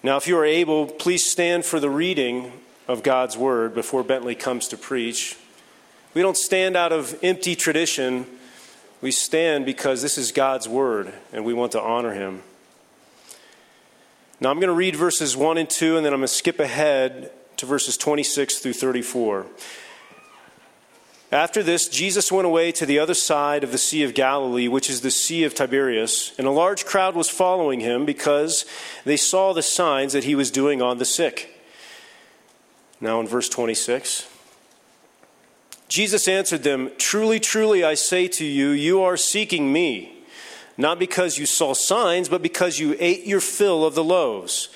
Now, 0.00 0.16
if 0.16 0.28
you 0.28 0.38
are 0.38 0.44
able, 0.44 0.86
please 0.86 1.28
stand 1.28 1.64
for 1.64 1.80
the 1.80 1.90
reading 1.90 2.52
of 2.86 3.02
God's 3.02 3.36
word 3.36 3.74
before 3.74 4.04
Bentley 4.04 4.36
comes 4.36 4.68
to 4.68 4.76
preach. 4.76 5.36
We 6.14 6.22
don't 6.22 6.36
stand 6.36 6.76
out 6.76 6.92
of 6.92 7.18
empty 7.20 7.56
tradition. 7.56 8.24
We 9.00 9.10
stand 9.10 9.66
because 9.66 10.00
this 10.00 10.16
is 10.16 10.30
God's 10.30 10.68
word 10.68 11.12
and 11.32 11.44
we 11.44 11.52
want 11.52 11.72
to 11.72 11.80
honor 11.80 12.14
him. 12.14 12.44
Now, 14.40 14.50
I'm 14.50 14.60
going 14.60 14.68
to 14.68 14.72
read 14.72 14.94
verses 14.94 15.36
1 15.36 15.58
and 15.58 15.68
2, 15.68 15.96
and 15.96 16.06
then 16.06 16.12
I'm 16.12 16.20
going 16.20 16.28
to 16.28 16.32
skip 16.32 16.60
ahead 16.60 17.32
to 17.56 17.66
verses 17.66 17.96
26 17.96 18.58
through 18.58 18.74
34. 18.74 19.46
After 21.30 21.62
this, 21.62 21.88
Jesus 21.88 22.32
went 22.32 22.46
away 22.46 22.72
to 22.72 22.86
the 22.86 22.98
other 22.98 23.12
side 23.12 23.62
of 23.62 23.70
the 23.70 23.78
Sea 23.78 24.02
of 24.02 24.14
Galilee, 24.14 24.66
which 24.66 24.88
is 24.88 25.02
the 25.02 25.10
Sea 25.10 25.44
of 25.44 25.54
Tiberias, 25.54 26.32
and 26.38 26.46
a 26.46 26.50
large 26.50 26.86
crowd 26.86 27.14
was 27.14 27.28
following 27.28 27.80
him 27.80 28.06
because 28.06 28.64
they 29.04 29.18
saw 29.18 29.52
the 29.52 29.62
signs 29.62 30.14
that 30.14 30.24
he 30.24 30.34
was 30.34 30.50
doing 30.50 30.80
on 30.80 30.96
the 30.96 31.04
sick. 31.04 31.60
Now, 32.98 33.20
in 33.20 33.26
verse 33.26 33.50
26, 33.50 34.26
Jesus 35.88 36.26
answered 36.28 36.62
them 36.62 36.90
Truly, 36.96 37.38
truly, 37.38 37.84
I 37.84 37.92
say 37.92 38.26
to 38.28 38.44
you, 38.44 38.70
you 38.70 39.02
are 39.02 39.18
seeking 39.18 39.70
me, 39.70 40.24
not 40.78 40.98
because 40.98 41.36
you 41.36 41.44
saw 41.44 41.74
signs, 41.74 42.30
but 42.30 42.40
because 42.40 42.78
you 42.78 42.96
ate 42.98 43.26
your 43.26 43.40
fill 43.40 43.84
of 43.84 43.94
the 43.94 44.04
loaves. 44.04 44.70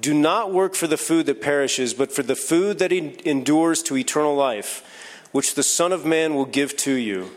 Do 0.00 0.14
not 0.14 0.50
work 0.50 0.74
for 0.74 0.86
the 0.86 0.96
food 0.96 1.26
that 1.26 1.42
perishes, 1.42 1.92
but 1.92 2.10
for 2.10 2.22
the 2.22 2.34
food 2.34 2.78
that 2.78 2.90
endures 2.90 3.82
to 3.84 3.98
eternal 3.98 4.34
life 4.34 4.82
which 5.34 5.56
the 5.56 5.64
Son 5.64 5.90
of 5.90 6.06
Man 6.06 6.36
will 6.36 6.44
give 6.44 6.76
to 6.76 6.92
you. 6.92 7.28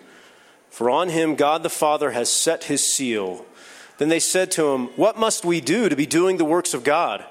For 0.69 0.87
on 0.87 1.09
him 1.09 1.33
God 1.33 1.63
the 1.63 1.69
Father 1.69 2.11
has 2.11 2.31
set 2.31 2.65
his 2.65 2.93
seal. 2.93 3.43
Then 3.97 4.09
they 4.09 4.19
said 4.19 4.51
to 4.51 4.67
him, 4.73 4.89
What 4.89 5.17
must 5.17 5.43
we 5.43 5.61
do 5.61 5.89
to 5.89 5.95
be 5.95 6.05
doing 6.05 6.37
the 6.37 6.45
works 6.45 6.75
of 6.75 6.83
God? 6.83 7.25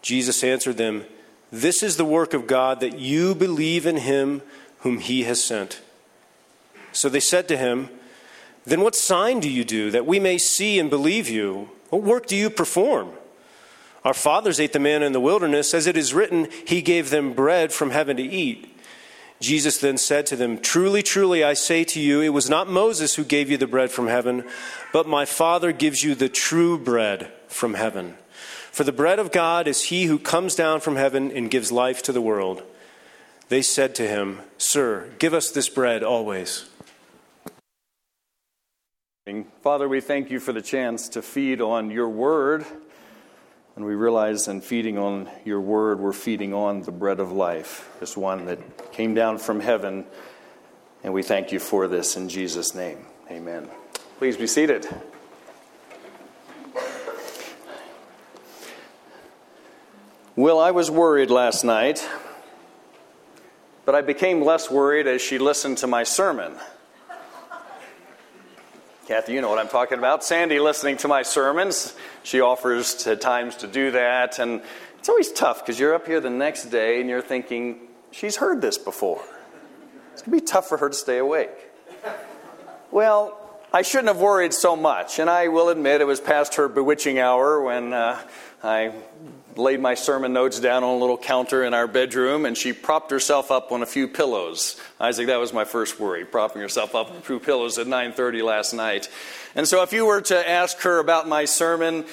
Jesus 0.00 0.42
answered 0.42 0.78
them, 0.78 1.04
This 1.52 1.82
is 1.82 1.98
the 1.98 2.06
work 2.06 2.32
of 2.32 2.46
God, 2.46 2.80
that 2.80 2.98
you 2.98 3.34
believe 3.34 3.84
in 3.84 3.98
him 3.98 4.40
whom 4.78 5.00
he 5.00 5.24
has 5.24 5.44
sent. 5.44 5.82
So 6.92 7.10
they 7.10 7.20
said 7.20 7.46
to 7.48 7.58
him, 7.58 7.90
Then 8.64 8.80
what 8.80 8.96
sign 8.96 9.38
do 9.38 9.50
you 9.50 9.66
do, 9.66 9.90
that 9.90 10.06
we 10.06 10.18
may 10.18 10.38
see 10.38 10.78
and 10.78 10.88
believe 10.88 11.28
you? 11.28 11.68
What 11.90 12.04
work 12.04 12.24
do 12.24 12.36
you 12.36 12.48
perform? 12.48 13.10
Our 14.02 14.14
fathers 14.14 14.60
ate 14.60 14.72
the 14.72 14.78
manna 14.78 15.04
in 15.04 15.12
the 15.12 15.20
wilderness, 15.20 15.74
as 15.74 15.86
it 15.86 15.98
is 15.98 16.14
written, 16.14 16.48
He 16.66 16.80
gave 16.80 17.10
them 17.10 17.34
bread 17.34 17.70
from 17.70 17.90
heaven 17.90 18.16
to 18.16 18.22
eat. 18.22 18.69
Jesus 19.40 19.78
then 19.78 19.96
said 19.96 20.26
to 20.26 20.36
them, 20.36 20.58
Truly, 20.58 21.02
truly, 21.02 21.42
I 21.42 21.54
say 21.54 21.82
to 21.84 22.00
you, 22.00 22.20
it 22.20 22.28
was 22.28 22.50
not 22.50 22.68
Moses 22.68 23.14
who 23.14 23.24
gave 23.24 23.50
you 23.50 23.56
the 23.56 23.66
bread 23.66 23.90
from 23.90 24.06
heaven, 24.06 24.44
but 24.92 25.08
my 25.08 25.24
Father 25.24 25.72
gives 25.72 26.02
you 26.02 26.14
the 26.14 26.28
true 26.28 26.78
bread 26.78 27.32
from 27.48 27.74
heaven. 27.74 28.16
For 28.70 28.84
the 28.84 28.92
bread 28.92 29.18
of 29.18 29.32
God 29.32 29.66
is 29.66 29.84
he 29.84 30.04
who 30.04 30.18
comes 30.18 30.54
down 30.54 30.80
from 30.80 30.96
heaven 30.96 31.32
and 31.32 31.50
gives 31.50 31.72
life 31.72 32.02
to 32.04 32.12
the 32.12 32.20
world. 32.20 32.62
They 33.48 33.62
said 33.62 33.94
to 33.96 34.06
him, 34.06 34.40
Sir, 34.58 35.08
give 35.18 35.34
us 35.34 35.50
this 35.50 35.68
bread 35.68 36.02
always. 36.02 36.68
Father, 39.62 39.88
we 39.88 40.00
thank 40.00 40.30
you 40.30 40.40
for 40.40 40.52
the 40.52 40.62
chance 40.62 41.08
to 41.10 41.22
feed 41.22 41.60
on 41.60 41.90
your 41.90 42.08
word. 42.08 42.64
And 43.80 43.88
we 43.88 43.94
realize 43.94 44.46
in 44.46 44.60
feeding 44.60 44.98
on 44.98 45.30
your 45.42 45.58
word, 45.58 46.00
we're 46.00 46.12
feeding 46.12 46.52
on 46.52 46.82
the 46.82 46.92
bread 46.92 47.18
of 47.18 47.32
life, 47.32 47.90
this 47.98 48.14
one 48.14 48.44
that 48.44 48.92
came 48.92 49.14
down 49.14 49.38
from 49.38 49.58
heaven. 49.58 50.04
And 51.02 51.14
we 51.14 51.22
thank 51.22 51.50
you 51.50 51.58
for 51.58 51.88
this 51.88 52.14
in 52.14 52.28
Jesus' 52.28 52.74
name. 52.74 53.06
Amen. 53.30 53.70
Please 54.18 54.36
be 54.36 54.46
seated. 54.46 54.86
Well, 60.36 60.58
I 60.58 60.72
was 60.72 60.90
worried 60.90 61.30
last 61.30 61.64
night, 61.64 62.06
but 63.86 63.94
I 63.94 64.02
became 64.02 64.42
less 64.42 64.70
worried 64.70 65.06
as 65.06 65.22
she 65.22 65.38
listened 65.38 65.78
to 65.78 65.86
my 65.86 66.02
sermon. 66.02 66.52
Kathy, 69.10 69.32
you 69.32 69.40
know 69.40 69.48
what 69.48 69.58
I'm 69.58 69.66
talking 69.66 69.98
about. 69.98 70.22
Sandy 70.22 70.60
listening 70.60 70.96
to 70.98 71.08
my 71.08 71.22
sermons. 71.22 71.96
She 72.22 72.40
offers 72.40 73.08
at 73.08 73.20
times 73.20 73.56
to 73.56 73.66
do 73.66 73.90
that. 73.90 74.38
And 74.38 74.62
it's 75.00 75.08
always 75.08 75.32
tough 75.32 75.58
because 75.58 75.80
you're 75.80 75.96
up 75.96 76.06
here 76.06 76.20
the 76.20 76.30
next 76.30 76.66
day 76.66 77.00
and 77.00 77.10
you're 77.10 77.20
thinking, 77.20 77.88
she's 78.12 78.36
heard 78.36 78.60
this 78.60 78.78
before. 78.78 79.20
It's 80.12 80.22
going 80.22 80.38
to 80.38 80.40
be 80.44 80.46
tough 80.46 80.68
for 80.68 80.76
her 80.76 80.88
to 80.88 80.94
stay 80.94 81.18
awake. 81.18 81.50
Well, 82.92 83.36
I 83.72 83.82
shouldn't 83.82 84.06
have 84.06 84.20
worried 84.20 84.54
so 84.54 84.76
much. 84.76 85.18
And 85.18 85.28
I 85.28 85.48
will 85.48 85.70
admit 85.70 86.00
it 86.00 86.06
was 86.06 86.20
past 86.20 86.54
her 86.54 86.68
bewitching 86.68 87.18
hour 87.18 87.60
when 87.60 87.92
uh, 87.92 88.24
I 88.62 88.92
laid 89.60 89.80
my 89.80 89.94
sermon 89.94 90.32
notes 90.32 90.58
down 90.58 90.82
on 90.82 90.96
a 90.96 90.98
little 90.98 91.18
counter 91.18 91.62
in 91.62 91.74
our 91.74 91.86
bedroom, 91.86 92.46
and 92.46 92.56
she 92.56 92.72
propped 92.72 93.10
herself 93.10 93.50
up 93.50 93.70
on 93.70 93.82
a 93.82 93.86
few 93.86 94.08
pillows. 94.08 94.80
Isaac, 94.98 95.26
that 95.26 95.38
was 95.38 95.52
my 95.52 95.64
first 95.64 96.00
worry, 96.00 96.24
propping 96.24 96.62
herself 96.62 96.94
up 96.94 97.10
on 97.10 97.18
a 97.18 97.20
few 97.20 97.38
pillows 97.38 97.78
at 97.78 97.86
9:30 97.86 98.42
last 98.42 98.72
night. 98.72 99.08
And 99.54 99.68
so, 99.68 99.82
if 99.82 99.92
you 99.92 100.06
were 100.06 100.22
to 100.22 100.48
ask 100.48 100.80
her 100.80 100.98
about 100.98 101.28
my 101.28 101.44
sermon, 101.44 102.04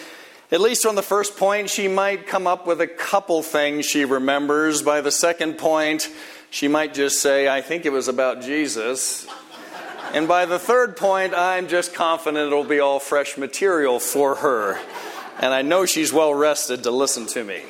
at 0.51 0.61
least 0.61 0.85
on 0.85 0.95
the 0.95 1.01
first 1.01 1.37
point, 1.37 1.69
she 1.69 1.87
might 1.87 2.27
come 2.27 2.47
up 2.47 2.67
with 2.67 2.81
a 2.81 2.87
couple 2.87 3.41
things 3.41 3.85
she 3.85 4.05
remembers. 4.05 4.81
By 4.81 5.01
the 5.01 5.11
second 5.11 5.57
point, 5.57 6.09
she 6.49 6.67
might 6.67 6.93
just 6.93 7.21
say, 7.21 7.47
"I 7.47 7.61
think 7.61 7.85
it 7.85 7.91
was 7.91 8.07
about 8.07 8.41
Jesus." 8.41 9.25
And 10.13 10.27
by 10.27 10.45
the 10.45 10.59
third 10.59 10.95
point, 10.95 11.33
I'm 11.33 11.67
just 11.67 11.93
confident 11.93 12.47
it'll 12.47 12.63
be 12.63 12.79
all 12.79 12.99
fresh 12.99 13.37
material 13.37 13.99
for 13.99 14.35
her 14.35 14.79
and 15.39 15.53
I 15.53 15.61
know 15.61 15.85
she's 15.85 16.11
well 16.11 16.33
rested 16.33 16.83
to 16.83 16.91
listen 16.91 17.25
to 17.27 17.43
me. 17.43 17.63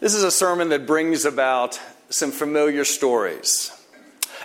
This 0.00 0.14
is 0.14 0.22
a 0.22 0.30
sermon 0.30 0.68
that 0.68 0.86
brings 0.86 1.24
about 1.24 1.80
some 2.10 2.30
familiar 2.30 2.84
stories. 2.84 3.72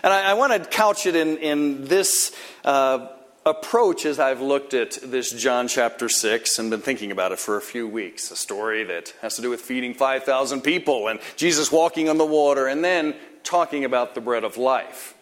And 0.03 0.11
I, 0.11 0.31
I 0.31 0.33
want 0.33 0.53
to 0.53 0.59
couch 0.67 1.05
it 1.05 1.15
in, 1.15 1.37
in 1.37 1.85
this 1.85 2.35
uh, 2.65 3.09
approach 3.45 4.05
as 4.05 4.19
I've 4.19 4.41
looked 4.41 4.73
at 4.73 4.97
this 5.03 5.31
John 5.31 5.67
chapter 5.67 6.09
6 6.09 6.57
and 6.57 6.71
been 6.71 6.81
thinking 6.81 7.11
about 7.11 7.31
it 7.31 7.39
for 7.39 7.57
a 7.57 7.61
few 7.61 7.87
weeks. 7.87 8.31
A 8.31 8.35
story 8.35 8.83
that 8.85 9.13
has 9.21 9.35
to 9.35 9.41
do 9.41 9.49
with 9.49 9.61
feeding 9.61 9.93
5,000 9.93 10.61
people 10.61 11.07
and 11.07 11.19
Jesus 11.35 11.71
walking 11.71 12.09
on 12.09 12.17
the 12.17 12.25
water 12.25 12.67
and 12.67 12.83
then 12.83 13.15
talking 13.43 13.85
about 13.85 14.15
the 14.15 14.21
bread 14.21 14.43
of 14.43 14.57
life. 14.57 15.15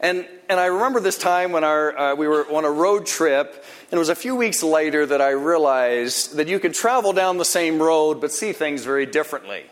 And, 0.00 0.26
and 0.48 0.58
I 0.58 0.66
remember 0.66 1.00
this 1.00 1.18
time 1.18 1.52
when 1.52 1.62
our, 1.62 1.96
uh, 1.96 2.14
we 2.14 2.26
were 2.26 2.50
on 2.50 2.64
a 2.64 2.70
road 2.70 3.04
trip, 3.04 3.52
and 3.52 3.92
it 3.92 3.98
was 3.98 4.08
a 4.08 4.14
few 4.14 4.34
weeks 4.34 4.62
later 4.62 5.04
that 5.04 5.20
I 5.20 5.30
realized 5.30 6.36
that 6.36 6.48
you 6.48 6.58
can 6.58 6.72
travel 6.72 7.12
down 7.12 7.36
the 7.36 7.44
same 7.44 7.80
road 7.82 8.18
but 8.18 8.32
see 8.32 8.54
things 8.54 8.82
very 8.82 9.04
differently. 9.04 9.64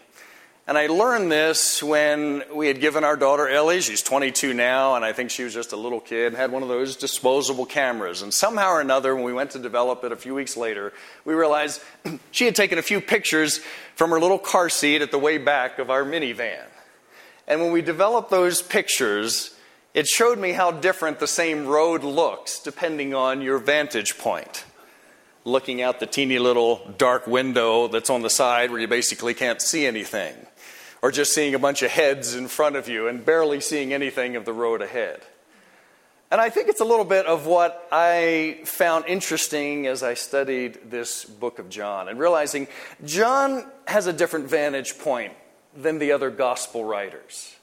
And 0.67 0.77
I 0.77 0.89
learned 0.89 1.33
this 1.33 1.83
when 1.83 2.43
we 2.55 2.67
had 2.67 2.79
given 2.79 3.03
our 3.03 3.17
daughter 3.17 3.49
Ellie, 3.49 3.81
she's 3.81 4.03
22 4.03 4.53
now, 4.53 4.97
and 4.97 5.03
I 5.03 5.15
think 5.15 5.31
she 5.31 5.45
was 5.45 5.55
just 5.55 5.73
a 5.73 5.79
little 5.79 5.99
kid, 5.99 6.35
had 6.35 6.53
one 6.53 6.63
of 6.63 6.69
those 6.69 6.95
disposable 6.95 7.65
cameras. 7.65 8.21
And 8.21 8.35
somehow 8.35 8.73
or 8.73 8.83
another, 8.83 9.15
when 9.15 9.25
we 9.25 9.33
went 9.33 9.53
to 9.53 9.59
develop 9.59 10.05
it 10.05 10.13
a 10.13 10.17
few 10.17 10.35
weeks 10.35 10.59
later, 10.59 10.93
we 11.25 11.33
realized 11.33 11.81
she 12.33 12.45
had 12.45 12.55
taken 12.55 12.79
a 12.79 12.83
few 12.83 13.01
pictures 13.01 13.61
from 13.95 14.11
her 14.11 14.21
little 14.21 14.39
car 14.39 14.69
seat 14.69 15.01
at 15.01 15.11
the 15.11 15.19
way 15.19 15.39
back 15.39 15.79
of 15.79 15.89
our 15.89 16.05
minivan. 16.05 16.67
And 17.47 17.63
when 17.63 17.73
we 17.73 17.81
developed 17.81 18.29
those 18.29 18.61
pictures, 18.61 19.55
it 19.99 20.07
showed 20.07 20.39
me 20.39 20.53
how 20.53 20.71
different 20.71 21.19
the 21.19 21.27
same 21.27 21.67
road 21.67 22.05
looks 22.05 22.61
depending 22.61 23.15
on 23.15 23.43
your 23.43 23.59
vantage 23.59 24.17
point. 24.17 24.65
Looking 25.45 25.83
out 25.83 25.99
the 25.99 26.07
teeny 26.07 26.39
little 26.39 26.89
dark 26.97 27.27
window 27.27 27.89
that's 27.89 28.09
on 28.09 28.23
the 28.23 28.31
side 28.31 28.71
where 28.71 28.79
you 28.79 28.87
basically 28.87 29.35
can't 29.35 29.61
see 29.61 29.87
anything, 29.87 30.37
or 31.03 31.11
just 31.11 31.33
seeing 31.33 31.53
a 31.53 31.59
bunch 31.59 31.83
of 31.83 31.91
heads 31.91 32.37
in 32.37 32.47
front 32.47 32.77
of 32.77 32.87
you 32.89 33.09
and 33.09 33.27
barely 33.27 33.61
seeing 33.61 33.93
anything 33.93 34.37
of 34.37 34.45
the 34.45 34.53
road 34.53 34.83
ahead. 34.83 35.21
And 36.31 36.41
I 36.41 36.49
think 36.49 36.69
it's 36.69 36.81
a 36.81 36.85
little 36.85 37.05
bit 37.05 37.27
of 37.27 37.47
what 37.47 37.89
I 37.91 38.61
found 38.67 39.07
interesting 39.07 39.89
as 39.89 40.05
I 40.05 40.15
studied 40.15 40.93
this 40.93 41.25
book 41.25 41.59
of 41.59 41.69
John 41.69 42.07
and 42.07 42.21
realizing 42.21 42.69
John 43.05 43.67
has 43.89 44.07
a 44.07 44.13
different 44.13 44.49
vantage 44.49 44.97
point 44.97 45.33
than 45.77 45.99
the 45.99 46.13
other 46.13 46.31
gospel 46.31 46.85
writers. 46.85 47.57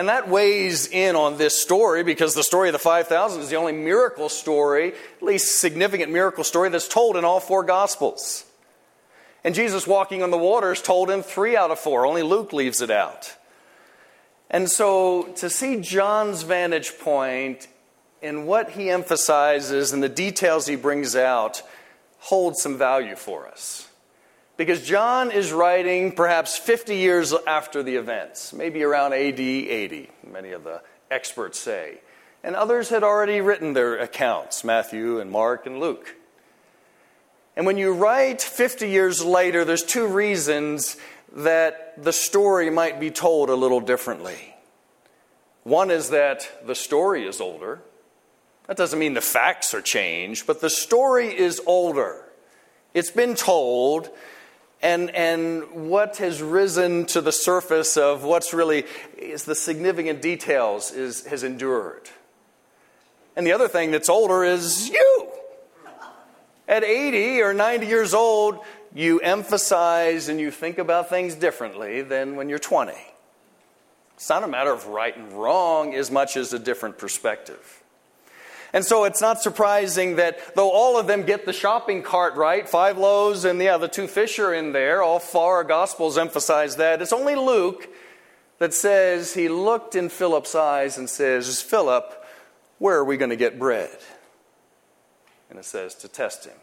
And 0.00 0.08
that 0.08 0.30
weighs 0.30 0.86
in 0.86 1.14
on 1.14 1.36
this 1.36 1.60
story 1.60 2.02
because 2.02 2.32
the 2.32 2.42
story 2.42 2.70
of 2.70 2.72
the 2.72 2.78
5,000 2.78 3.42
is 3.42 3.50
the 3.50 3.56
only 3.56 3.74
miracle 3.74 4.30
story, 4.30 4.94
at 4.94 5.22
least 5.22 5.60
significant 5.60 6.10
miracle 6.10 6.42
story, 6.42 6.70
that's 6.70 6.88
told 6.88 7.18
in 7.18 7.26
all 7.26 7.38
four 7.38 7.64
Gospels. 7.64 8.46
And 9.44 9.54
Jesus 9.54 9.86
walking 9.86 10.22
on 10.22 10.30
the 10.30 10.38
water 10.38 10.72
is 10.72 10.80
told 10.80 11.10
in 11.10 11.22
three 11.22 11.54
out 11.54 11.70
of 11.70 11.78
four. 11.78 12.06
Only 12.06 12.22
Luke 12.22 12.54
leaves 12.54 12.80
it 12.80 12.90
out. 12.90 13.36
And 14.48 14.70
so 14.70 15.24
to 15.36 15.50
see 15.50 15.82
John's 15.82 16.44
vantage 16.44 16.92
and 18.22 18.46
what 18.46 18.70
he 18.70 18.88
emphasizes 18.88 19.92
and 19.92 20.02
the 20.02 20.08
details 20.08 20.66
he 20.66 20.76
brings 20.76 21.14
out 21.14 21.60
holds 22.20 22.62
some 22.62 22.78
value 22.78 23.16
for 23.16 23.46
us. 23.46 23.89
Because 24.60 24.82
John 24.82 25.30
is 25.30 25.54
writing 25.54 26.12
perhaps 26.12 26.58
50 26.58 26.94
years 26.94 27.32
after 27.46 27.82
the 27.82 27.96
events, 27.96 28.52
maybe 28.52 28.82
around 28.82 29.14
AD 29.14 29.40
80, 29.40 30.10
many 30.30 30.52
of 30.52 30.64
the 30.64 30.82
experts 31.10 31.58
say. 31.58 32.02
And 32.44 32.54
others 32.54 32.90
had 32.90 33.02
already 33.02 33.40
written 33.40 33.72
their 33.72 33.98
accounts 33.98 34.62
Matthew 34.62 35.18
and 35.18 35.30
Mark 35.30 35.64
and 35.64 35.80
Luke. 35.80 36.14
And 37.56 37.64
when 37.64 37.78
you 37.78 37.94
write 37.94 38.42
50 38.42 38.86
years 38.86 39.24
later, 39.24 39.64
there's 39.64 39.82
two 39.82 40.06
reasons 40.06 40.98
that 41.32 41.94
the 41.96 42.12
story 42.12 42.68
might 42.68 43.00
be 43.00 43.10
told 43.10 43.48
a 43.48 43.56
little 43.56 43.80
differently. 43.80 44.56
One 45.62 45.90
is 45.90 46.10
that 46.10 46.66
the 46.66 46.74
story 46.74 47.26
is 47.26 47.40
older. 47.40 47.80
That 48.66 48.76
doesn't 48.76 48.98
mean 48.98 49.14
the 49.14 49.22
facts 49.22 49.72
are 49.72 49.80
changed, 49.80 50.46
but 50.46 50.60
the 50.60 50.68
story 50.68 51.28
is 51.28 51.62
older. 51.64 52.26
It's 52.92 53.10
been 53.10 53.36
told, 53.36 54.10
and, 54.82 55.10
and 55.10 55.88
what 55.88 56.16
has 56.18 56.40
risen 56.40 57.04
to 57.06 57.20
the 57.20 57.32
surface 57.32 57.96
of 57.96 58.24
what's 58.24 58.54
really 58.54 58.84
is 59.18 59.44
the 59.44 59.54
significant 59.54 60.22
details 60.22 60.90
is, 60.92 61.26
has 61.26 61.42
endured. 61.42 62.08
And 63.36 63.46
the 63.46 63.52
other 63.52 63.68
thing 63.68 63.90
that's 63.90 64.08
older 64.08 64.42
is 64.44 64.88
you. 64.88 65.28
At 66.66 66.84
80 66.84 67.42
or 67.42 67.52
90 67.52 67.86
years 67.86 68.14
old, 68.14 68.60
you 68.94 69.20
emphasize 69.20 70.28
and 70.28 70.40
you 70.40 70.50
think 70.50 70.78
about 70.78 71.08
things 71.08 71.34
differently 71.34 72.02
than 72.02 72.36
when 72.36 72.48
you're 72.48 72.58
20. 72.58 72.92
It's 74.14 74.28
not 74.28 74.42
a 74.42 74.48
matter 74.48 74.72
of 74.72 74.86
right 74.86 75.16
and 75.16 75.32
wrong 75.32 75.94
as 75.94 76.10
much 76.10 76.36
as 76.36 76.52
a 76.52 76.58
different 76.58 76.98
perspective. 76.98 77.79
And 78.72 78.84
so 78.84 79.04
it's 79.04 79.20
not 79.20 79.42
surprising 79.42 80.16
that 80.16 80.54
though 80.54 80.70
all 80.70 80.98
of 80.98 81.06
them 81.06 81.24
get 81.24 81.44
the 81.44 81.52
shopping 81.52 82.02
cart 82.02 82.34
right, 82.34 82.68
five 82.68 82.98
loaves 82.98 83.44
and 83.44 83.60
yeah, 83.60 83.76
the 83.78 83.88
two 83.88 84.06
fish 84.06 84.38
are 84.38 84.54
in 84.54 84.72
there, 84.72 85.02
all 85.02 85.18
four 85.18 85.64
gospels 85.64 86.16
emphasize 86.16 86.76
that. 86.76 87.02
It's 87.02 87.12
only 87.12 87.34
Luke 87.34 87.88
that 88.58 88.74
says 88.74 89.34
he 89.34 89.48
looked 89.48 89.94
in 89.96 90.08
Philip's 90.08 90.54
eyes 90.54 90.98
and 90.98 91.08
says, 91.08 91.60
Philip, 91.62 92.24
where 92.78 92.96
are 92.96 93.04
we 93.04 93.16
going 93.16 93.30
to 93.30 93.36
get 93.36 93.58
bread? 93.58 93.96
And 95.48 95.58
it 95.58 95.64
says 95.64 95.94
to 95.96 96.08
test 96.08 96.44
him. 96.44 96.56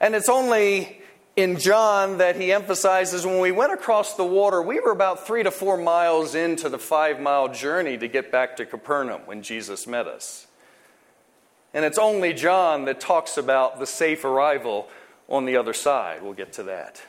And 0.00 0.14
it's 0.14 0.28
only 0.28 1.00
in 1.38 1.56
John 1.60 2.18
that 2.18 2.34
he 2.34 2.52
emphasizes 2.52 3.24
when 3.24 3.38
we 3.38 3.52
went 3.52 3.72
across 3.72 4.14
the 4.14 4.24
water, 4.24 4.60
we 4.60 4.80
were 4.80 4.90
about 4.90 5.24
three 5.24 5.44
to 5.44 5.52
four 5.52 5.76
miles 5.76 6.34
into 6.34 6.68
the 6.68 6.80
five 6.80 7.20
mile 7.20 7.46
journey 7.46 7.96
to 7.96 8.08
get 8.08 8.32
back 8.32 8.56
to 8.56 8.66
Capernaum 8.66 9.20
when 9.24 9.42
Jesus 9.42 9.86
met 9.86 10.08
us. 10.08 10.47
And 11.74 11.84
it's 11.84 11.98
only 11.98 12.32
John 12.32 12.86
that 12.86 13.00
talks 13.00 13.36
about 13.36 13.78
the 13.78 13.86
safe 13.86 14.24
arrival 14.24 14.88
on 15.28 15.44
the 15.44 15.56
other 15.56 15.74
side. 15.74 16.22
We'll 16.22 16.32
get 16.32 16.54
to 16.54 16.62
that. 16.64 17.02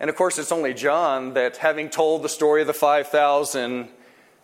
And 0.00 0.10
of 0.10 0.16
course, 0.16 0.38
it's 0.38 0.50
only 0.50 0.74
John 0.74 1.34
that, 1.34 1.58
having 1.58 1.90
told 1.90 2.22
the 2.22 2.28
story 2.28 2.62
of 2.62 2.66
the 2.66 2.72
5,000, 2.72 3.88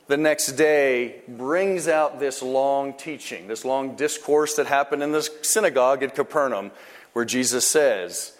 the 0.06 0.16
next 0.16 0.52
day 0.52 1.22
brings 1.26 1.88
out 1.88 2.20
this 2.20 2.42
long 2.42 2.92
teaching, 2.94 3.48
this 3.48 3.64
long 3.64 3.96
discourse 3.96 4.54
that 4.56 4.66
happened 4.66 5.02
in 5.02 5.12
the 5.12 5.28
synagogue 5.42 6.02
at 6.02 6.14
Capernaum, 6.14 6.70
where 7.12 7.24
Jesus 7.24 7.66
says, 7.66 8.36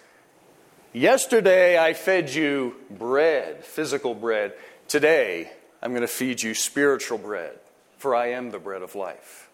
Yesterday 0.93 1.77
I 1.77 1.93
fed 1.93 2.29
you 2.29 2.75
bread, 2.89 3.65
physical 3.65 4.15
bread. 4.15 4.53
Today 4.87 5.51
I'm 5.81 5.91
going 5.91 6.01
to 6.01 6.07
feed 6.07 6.41
you 6.41 6.53
spiritual 6.53 7.17
bread, 7.17 7.59
for 7.97 8.15
I 8.15 8.27
am 8.27 8.51
the 8.51 8.59
bread 8.59 8.81
of 8.81 8.95
life. 8.95 9.46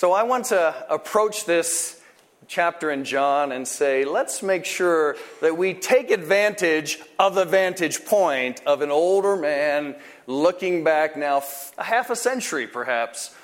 So 0.00 0.12
I 0.12 0.22
want 0.22 0.46
to 0.46 0.74
approach 0.88 1.44
this 1.44 2.00
chapter 2.48 2.90
in 2.90 3.04
John 3.04 3.52
and 3.52 3.68
say, 3.68 4.06
let's 4.06 4.42
make 4.42 4.64
sure 4.64 5.14
that 5.42 5.58
we 5.58 5.74
take 5.74 6.10
advantage 6.10 6.98
of 7.18 7.34
the 7.34 7.44
vantage 7.44 8.06
point 8.06 8.62
of 8.64 8.80
an 8.80 8.90
older 8.90 9.36
man 9.36 9.94
looking 10.26 10.84
back 10.84 11.18
now 11.18 11.42
a 11.76 11.84
half 11.84 12.08
a 12.08 12.16
century 12.16 12.66
perhaps 12.66 13.36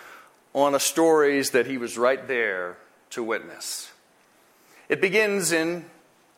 on 0.54 0.72
the 0.72 0.80
stories 0.80 1.50
that 1.50 1.66
he 1.66 1.76
was 1.76 1.98
right 1.98 2.26
there 2.26 2.78
to 3.10 3.22
witness. 3.22 3.92
It 4.88 5.02
begins 5.02 5.52
in 5.52 5.84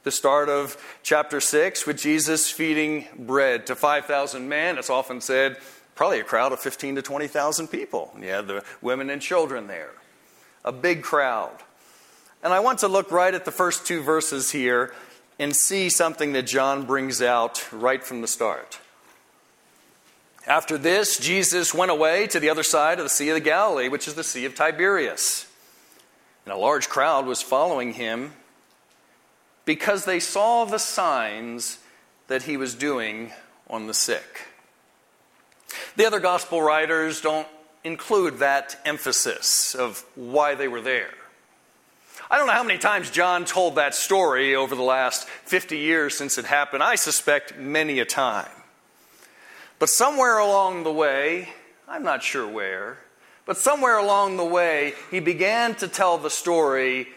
the 0.02 0.10
start 0.10 0.48
of 0.48 0.76
chapter 1.04 1.40
6 1.40 1.86
with 1.86 1.96
Jesus 1.96 2.50
feeding 2.50 3.06
bread 3.16 3.68
to 3.68 3.76
5,000 3.76 4.48
men. 4.48 4.78
It's 4.78 4.90
often 4.90 5.20
said 5.20 5.58
probably 5.94 6.18
a 6.18 6.24
crowd 6.24 6.50
of 6.50 6.58
15 6.58 6.96
to 6.96 7.02
20,000 7.02 7.68
people. 7.68 8.12
Had 8.20 8.48
the 8.48 8.64
women 8.82 9.10
and 9.10 9.22
children 9.22 9.68
there. 9.68 9.92
A 10.64 10.72
big 10.72 11.02
crowd. 11.02 11.56
And 12.42 12.52
I 12.52 12.60
want 12.60 12.80
to 12.80 12.88
look 12.88 13.10
right 13.10 13.34
at 13.34 13.44
the 13.44 13.50
first 13.50 13.86
two 13.86 14.02
verses 14.02 14.52
here 14.52 14.92
and 15.38 15.54
see 15.54 15.88
something 15.88 16.32
that 16.32 16.46
John 16.46 16.84
brings 16.84 17.22
out 17.22 17.66
right 17.72 18.02
from 18.02 18.20
the 18.20 18.26
start. 18.26 18.80
After 20.46 20.78
this, 20.78 21.18
Jesus 21.18 21.74
went 21.74 21.90
away 21.90 22.26
to 22.28 22.40
the 22.40 22.48
other 22.48 22.62
side 22.62 22.98
of 22.98 23.04
the 23.04 23.10
Sea 23.10 23.28
of 23.30 23.34
the 23.34 23.40
Galilee, 23.40 23.88
which 23.88 24.08
is 24.08 24.14
the 24.14 24.24
Sea 24.24 24.46
of 24.46 24.54
Tiberias. 24.54 25.46
And 26.44 26.54
a 26.54 26.56
large 26.56 26.88
crowd 26.88 27.26
was 27.26 27.42
following 27.42 27.92
him 27.92 28.32
because 29.64 30.06
they 30.06 30.20
saw 30.20 30.64
the 30.64 30.78
signs 30.78 31.78
that 32.28 32.44
he 32.44 32.56
was 32.56 32.74
doing 32.74 33.32
on 33.68 33.86
the 33.86 33.94
sick. 33.94 34.46
The 35.96 36.06
other 36.06 36.20
gospel 36.20 36.62
writers 36.62 37.20
don't 37.20 37.46
include 37.84 38.38
that 38.38 38.80
emphasis 38.84 39.74
of 39.74 40.04
why 40.14 40.54
they 40.54 40.68
were 40.68 40.80
there. 40.80 41.10
I 42.30 42.36
don't 42.36 42.46
know 42.46 42.52
how 42.52 42.64
many 42.64 42.78
times 42.78 43.10
John 43.10 43.44
told 43.46 43.76
that 43.76 43.94
story 43.94 44.54
over 44.54 44.74
the 44.74 44.82
last 44.82 45.26
50 45.26 45.78
years 45.78 46.16
since 46.16 46.36
it 46.36 46.44
happened. 46.44 46.82
I 46.82 46.96
suspect 46.96 47.56
many 47.56 48.00
a 48.00 48.04
time. 48.04 48.50
But 49.78 49.88
somewhere 49.88 50.38
along 50.38 50.84
the 50.84 50.92
way, 50.92 51.48
I'm 51.88 52.02
not 52.02 52.22
sure 52.22 52.46
where, 52.46 52.98
but 53.46 53.56
somewhere 53.56 53.96
along 53.96 54.36
the 54.36 54.44
way, 54.44 54.92
he 55.10 55.20
began 55.20 55.74
to 55.76 55.88
tell 55.88 56.18
the 56.18 56.28
story 56.28 57.08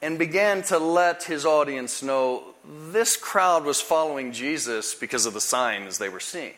and 0.00 0.18
began 0.18 0.62
to 0.62 0.78
let 0.78 1.22
his 1.22 1.46
audience 1.46 2.02
know 2.02 2.42
this 2.90 3.16
crowd 3.16 3.64
was 3.64 3.80
following 3.80 4.32
Jesus 4.32 4.94
because 4.94 5.26
of 5.26 5.34
the 5.34 5.40
signs 5.40 5.98
they 5.98 6.08
were 6.08 6.18
seeing. 6.18 6.54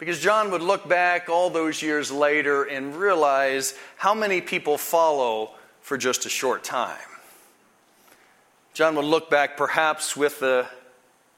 Because 0.00 0.18
John 0.18 0.50
would 0.50 0.62
look 0.62 0.88
back 0.88 1.28
all 1.28 1.50
those 1.50 1.82
years 1.82 2.10
later 2.10 2.64
and 2.64 2.96
realize 2.96 3.74
how 3.96 4.14
many 4.14 4.40
people 4.40 4.78
follow 4.78 5.50
for 5.82 5.98
just 5.98 6.24
a 6.24 6.30
short 6.30 6.64
time. 6.64 6.98
John 8.72 8.96
would 8.96 9.04
look 9.04 9.28
back 9.28 9.58
perhaps 9.58 10.16
with 10.16 10.40
the 10.40 10.66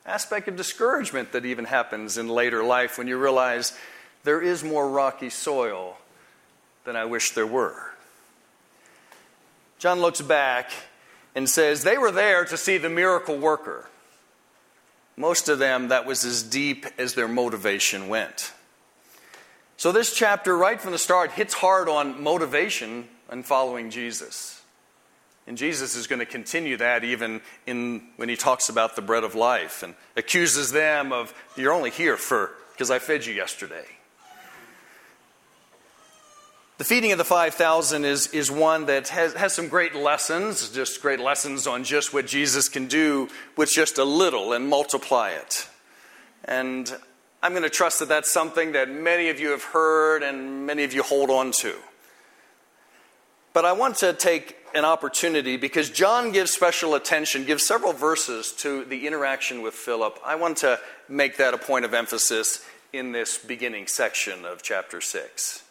aspect 0.07 0.47
of 0.47 0.55
discouragement 0.55 1.33
that 1.33 1.45
even 1.45 1.65
happens 1.65 2.17
in 2.17 2.29
later 2.29 2.63
life 2.63 2.99
when 2.99 3.09
you 3.09 3.19
realize 3.19 3.77
there 4.23 4.41
is 4.41 4.63
more 4.63 4.89
rocky 4.89 5.31
soil 5.31 5.97
than 6.85 6.95
I 6.95 7.05
wish 7.05 7.33
there 7.33 7.47
were. 7.47 7.91
John 9.81 10.01
looks 10.01 10.21
back 10.21 10.71
and 11.35 11.51
says, 11.51 11.83
They 11.83 11.99
were 11.99 12.13
there 12.13 12.45
to 12.45 12.57
see 12.57 12.79
the 12.79 12.89
miracle 12.89 13.39
worker. 13.39 13.89
Most 15.23 15.49
of 15.49 15.61
them, 15.61 15.91
that 15.91 16.05
was 16.05 16.25
as 16.25 16.43
deep 16.43 16.85
as 16.99 17.15
their 17.15 17.29
motivation 17.29 18.09
went. 18.09 18.53
So, 19.77 19.93
this 19.93 20.13
chapter, 20.13 20.57
right 20.57 20.81
from 20.81 20.91
the 20.91 20.99
start, 20.99 21.31
hits 21.31 21.55
hard 21.55 21.89
on 21.89 22.21
motivation 22.21 23.07
and 23.31 23.47
following 23.47 23.91
Jesus. 23.91 24.61
And 25.47 25.57
Jesus 25.57 25.95
is 25.95 26.09
going 26.09 26.19
to 26.19 26.27
continue 26.27 26.77
that 26.79 27.05
even 27.05 27.41
in, 27.69 28.03
when 28.17 28.29
he 28.29 28.35
talks 28.35 28.69
about 28.69 28.97
the 28.97 29.03
bread 29.03 29.23
of 29.23 29.37
life 29.37 29.85
and 29.85 29.95
accuses 30.17 30.73
them 30.73 31.13
of, 31.13 31.33
you're 31.57 31.73
only 31.73 31.91
here 31.91 32.17
for, 32.17 32.51
because 32.73 32.91
I 32.91 32.99
fed 32.99 33.25
you 33.25 33.33
yesterday. 33.33 33.87
The 36.83 36.89
feeding 36.89 37.13
of 37.13 37.19
the 37.19 37.25
5,000 37.25 38.05
is, 38.05 38.27
is 38.33 38.51
one 38.51 38.87
that 38.87 39.07
has, 39.07 39.35
has 39.35 39.55
some 39.55 39.69
great 39.69 39.95
lessons, 39.95 40.69
just 40.71 41.01
great 41.01 41.21
lessons 41.21 41.69
on 41.69 41.85
just 41.85 42.13
what 42.13 42.27
Jesus 42.27 42.69
can 42.69 42.89
do 42.89 43.29
with 43.57 43.71
just 43.71 43.99
a 43.99 44.05
little 44.05 44.53
and 44.53 44.69
multiply 44.69 45.31
it. 45.31 45.69
And 46.45 46.93
I'm 47.41 47.53
going 47.53 47.63
to 47.63 47.71
trust 47.71 48.01
that 48.01 48.09
that's 48.09 48.33
something 48.33 48.73
that 48.73 48.91
many 48.91 49.29
of 49.29 49.39
you 49.39 49.53
have 49.53 49.63
heard 49.63 50.25
and 50.25 50.67
many 50.67 50.83
of 50.83 50.93
you 50.93 51.05
hold 51.05 51.31
on 51.31 51.53
to. 51.61 51.77
But 53.53 53.65
I 53.65 53.75
want 53.75 53.99
to 53.99 54.13
take 54.13 54.57
an 54.75 54.85
opportunity 54.85 55.57
because 55.57 55.89
John 55.89 56.33
gives 56.33 56.51
special 56.51 56.97
attention, 56.97 57.45
gives 57.45 57.65
several 57.65 57.93
verses 57.93 58.51
to 58.55 58.85
the 58.87 59.07
interaction 59.07 59.63
with 59.63 59.75
Philip. 59.75 60.19
I 60.27 60.35
want 60.35 60.57
to 60.57 60.81
make 61.09 61.37
that 61.37 61.55
a 61.55 61.59
point 61.59 61.85
of 61.85 61.95
emphasis 61.95 62.67
in 62.93 63.13
this 63.13 63.39
beginning 63.39 63.87
section 63.87 64.45
of 64.45 64.65
chapter 64.65 65.01
6. 65.01 65.62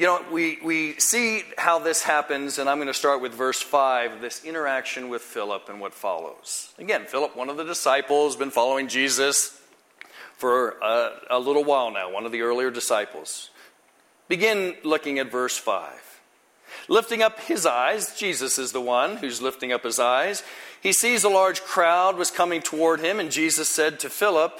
You 0.00 0.06
know, 0.06 0.24
we, 0.32 0.58
we 0.64 0.94
see 0.98 1.42
how 1.58 1.78
this 1.78 2.02
happens, 2.02 2.58
and 2.58 2.70
I'm 2.70 2.78
going 2.78 2.86
to 2.86 2.94
start 2.94 3.20
with 3.20 3.34
verse 3.34 3.60
5 3.60 4.22
this 4.22 4.42
interaction 4.46 5.10
with 5.10 5.20
Philip 5.20 5.68
and 5.68 5.78
what 5.78 5.92
follows. 5.92 6.72
Again, 6.78 7.04
Philip, 7.04 7.36
one 7.36 7.50
of 7.50 7.58
the 7.58 7.64
disciples, 7.64 8.34
been 8.34 8.50
following 8.50 8.88
Jesus 8.88 9.60
for 10.38 10.78
a, 10.82 11.10
a 11.28 11.38
little 11.38 11.64
while 11.64 11.90
now, 11.90 12.10
one 12.10 12.24
of 12.24 12.32
the 12.32 12.40
earlier 12.40 12.70
disciples. 12.70 13.50
Begin 14.26 14.74
looking 14.84 15.18
at 15.18 15.30
verse 15.30 15.58
5. 15.58 15.92
Lifting 16.88 17.20
up 17.20 17.38
his 17.40 17.66
eyes, 17.66 18.16
Jesus 18.16 18.58
is 18.58 18.72
the 18.72 18.80
one 18.80 19.18
who's 19.18 19.42
lifting 19.42 19.70
up 19.70 19.84
his 19.84 19.98
eyes. 19.98 20.42
He 20.82 20.94
sees 20.94 21.24
a 21.24 21.28
large 21.28 21.60
crowd 21.60 22.16
was 22.16 22.30
coming 22.30 22.62
toward 22.62 23.00
him, 23.00 23.20
and 23.20 23.30
Jesus 23.30 23.68
said 23.68 24.00
to 24.00 24.08
Philip, 24.08 24.58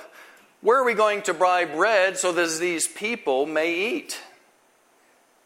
Where 0.60 0.80
are 0.80 0.84
we 0.84 0.92
going 0.92 1.22
to 1.22 1.32
buy 1.32 1.64
bread 1.64 2.18
so 2.18 2.30
that 2.30 2.58
these 2.60 2.86
people 2.86 3.46
may 3.46 3.74
eat? 3.74 4.20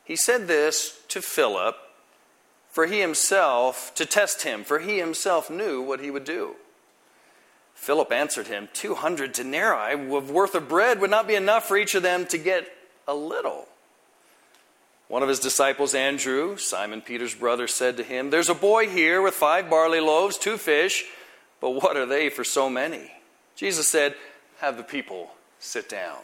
He 0.04 0.16
said 0.16 0.46
this 0.46 1.00
to 1.08 1.20
Philip 1.20 1.76
for 2.75 2.87
he 2.87 2.99
himself, 2.99 3.94
to 3.94 4.04
test 4.04 4.42
him, 4.42 4.64
for 4.64 4.80
he 4.80 4.99
himself 4.99 5.49
knew 5.49 5.80
what 5.80 6.00
he 6.00 6.11
would 6.11 6.25
do. 6.25 6.56
Philip 7.76 8.11
answered 8.11 8.49
him, 8.49 8.68
200 8.73 9.32
denarii 9.32 9.94
worth 9.94 10.56
of 10.56 10.68
bread 10.68 11.00
would 11.00 11.11
not 11.11 11.28
be 11.28 11.37
enough 11.37 11.68
for 11.68 11.76
each 11.76 11.94
of 11.94 12.02
them 12.02 12.26
to 12.26 12.37
get 12.37 12.66
a 13.06 13.14
little. 13.14 13.68
One 15.06 15.23
of 15.23 15.28
his 15.28 15.38
disciples, 15.38 15.94
Andrew, 15.94 16.56
Simon 16.56 17.00
Peter's 17.00 17.37
brother, 17.37 17.68
said 17.68 17.96
to 17.99 18.02
him, 18.02 18.30
There's 18.30 18.49
a 18.49 18.54
boy 18.54 18.88
here 18.88 19.23
with 19.23 19.34
five 19.34 19.70
barley 19.70 20.00
loaves, 20.00 20.37
two 20.37 20.56
fish, 20.56 21.04
but 21.61 21.70
what 21.70 21.96
are 21.96 22.06
they 22.06 22.28
for 22.28 22.42
so 22.42 22.68
many? 22.68 23.12
Jesus 23.54 23.87
said, 23.87 24.16
Have 24.58 24.76
the 24.76 24.82
people 24.82 25.30
sit 25.61 25.88
down. 25.88 26.18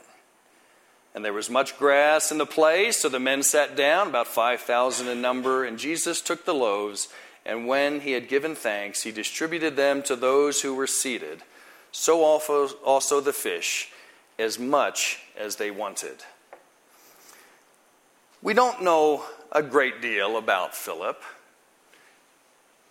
And 1.15 1.25
there 1.25 1.33
was 1.33 1.51
much 1.51 1.77
grass 1.77 2.31
in 2.31 2.39
the 2.39 2.47
place, 2.47 2.99
so 2.99 3.09
the 3.09 3.19
men 3.19 3.43
sat 3.43 3.75
down, 3.75 4.09
about 4.09 4.29
5,000 4.29 5.09
in 5.09 5.21
number, 5.21 5.65
and 5.65 5.79
Jesus 5.79 6.21
took 6.21 6.45
the 6.45 6.55
loaves, 6.55 7.09
and 7.45 7.67
when 7.67 8.01
he 8.01 8.13
had 8.13 8.29
given 8.29 8.55
thanks, 8.55 9.03
he 9.03 9.11
distributed 9.11 9.75
them 9.75 10.03
to 10.05 10.15
those 10.15 10.61
who 10.61 10.75
were 10.75 10.87
seated. 10.87 11.43
So 11.91 12.23
also, 12.23 13.21
the 13.21 13.33
fish, 13.33 13.91
as 14.39 14.59
much 14.59 15.19
as 15.37 15.57
they 15.57 15.73
wanted. 15.73 16.19
We 18.41 18.55
don't 18.55 18.83
know 18.83 19.25
a 19.51 19.63
great 19.63 20.01
deal 20.01 20.37
about 20.37 20.77
Philip, 20.77 21.21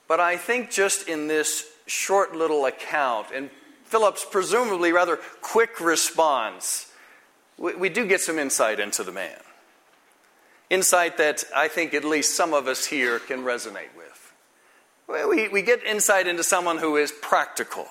but 0.09 0.19
I 0.19 0.35
think 0.35 0.71
just 0.71 1.07
in 1.07 1.27
this 1.27 1.65
short 1.85 2.35
little 2.35 2.65
account, 2.65 3.27
and 3.33 3.49
Philip's 3.85 4.25
presumably 4.29 4.91
rather 4.91 5.17
quick 5.41 5.79
response, 5.79 6.88
we, 7.60 7.75
we 7.75 7.89
do 7.89 8.08
get 8.08 8.22
some 8.22 8.39
insight 8.39 8.80
into 8.80 9.04
the 9.04 9.12
man. 9.12 9.38
Insight 10.70 11.18
that 11.18 11.44
I 11.56 11.68
think 11.68 11.94
at 11.94 12.04
least 12.04 12.36
some 12.36 12.54
of 12.54 12.68
us 12.68 12.86
here 12.86 13.20
can 13.20 13.44
resonate 13.44 13.96
with. 13.98 14.34
We, 15.08 15.50
we 15.50 15.62
get 15.62 15.84
insight 15.84 16.28
into 16.28 16.44
someone 16.44 16.78
who 16.78 16.96
is 16.96 17.12
practical. 17.12 17.88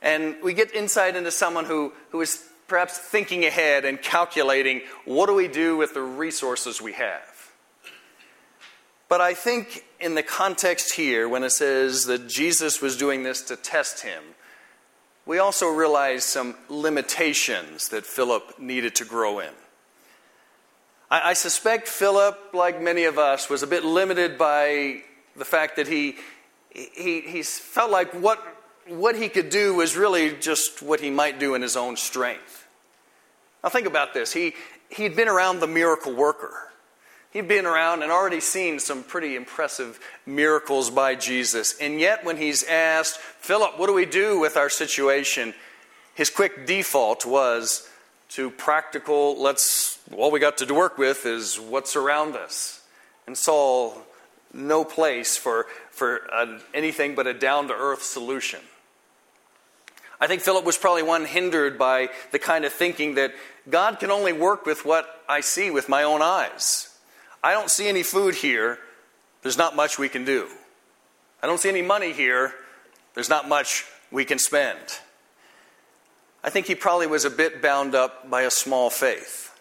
And 0.00 0.36
we 0.42 0.54
get 0.54 0.74
insight 0.74 1.16
into 1.16 1.30
someone 1.30 1.66
who, 1.66 1.92
who 2.10 2.20
is 2.20 2.42
perhaps 2.66 2.98
thinking 2.98 3.44
ahead 3.44 3.84
and 3.84 4.00
calculating 4.00 4.82
what 5.04 5.26
do 5.26 5.34
we 5.34 5.48
do 5.48 5.76
with 5.76 5.94
the 5.94 6.02
resources 6.02 6.80
we 6.80 6.92
have. 6.92 7.52
But 9.08 9.20
I 9.20 9.34
think 9.34 9.84
in 10.00 10.14
the 10.14 10.22
context 10.22 10.94
here, 10.94 11.28
when 11.28 11.42
it 11.42 11.50
says 11.50 12.04
that 12.06 12.28
Jesus 12.28 12.80
was 12.80 12.96
doing 12.96 13.22
this 13.22 13.42
to 13.42 13.56
test 13.56 14.02
him, 14.02 14.22
we 15.28 15.38
also 15.38 15.68
realize 15.68 16.24
some 16.24 16.56
limitations 16.70 17.90
that 17.90 18.06
Philip 18.06 18.58
needed 18.58 18.94
to 18.94 19.04
grow 19.04 19.40
in. 19.40 19.52
I, 21.10 21.30
I 21.30 21.32
suspect 21.34 21.86
Philip, 21.86 22.54
like 22.54 22.80
many 22.80 23.04
of 23.04 23.18
us, 23.18 23.50
was 23.50 23.62
a 23.62 23.66
bit 23.66 23.84
limited 23.84 24.38
by 24.38 25.02
the 25.36 25.44
fact 25.44 25.76
that 25.76 25.86
he, 25.86 26.16
he, 26.70 27.20
he 27.20 27.42
felt 27.42 27.90
like 27.90 28.14
what, 28.14 28.42
what 28.86 29.16
he 29.16 29.28
could 29.28 29.50
do 29.50 29.74
was 29.74 29.98
really 29.98 30.32
just 30.32 30.80
what 30.80 30.98
he 30.98 31.10
might 31.10 31.38
do 31.38 31.54
in 31.54 31.60
his 31.60 31.76
own 31.76 31.98
strength. 31.98 32.66
Now, 33.62 33.68
think 33.68 33.86
about 33.86 34.14
this. 34.14 34.32
He, 34.32 34.54
he'd 34.88 35.14
been 35.14 35.28
around 35.28 35.60
the 35.60 35.66
miracle 35.66 36.14
worker. 36.14 36.67
He'd 37.30 37.48
been 37.48 37.66
around 37.66 38.02
and 38.02 38.10
already 38.10 38.40
seen 38.40 38.78
some 38.78 39.02
pretty 39.02 39.36
impressive 39.36 40.00
miracles 40.24 40.90
by 40.90 41.14
Jesus. 41.14 41.76
And 41.78 42.00
yet, 42.00 42.24
when 42.24 42.38
he's 42.38 42.64
asked, 42.64 43.18
Philip, 43.18 43.78
what 43.78 43.86
do 43.86 43.92
we 43.92 44.06
do 44.06 44.38
with 44.38 44.56
our 44.56 44.70
situation? 44.70 45.52
His 46.14 46.30
quick 46.30 46.66
default 46.66 47.26
was 47.26 47.88
to 48.30 48.50
practical, 48.50 49.40
let's, 49.40 49.98
all 50.16 50.30
we 50.30 50.40
got 50.40 50.58
to 50.58 50.74
work 50.74 50.96
with 50.96 51.26
is 51.26 51.60
what's 51.60 51.96
around 51.96 52.34
us. 52.34 52.82
And 53.26 53.36
saw 53.36 53.92
no 54.54 54.84
place 54.84 55.36
for, 55.36 55.66
for 55.90 56.16
a, 56.32 56.60
anything 56.72 57.14
but 57.14 57.26
a 57.26 57.34
down 57.34 57.68
to 57.68 57.74
earth 57.74 58.02
solution. 58.02 58.60
I 60.20 60.26
think 60.26 60.42
Philip 60.42 60.64
was 60.64 60.78
probably 60.78 61.02
one 61.02 61.26
hindered 61.26 61.78
by 61.78 62.08
the 62.32 62.38
kind 62.38 62.64
of 62.64 62.72
thinking 62.72 63.14
that 63.14 63.34
God 63.68 64.00
can 64.00 64.10
only 64.10 64.32
work 64.32 64.66
with 64.66 64.84
what 64.84 65.22
I 65.28 65.40
see 65.42 65.70
with 65.70 65.88
my 65.88 66.02
own 66.02 66.22
eyes. 66.22 66.87
I 67.42 67.52
don't 67.52 67.70
see 67.70 67.88
any 67.88 68.02
food 68.02 68.34
here. 68.34 68.78
There's 69.42 69.58
not 69.58 69.76
much 69.76 69.98
we 69.98 70.08
can 70.08 70.24
do. 70.24 70.48
I 71.42 71.46
don't 71.46 71.60
see 71.60 71.68
any 71.68 71.82
money 71.82 72.12
here. 72.12 72.52
There's 73.14 73.28
not 73.28 73.48
much 73.48 73.84
we 74.10 74.24
can 74.24 74.38
spend. 74.38 74.78
I 76.42 76.50
think 76.50 76.66
he 76.66 76.74
probably 76.74 77.06
was 77.06 77.24
a 77.24 77.30
bit 77.30 77.62
bound 77.62 77.94
up 77.94 78.30
by 78.30 78.42
a 78.42 78.50
small 78.50 78.90
faith. 78.90 79.56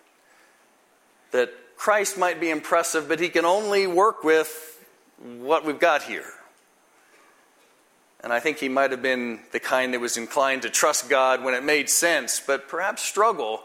That 1.31 1.51
Christ 1.75 2.17
might 2.17 2.39
be 2.39 2.49
impressive, 2.49 3.07
but 3.07 3.19
he 3.19 3.29
can 3.29 3.45
only 3.45 3.85
work 3.87 4.23
with 4.23 4.83
what 5.17 5.65
we've 5.65 5.79
got 5.79 6.03
here. 6.03 6.25
And 8.21 8.33
I 8.33 8.39
think 8.39 8.57
he 8.57 8.69
might 8.69 8.91
have 8.91 9.01
been 9.01 9.39
the 9.51 9.59
kind 9.59 9.93
that 9.93 9.99
was 9.99 10.17
inclined 10.17 10.63
to 10.63 10.69
trust 10.69 11.09
God 11.09 11.43
when 11.43 11.53
it 11.53 11.63
made 11.63 11.89
sense, 11.89 12.41
but 12.45 12.67
perhaps 12.67 13.03
struggle 13.03 13.61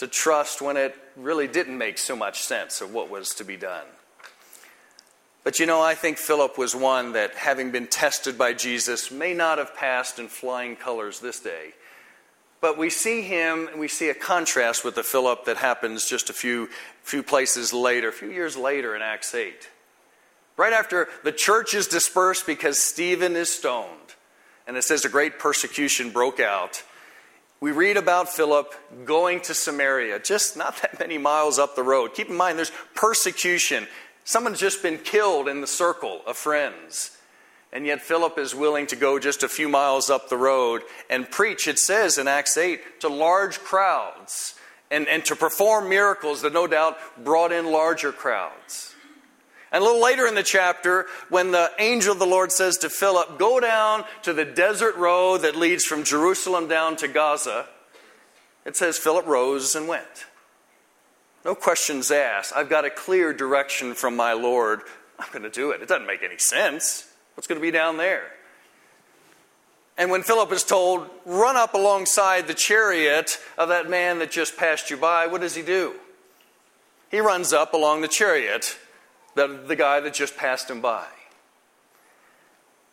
to 0.00 0.06
trust 0.06 0.62
when 0.62 0.78
it 0.78 0.96
really 1.14 1.46
didn't 1.46 1.76
make 1.76 1.98
so 1.98 2.16
much 2.16 2.40
sense 2.40 2.80
of 2.80 2.94
what 2.94 3.10
was 3.10 3.34
to 3.34 3.44
be 3.44 3.58
done. 3.58 3.84
But 5.44 5.58
you 5.58 5.66
know, 5.66 5.82
I 5.82 5.94
think 5.94 6.16
Philip 6.16 6.56
was 6.56 6.74
one 6.74 7.12
that, 7.12 7.34
having 7.34 7.70
been 7.70 7.86
tested 7.86 8.38
by 8.38 8.54
Jesus, 8.54 9.10
may 9.10 9.34
not 9.34 9.58
have 9.58 9.76
passed 9.76 10.18
in 10.18 10.28
flying 10.28 10.74
colors 10.74 11.20
this 11.20 11.38
day. 11.38 11.74
But 12.62 12.78
we 12.78 12.88
see 12.88 13.20
him, 13.20 13.68
and 13.68 13.78
we 13.78 13.88
see 13.88 14.08
a 14.08 14.14
contrast 14.14 14.86
with 14.86 14.94
the 14.94 15.02
Philip 15.02 15.44
that 15.44 15.58
happens 15.58 16.06
just 16.06 16.30
a 16.30 16.34
few, 16.34 16.70
few 17.02 17.22
places 17.22 17.74
later, 17.74 18.08
a 18.08 18.12
few 18.12 18.30
years 18.30 18.56
later 18.56 18.96
in 18.96 19.02
Acts 19.02 19.34
8. 19.34 19.68
Right 20.56 20.72
after 20.72 21.08
the 21.24 21.32
church 21.32 21.74
is 21.74 21.86
dispersed 21.86 22.46
because 22.46 22.78
Stephen 22.78 23.36
is 23.36 23.52
stoned, 23.52 24.14
and 24.66 24.78
it 24.78 24.84
says 24.84 25.04
a 25.04 25.10
great 25.10 25.38
persecution 25.38 26.08
broke 26.08 26.40
out 26.40 26.84
we 27.60 27.72
read 27.72 27.96
about 27.96 28.28
Philip 28.28 28.74
going 29.04 29.40
to 29.42 29.54
Samaria, 29.54 30.18
just 30.20 30.56
not 30.56 30.80
that 30.82 30.98
many 30.98 31.18
miles 31.18 31.58
up 31.58 31.76
the 31.76 31.82
road. 31.82 32.14
Keep 32.14 32.30
in 32.30 32.36
mind, 32.36 32.56
there's 32.56 32.72
persecution. 32.94 33.86
Someone's 34.24 34.60
just 34.60 34.82
been 34.82 34.98
killed 34.98 35.48
in 35.48 35.60
the 35.60 35.66
circle 35.66 36.22
of 36.26 36.36
friends. 36.36 37.16
And 37.72 37.86
yet, 37.86 38.00
Philip 38.00 38.36
is 38.38 38.54
willing 38.54 38.88
to 38.88 38.96
go 38.96 39.18
just 39.18 39.42
a 39.44 39.48
few 39.48 39.68
miles 39.68 40.10
up 40.10 40.28
the 40.28 40.36
road 40.36 40.82
and 41.08 41.30
preach, 41.30 41.68
it 41.68 41.78
says 41.78 42.18
in 42.18 42.26
Acts 42.26 42.56
8, 42.56 43.00
to 43.00 43.08
large 43.08 43.60
crowds 43.60 44.54
and, 44.90 45.06
and 45.06 45.24
to 45.26 45.36
perform 45.36 45.88
miracles 45.88 46.42
that 46.42 46.52
no 46.52 46.66
doubt 46.66 46.96
brought 47.22 47.52
in 47.52 47.70
larger 47.70 48.10
crowds. 48.10 48.89
And 49.72 49.82
a 49.82 49.86
little 49.86 50.02
later 50.02 50.26
in 50.26 50.34
the 50.34 50.42
chapter, 50.42 51.06
when 51.28 51.52
the 51.52 51.70
angel 51.78 52.12
of 52.12 52.18
the 52.18 52.26
Lord 52.26 52.50
says 52.50 52.78
to 52.78 52.90
Philip, 52.90 53.38
Go 53.38 53.60
down 53.60 54.04
to 54.22 54.32
the 54.32 54.44
desert 54.44 54.96
road 54.96 55.42
that 55.42 55.54
leads 55.54 55.84
from 55.84 56.02
Jerusalem 56.02 56.66
down 56.66 56.96
to 56.96 57.08
Gaza, 57.08 57.66
it 58.64 58.76
says 58.76 58.98
Philip 58.98 59.26
rose 59.26 59.74
and 59.74 59.86
went. 59.86 60.26
No 61.44 61.54
questions 61.54 62.10
asked. 62.10 62.52
I've 62.54 62.68
got 62.68 62.84
a 62.84 62.90
clear 62.90 63.32
direction 63.32 63.94
from 63.94 64.16
my 64.16 64.32
Lord. 64.32 64.82
I'm 65.18 65.28
going 65.32 65.44
to 65.44 65.50
do 65.50 65.70
it. 65.70 65.80
It 65.80 65.88
doesn't 65.88 66.06
make 66.06 66.22
any 66.22 66.38
sense. 66.38 67.10
What's 67.34 67.46
going 67.46 67.60
to 67.60 67.62
be 67.62 67.70
down 67.70 67.96
there? 67.96 68.24
And 69.96 70.10
when 70.10 70.22
Philip 70.22 70.50
is 70.52 70.64
told, 70.64 71.08
Run 71.24 71.56
up 71.56 71.74
alongside 71.74 72.46
the 72.46 72.54
chariot 72.54 73.38
of 73.56 73.68
that 73.68 73.88
man 73.88 74.18
that 74.18 74.30
just 74.30 74.56
passed 74.56 74.90
you 74.90 74.96
by, 74.96 75.26
what 75.28 75.40
does 75.40 75.54
he 75.54 75.62
do? 75.62 75.94
He 77.10 77.20
runs 77.20 77.52
up 77.52 77.72
along 77.72 78.00
the 78.00 78.08
chariot 78.08 78.76
the, 79.34 79.46
the 79.66 79.76
guy 79.76 80.00
that 80.00 80.14
just 80.14 80.36
passed 80.36 80.70
him 80.70 80.80
by. 80.80 81.06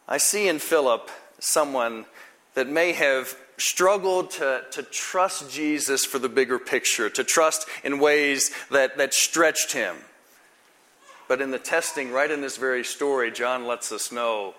I 0.07 0.17
see 0.17 0.47
in 0.47 0.59
Philip 0.59 1.09
someone 1.39 2.05
that 2.53 2.67
may 2.67 2.93
have 2.93 3.35
struggled 3.57 4.31
to, 4.31 4.63
to 4.71 4.83
trust 4.83 5.51
Jesus 5.51 6.05
for 6.05 6.19
the 6.19 6.29
bigger 6.29 6.59
picture, 6.59 7.09
to 7.09 7.23
trust 7.23 7.67
in 7.83 7.99
ways 7.99 8.51
that, 8.71 8.97
that 8.97 9.13
stretched 9.13 9.73
him. 9.73 9.95
But 11.27 11.41
in 11.41 11.51
the 11.51 11.59
testing, 11.59 12.11
right 12.11 12.29
in 12.29 12.41
this 12.41 12.57
very 12.57 12.83
story, 12.83 13.31
John 13.31 13.65
lets 13.65 13.91
us 13.91 14.11
know 14.11 14.53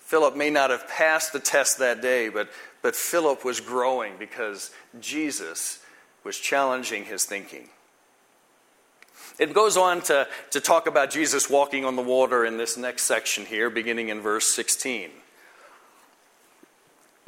Philip 0.00 0.36
may 0.36 0.50
not 0.50 0.70
have 0.70 0.88
passed 0.88 1.32
the 1.32 1.40
test 1.40 1.78
that 1.78 2.00
day, 2.00 2.30
but, 2.30 2.48
but 2.82 2.96
Philip 2.96 3.44
was 3.44 3.60
growing 3.60 4.14
because 4.18 4.70
Jesus 5.00 5.80
was 6.24 6.38
challenging 6.38 7.04
his 7.04 7.24
thinking. 7.24 7.68
It 9.40 9.54
goes 9.54 9.78
on 9.78 10.02
to, 10.02 10.28
to 10.50 10.60
talk 10.60 10.86
about 10.86 11.10
Jesus 11.10 11.48
walking 11.48 11.86
on 11.86 11.96
the 11.96 12.02
water 12.02 12.44
in 12.44 12.58
this 12.58 12.76
next 12.76 13.04
section 13.04 13.46
here, 13.46 13.70
beginning 13.70 14.10
in 14.10 14.20
verse 14.20 14.54
16. 14.54 15.08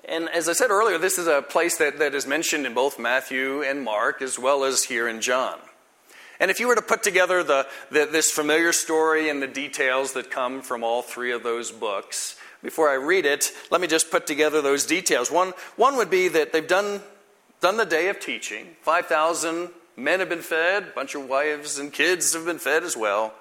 And 0.05 0.29
as 0.29 0.47
I 0.47 0.53
said 0.53 0.71
earlier, 0.71 0.99
this 0.99 1.17
is 1.17 1.27
a 1.27 1.41
place 1.41 1.79
that, 1.79 1.99
that 2.01 2.15
is 2.15 2.27
mentioned 2.27 2.67
in 2.67 2.75
both 2.75 2.99
Matthew 2.99 3.63
and 3.63 3.83
Mark, 3.83 4.21
as 4.21 4.39
well 4.39 4.63
as 4.63 4.85
here 4.85 5.09
in 5.09 5.23
John. 5.23 5.59
And 6.39 6.51
if 6.51 6.61
you 6.61 6.69
were 6.69 6.75
to 6.75 6.83
put 6.83 7.03
together 7.03 7.43
the, 7.43 7.67
the, 7.91 8.05
this 8.05 8.31
familiar 8.31 8.73
story 8.73 9.31
and 9.31 9.41
the 9.41 9.47
details 9.47 10.13
that 10.13 10.31
come 10.31 10.61
from 10.61 10.85
all 10.85 11.01
three 11.01 11.33
of 11.33 11.43
those 11.43 11.71
books, 11.71 12.37
before 12.63 12.91
I 12.91 12.95
read 12.95 13.25
it, 13.25 13.53
let 13.71 13.81
me 13.81 13.87
just 13.87 14.11
put 14.11 14.27
together 14.27 14.61
those 14.61 14.85
details. 14.85 15.31
One, 15.31 15.55
one 15.77 15.97
would 15.97 16.11
be 16.11 16.29
that 16.29 16.53
they've 16.53 16.69
done, 16.69 17.01
done 17.63 17.79
the 17.79 17.87
day 17.87 18.09
of 18.09 18.21
teaching, 18.21 18.77
5,000 18.83 19.71
Men 19.97 20.21
have 20.21 20.29
been 20.29 20.41
fed, 20.41 20.85
a 20.85 20.95
bunch 20.95 21.15
of 21.15 21.29
wives 21.29 21.79
and 21.79 21.93
kids 21.93 22.33
have 22.35 22.47
been 22.47 22.59
fed 22.59 22.83
as 22.83 22.97
well. 22.97 23.35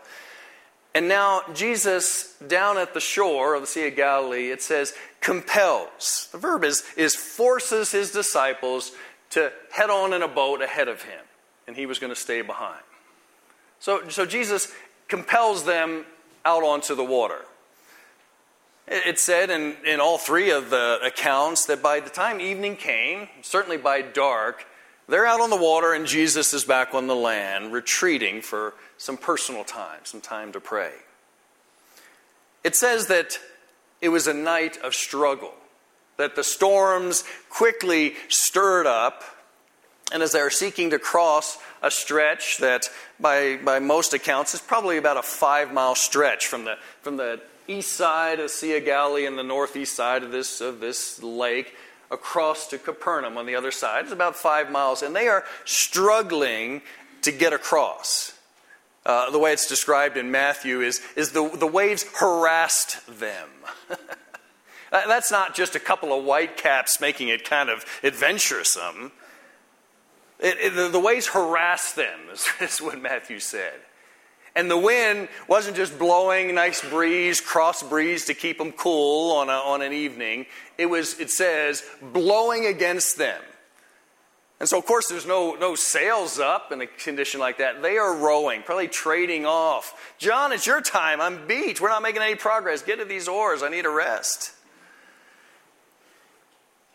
And 0.94 1.08
now 1.08 1.44
Jesus, 1.54 2.36
down 2.46 2.78
at 2.78 2.94
the 2.94 3.00
shore 3.00 3.56
of 3.56 3.62
the 3.62 3.68
Sea 3.68 3.88
of 3.88 3.96
Galilee, 3.96 4.52
it 4.52 4.62
says, 4.62 4.94
compels. 5.22 6.28
The 6.32 6.38
verb 6.38 6.66
is, 6.66 6.84
is 6.98 7.16
forces 7.16 7.92
his 7.92 8.12
disciples 8.12 8.92
to 9.30 9.52
head 9.72 9.90
on 9.90 10.12
in 10.12 10.22
a 10.22 10.28
boat 10.28 10.62
ahead 10.62 10.90
of 10.90 11.04
him, 11.04 11.24
and 11.66 11.78
he 11.78 11.86
was 11.86 12.00
going 12.00 12.14
to 12.14 12.20
stay 12.20 12.42
behind. 12.42 12.84
So, 13.80 14.10
so 14.10 14.26
Jesus 14.26 14.72
compels 15.08 15.64
them 15.64 16.06
out 16.44 16.64
onto 16.64 16.94
the 16.96 17.04
water. 17.04 17.40
It 18.88 19.20
said 19.20 19.50
in, 19.50 19.78
in 19.86 20.02
all 20.02 20.18
three 20.18 20.52
of 20.52 20.70
the 20.70 21.00
accounts 21.02 21.66
that 21.68 21.82
by 21.82 22.02
the 22.02 22.10
time 22.10 22.42
evening 22.42 22.76
came, 22.76 23.30
certainly 23.42 23.78
by 23.78 24.02
dark, 24.02 24.66
they're 25.12 25.26
out 25.26 25.42
on 25.42 25.50
the 25.50 25.58
water 25.58 25.94
and 25.94 26.08
Jesus 26.08 26.54
is 26.54 26.64
back 26.64 26.94
on 26.94 27.08
the 27.08 27.16
land, 27.16 27.74
retreating 27.74 28.42
for 28.42 28.74
some 28.98 29.18
personal 29.18 29.66
time, 29.66 30.00
some 30.04 30.22
time 30.22 30.54
to 30.54 30.62
pray. 30.62 30.94
It 32.64 32.76
says 32.76 33.08
that 33.08 33.38
it 34.00 34.10
was 34.10 34.28
a 34.28 34.34
night 34.34 34.78
of 34.78 34.96
struggle, 34.96 35.54
that 36.16 36.36
the 36.36 36.46
storms 36.46 37.26
quickly 37.50 38.14
stirred 38.30 38.88
up, 38.88 39.24
and 40.14 40.24
as 40.24 40.32
they 40.32 40.40
are 40.40 40.50
seeking 40.50 40.92
to 40.92 41.00
cross 41.00 41.58
a 41.82 41.92
stretch 41.92 42.58
that, 42.60 42.90
by, 43.20 43.58
by 43.58 43.80
most 43.80 44.14
accounts, 44.14 44.54
is 44.54 44.62
probably 44.62 44.98
about 44.98 45.18
a 45.18 45.24
five 45.24 45.74
mile 45.74 45.96
stretch 45.96 46.48
from 46.48 46.64
the, 46.64 46.78
from 47.02 47.18
the 47.18 47.42
east 47.68 47.94
side 47.94 48.40
of 48.40 48.50
Sea 48.50 48.78
of 48.78 48.86
Galilee 48.86 49.26
and 49.26 49.38
the 49.38 49.44
northeast 49.44 49.96
side 49.96 50.24
of 50.24 50.32
this, 50.32 50.62
of 50.62 50.80
this 50.80 51.22
lake 51.22 51.76
across 52.12 52.68
to 52.68 52.78
Capernaum 52.78 53.38
on 53.38 53.46
the 53.46 53.56
other 53.56 53.72
side. 53.72 54.04
It's 54.04 54.14
about 54.14 54.36
five 54.36 54.70
miles, 54.70 55.02
and 55.02 55.16
they 55.16 55.28
are 55.28 55.44
struggling 55.66 56.82
to 57.22 57.32
get 57.32 57.54
across. 57.54 58.34
Uh, 59.06 59.32
the 59.32 59.40
way 59.40 59.54
it's 59.54 59.68
described 59.68 60.18
in 60.18 60.30
Matthew 60.30 60.82
is, 60.82 61.02
is 61.16 61.32
the, 61.32 61.50
the 61.50 61.66
waves 61.66 62.04
harassed 62.20 63.00
them. 63.20 63.50
That's 64.92 65.32
not 65.32 65.56
just 65.56 65.76
a 65.76 65.80
couple 65.80 66.18
of 66.18 66.26
white 66.26 66.58
caps 66.58 67.00
making 67.00 67.30
it 67.30 67.50
kind 67.50 67.70
of 67.70 67.86
adventuresome. 68.04 69.12
It, 70.40 70.58
it, 70.60 70.76
the, 70.76 70.90
the 70.90 71.00
waves 71.00 71.28
harassed 71.28 71.96
them, 71.96 72.20
is, 72.34 72.48
is 72.60 72.82
what 72.82 73.02
Matthew 73.02 73.40
said. 73.40 73.80
And 74.56 74.70
the 74.70 74.78
wind 74.78 75.30
wasn't 75.48 75.78
just 75.78 75.98
blowing 75.98 76.54
nice 76.54 76.88
breeze, 76.88 77.40
cross 77.40 77.84
breeze 77.84 78.26
to 78.26 78.34
keep 78.34 78.58
them 78.58 78.74
cool 78.74 79.32
on, 79.38 79.50
a, 79.50 79.54
on 79.54 79.82
an 79.82 79.94
evening. 79.94 80.46
It 80.78 80.88
was, 80.88 81.20
it 81.20 81.30
says, 81.30 81.84
blowing 82.02 82.66
against 82.66 83.18
them. 83.18 83.42
And 84.60 84.70
so, 84.70 84.78
of 84.78 84.86
course, 84.86 85.08
there's 85.08 85.26
no, 85.26 85.56
no 85.56 85.74
sails 85.74 86.38
up 86.38 86.72
in 86.72 86.82
a 86.82 86.86
condition 86.86 87.40
like 87.40 87.58
that. 87.58 87.82
They 87.82 87.98
are 87.98 88.16
rowing, 88.16 88.62
probably 88.62 88.90
trading 88.90 89.46
off. 89.46 90.14
John, 90.20 90.52
it's 90.52 90.68
your 90.68 90.82
time. 90.82 91.20
I'm 91.20 91.48
beat. 91.48 91.82
We're 91.82 91.90
not 91.90 92.04
making 92.04 92.22
any 92.22 92.36
progress. 92.36 92.84
Get 92.84 93.00
to 93.00 93.06
these 93.06 93.28
oars. 93.28 93.64
I 93.64 93.70
need 93.70 93.86
a 93.86 93.90
rest. 93.90 94.52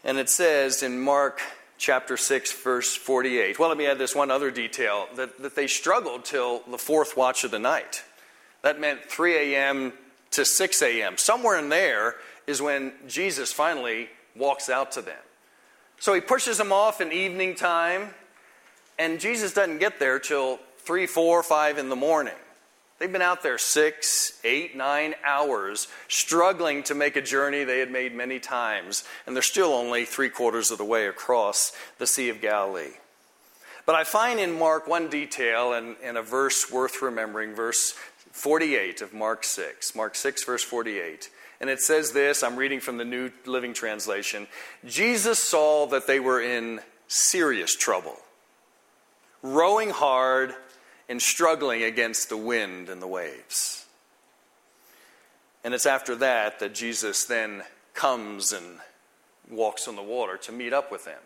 And 0.05 0.19
it 0.19 0.31
says 0.31 0.85
in 0.85 1.01
Mark 1.01 1.41
chapter 1.79 2.17
6, 2.17 2.53
verse 2.63 2.95
48. 2.95 3.59
Well, 3.59 3.69
let 3.69 3.79
me 3.79 3.87
add 3.87 3.99
this 3.99 4.15
one 4.15 4.31
other 4.31 4.51
detail 4.51 5.09
that, 5.17 5.41
that 5.41 5.55
they 5.55 5.67
struggled 5.67 6.25
till 6.25 6.63
the 6.71 6.79
fourth 6.79 7.17
watch 7.17 7.45
of 7.45 7.51
the 7.51 7.59
night. 7.59 8.03
That 8.63 8.81
meant 8.81 9.05
3 9.05 9.55
a.m. 9.55 9.93
to 10.33 10.45
6 10.45 10.83
a.m. 10.83 11.17
Somewhere 11.19 11.59
in 11.59 11.69
there 11.69 12.17
is 12.47 12.63
when 12.63 12.93
Jesus 13.07 13.53
finally 13.53 14.09
walks 14.35 14.69
out 14.69 14.93
to 14.93 15.03
them. 15.03 15.19
So 15.99 16.15
he 16.15 16.21
pushes 16.21 16.59
them 16.59 16.73
off 16.73 17.01
in 17.01 17.13
evening 17.13 17.55
time, 17.55 18.11
and 18.99 19.19
Jesus 19.19 19.55
doesn't 19.55 19.79
get 19.79 19.99
there 19.99 20.19
till 20.19 20.59
3, 20.79 21.07
4, 21.07 21.43
5 21.43 21.79
in 21.79 21.89
the 21.89 21.97
morning. 21.97 22.35
They've 22.99 23.13
been 23.13 23.23
out 23.23 23.43
there 23.43 23.59
six, 23.59 24.41
eight, 24.43 24.75
nine 24.75 25.15
hours 25.25 25.89
struggling 26.09 26.83
to 26.85 26.95
make 26.95 27.17
a 27.17 27.23
journey 27.23 27.63
they 27.65 27.79
had 27.79 27.91
made 27.91 28.15
many 28.15 28.39
times, 28.39 29.05
and 29.27 29.37
they're 29.37 29.43
still 29.43 29.75
only 29.75 30.07
three 30.07 30.31
quarters 30.31 30.71
of 30.71 30.79
the 30.79 30.85
way 30.85 31.07
across 31.07 31.73
the 31.99 32.07
Sea 32.07 32.31
of 32.31 32.41
Galilee. 32.41 32.95
But 33.85 33.97
I 33.97 34.05
find 34.05 34.41
in 34.41 34.59
Mark 34.59 34.89
one 34.89 35.09
detail 35.09 35.75
and, 35.75 35.97
and 36.03 36.17
a 36.17 36.23
verse 36.23 36.73
worth 36.73 37.03
remembering, 37.03 37.55
verse 37.55 37.95
48 38.33 39.03
of 39.03 39.15
Mark 39.15 39.45
6. 39.45 39.95
Mark 39.95 40.15
6, 40.15 40.45
verse 40.45 40.63
48. 40.63 41.31
And 41.61 41.71
it 41.71 41.81
says 41.81 42.13
this 42.13 42.43
I'm 42.43 42.57
reading 42.57 42.81
from 42.81 42.99
the 42.99 43.05
New 43.05 43.31
Living 43.45 43.75
Translation 43.75 44.47
Jesus 44.85 45.39
saw 45.39 45.87
that 45.87 46.07
they 46.07 46.21
were 46.21 46.41
in 46.41 46.81
serious 47.09 47.77
trouble, 47.77 48.17
rowing 49.43 49.91
hard 49.91 50.55
in 51.09 51.21
struggling 51.21 51.83
against 51.83 52.29
the 52.29 52.37
wind 52.37 52.89
and 52.89 53.01
the 53.01 53.07
waves. 53.07 53.87
And 55.65 55.75
it's 55.75 55.87
after 55.87 56.15
that 56.17 56.61
that 56.61 56.75
Jesus 56.75 57.25
then 57.25 57.63
comes 57.95 58.53
and 58.53 58.79
walks 59.51 59.89
on 59.89 59.97
the 59.97 60.03
water 60.03 60.37
to 60.37 60.53
meet 60.53 60.73
up 60.73 60.91
with 60.91 61.05
them. 61.05 61.21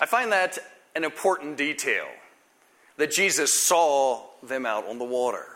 I 0.00 0.06
find 0.06 0.32
that 0.32 0.58
an 0.94 1.04
important 1.04 1.56
detail 1.56 2.06
that 2.96 3.10
Jesus 3.10 3.66
saw 3.66 4.22
them 4.42 4.66
out 4.66 4.86
on 4.86 4.98
the 4.98 5.04
water. 5.04 5.46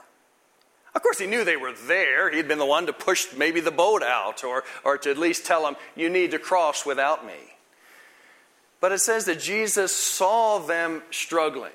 Of 0.95 1.03
course, 1.03 1.19
he 1.19 1.27
knew 1.27 1.45
they 1.45 1.57
were 1.57 1.75
there. 1.75 2.31
He'd 2.31 2.49
been 2.49 2.59
the 2.59 2.65
one 2.65 2.87
to 2.87 2.93
push 2.93 3.27
maybe 3.37 3.61
the 3.61 3.71
boat 3.71 4.03
out 4.03 4.45
or, 4.45 4.65
or 4.83 4.97
to 4.99 5.11
at 5.11 5.19
least 5.19 5.45
tell 5.45 5.63
them, 5.63 5.77
You 5.95 6.09
need 6.09 6.31
to 6.31 6.39
cross 6.39 6.87
without 6.87 7.27
me. 7.27 7.35
But 8.81 8.93
it 8.93 9.01
says 9.01 9.27
that 9.27 9.41
Jesus 9.41 9.95
saw 9.95 10.59
them 10.59 11.03
struggling. 11.11 11.73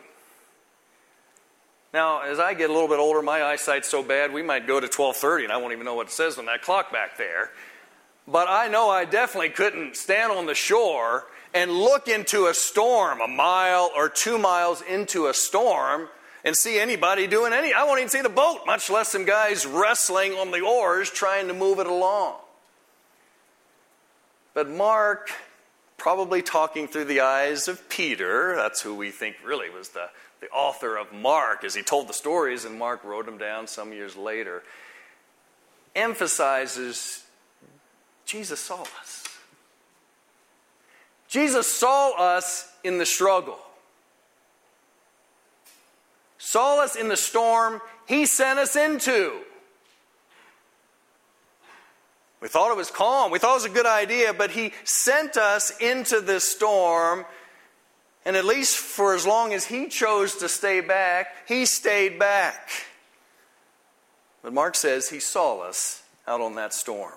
Now, 1.93 2.21
as 2.21 2.39
I 2.39 2.53
get 2.53 2.69
a 2.69 2.73
little 2.73 2.87
bit 2.87 2.99
older, 2.99 3.21
my 3.21 3.43
eyesight's 3.43 3.89
so 3.89 4.01
bad, 4.01 4.31
we 4.31 4.41
might 4.41 4.65
go 4.65 4.79
to 4.79 4.87
12:30 4.87 5.43
and 5.43 5.51
I 5.51 5.57
won't 5.57 5.73
even 5.73 5.85
know 5.85 5.95
what 5.95 6.07
it 6.07 6.13
says 6.13 6.37
on 6.37 6.45
that 6.45 6.61
clock 6.61 6.91
back 6.91 7.17
there. 7.17 7.51
But 8.27 8.47
I 8.47 8.67
know 8.67 8.89
I 8.89 9.03
definitely 9.03 9.49
couldn't 9.49 9.97
stand 9.97 10.31
on 10.31 10.45
the 10.45 10.55
shore 10.55 11.25
and 11.53 11.71
look 11.71 12.07
into 12.07 12.45
a 12.47 12.53
storm, 12.53 13.19
a 13.19 13.27
mile 13.27 13.91
or 13.93 14.07
2 14.07 14.37
miles 14.37 14.81
into 14.81 15.27
a 15.27 15.33
storm 15.33 16.07
and 16.45 16.55
see 16.55 16.79
anybody 16.79 17.27
doing 17.27 17.51
any. 17.51 17.73
I 17.73 17.83
won't 17.83 17.99
even 17.99 18.09
see 18.09 18.21
the 18.21 18.29
boat, 18.29 18.61
much 18.65 18.89
less 18.89 19.09
some 19.09 19.25
guys 19.25 19.65
wrestling 19.65 20.33
on 20.33 20.51
the 20.51 20.61
oars 20.61 21.09
trying 21.09 21.49
to 21.49 21.53
move 21.53 21.79
it 21.79 21.87
along. 21.87 22.37
But 24.53 24.69
Mark 24.69 25.29
probably 26.01 26.41
talking 26.41 26.87
through 26.87 27.05
the 27.05 27.21
eyes 27.21 27.67
of 27.67 27.87
Peter, 27.87 28.55
that's 28.55 28.81
who 28.81 28.93
we 28.95 29.11
think 29.11 29.37
really 29.45 29.69
was 29.69 29.89
the 29.89 30.09
the 30.41 30.49
author 30.49 30.97
of 30.97 31.13
Mark, 31.13 31.63
as 31.63 31.75
he 31.75 31.83
told 31.83 32.09
the 32.09 32.13
stories, 32.13 32.65
and 32.65 32.77
Mark 32.77 33.03
wrote 33.03 33.27
them 33.27 33.37
down 33.37 33.67
some 33.67 33.93
years 33.93 34.15
later, 34.15 34.63
emphasizes 35.95 37.23
Jesus 38.25 38.59
saw 38.59 38.81
us. 38.81 39.23
Jesus 41.27 41.71
saw 41.71 42.17
us 42.17 42.73
in 42.83 42.97
the 42.97 43.05
struggle, 43.05 43.59
saw 46.39 46.81
us 46.81 46.95
in 46.95 47.07
the 47.07 47.15
storm 47.15 47.79
he 48.07 48.25
sent 48.25 48.57
us 48.57 48.75
into. 48.75 49.41
We 52.41 52.47
thought 52.47 52.71
it 52.71 52.77
was 52.77 52.91
calm. 52.91 53.31
We 53.31 53.39
thought 53.39 53.51
it 53.51 53.63
was 53.63 53.65
a 53.65 53.69
good 53.69 53.85
idea, 53.85 54.33
but 54.33 54.51
he 54.51 54.73
sent 54.83 55.37
us 55.37 55.71
into 55.79 56.21
this 56.21 56.43
storm 56.43 57.25
and 58.25 58.35
at 58.35 58.45
least 58.45 58.77
for 58.77 59.15
as 59.15 59.25
long 59.25 59.53
as 59.53 59.65
he 59.65 59.87
chose 59.87 60.35
to 60.37 60.49
stay 60.49 60.81
back, 60.81 61.47
he 61.47 61.65
stayed 61.65 62.19
back. 62.19 62.69
But 64.43 64.53
Mark 64.53 64.75
says 64.75 65.09
he 65.09 65.19
saw 65.19 65.61
us 65.61 66.03
out 66.27 66.41
on 66.41 66.55
that 66.55 66.73
storm. 66.73 67.13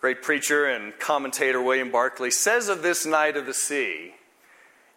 Great 0.00 0.22
preacher 0.22 0.66
and 0.66 0.96
commentator 0.98 1.60
William 1.60 1.90
Barclay 1.90 2.30
says 2.30 2.68
of 2.68 2.82
this 2.82 3.04
night 3.04 3.36
of 3.36 3.46
the 3.46 3.54
sea, 3.54 4.14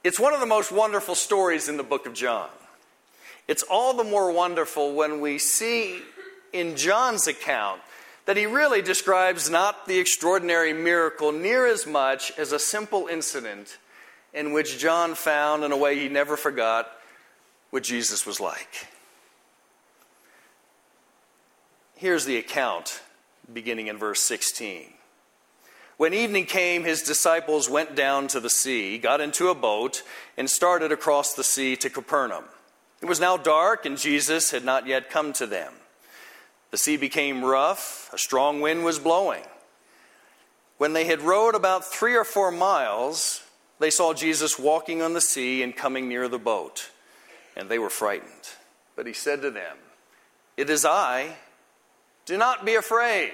it's 0.04 0.20
one 0.20 0.34
of 0.34 0.40
the 0.40 0.46
most 0.46 0.72
wonderful 0.72 1.16
stories 1.16 1.70
in 1.70 1.78
the 1.78 1.84
book 1.84 2.06
of 2.06 2.14
John. 2.14 2.50
It's 3.48 3.64
all 3.64 3.94
the 3.94 4.04
more 4.04 4.32
wonderful 4.32 4.94
when 4.94 5.22
we 5.22 5.38
see 5.38 6.02
in 6.54 6.76
John's 6.76 7.28
account 7.28 7.82
that 8.26 8.38
he 8.38 8.46
really 8.46 8.82
describes 8.82 9.50
not 9.50 9.88
the 9.88 10.00
extraordinary 10.00 10.74
miracle 10.74 11.32
near 11.32 11.66
as 11.66 11.88
much 11.88 12.32
as 12.38 12.52
a 12.52 12.60
simple 12.60 13.08
incident 13.08 13.78
in 14.34 14.54
which 14.54 14.80
John 14.80 15.16
found, 15.16 15.64
in 15.64 15.72
a 15.72 15.78
way 15.78 16.00
he 16.00 16.08
never 16.08 16.38
forgot, 16.38 16.90
what 17.72 17.84
Jesus 17.84 18.26
was 18.26 18.40
like. 18.40 18.88
Here's 21.96 22.26
the 22.26 22.38
account 22.38 23.02
beginning 23.52 23.88
in 23.88 23.98
verse 23.98 24.22
16. 24.22 24.94
When 25.98 26.14
evening 26.14 26.46
came, 26.46 26.84
his 26.84 27.04
disciples 27.04 27.70
went 27.70 27.96
down 27.96 28.28
to 28.30 28.40
the 28.40 28.50
sea, 28.50 28.98
got 28.98 29.22
into 29.22 29.50
a 29.50 29.56
boat, 29.56 30.02
and 30.36 30.50
started 30.50 30.92
across 30.92 31.34
the 31.34 31.44
sea 31.44 31.76
to 31.76 31.90
Capernaum. 31.90 32.46
It 33.02 33.08
was 33.08 33.20
now 33.20 33.38
dark, 33.38 33.86
and 33.86 33.98
Jesus 33.98 34.52
had 34.52 34.66
not 34.66 34.88
yet 34.88 35.10
come 35.10 35.34
to 35.34 35.46
them. 35.46 35.74
The 36.72 36.78
sea 36.78 36.98
became 36.98 37.44
rough, 37.44 38.10
a 38.14 38.18
strong 38.18 38.62
wind 38.62 38.84
was 38.84 38.98
blowing. 38.98 39.44
When 40.78 40.94
they 40.94 41.06
had 41.06 41.22
rowed 41.22 41.54
about 41.54 41.86
three 41.86 42.16
or 42.16 42.24
four 42.24 42.50
miles, 42.50 43.44
they 43.80 43.90
saw 43.90 44.14
Jesus 44.14 44.58
walking 44.58 45.02
on 45.02 45.14
the 45.14 45.22
sea 45.22 45.62
and 45.62 45.76
coming 45.76 46.08
near 46.08 46.28
the 46.28 46.40
boat, 46.40 46.90
and 47.56 47.70
they 47.70 47.78
were 47.78 47.90
frightened. 47.90 48.50
But 48.96 49.06
he 49.06 49.14
said 49.14 49.42
to 49.42 49.52
them, 49.52 49.78
It 50.58 50.70
is 50.70 50.86
I. 50.86 51.36
Do 52.26 52.38
not 52.38 52.66
be 52.66 52.76
afraid. 52.76 53.34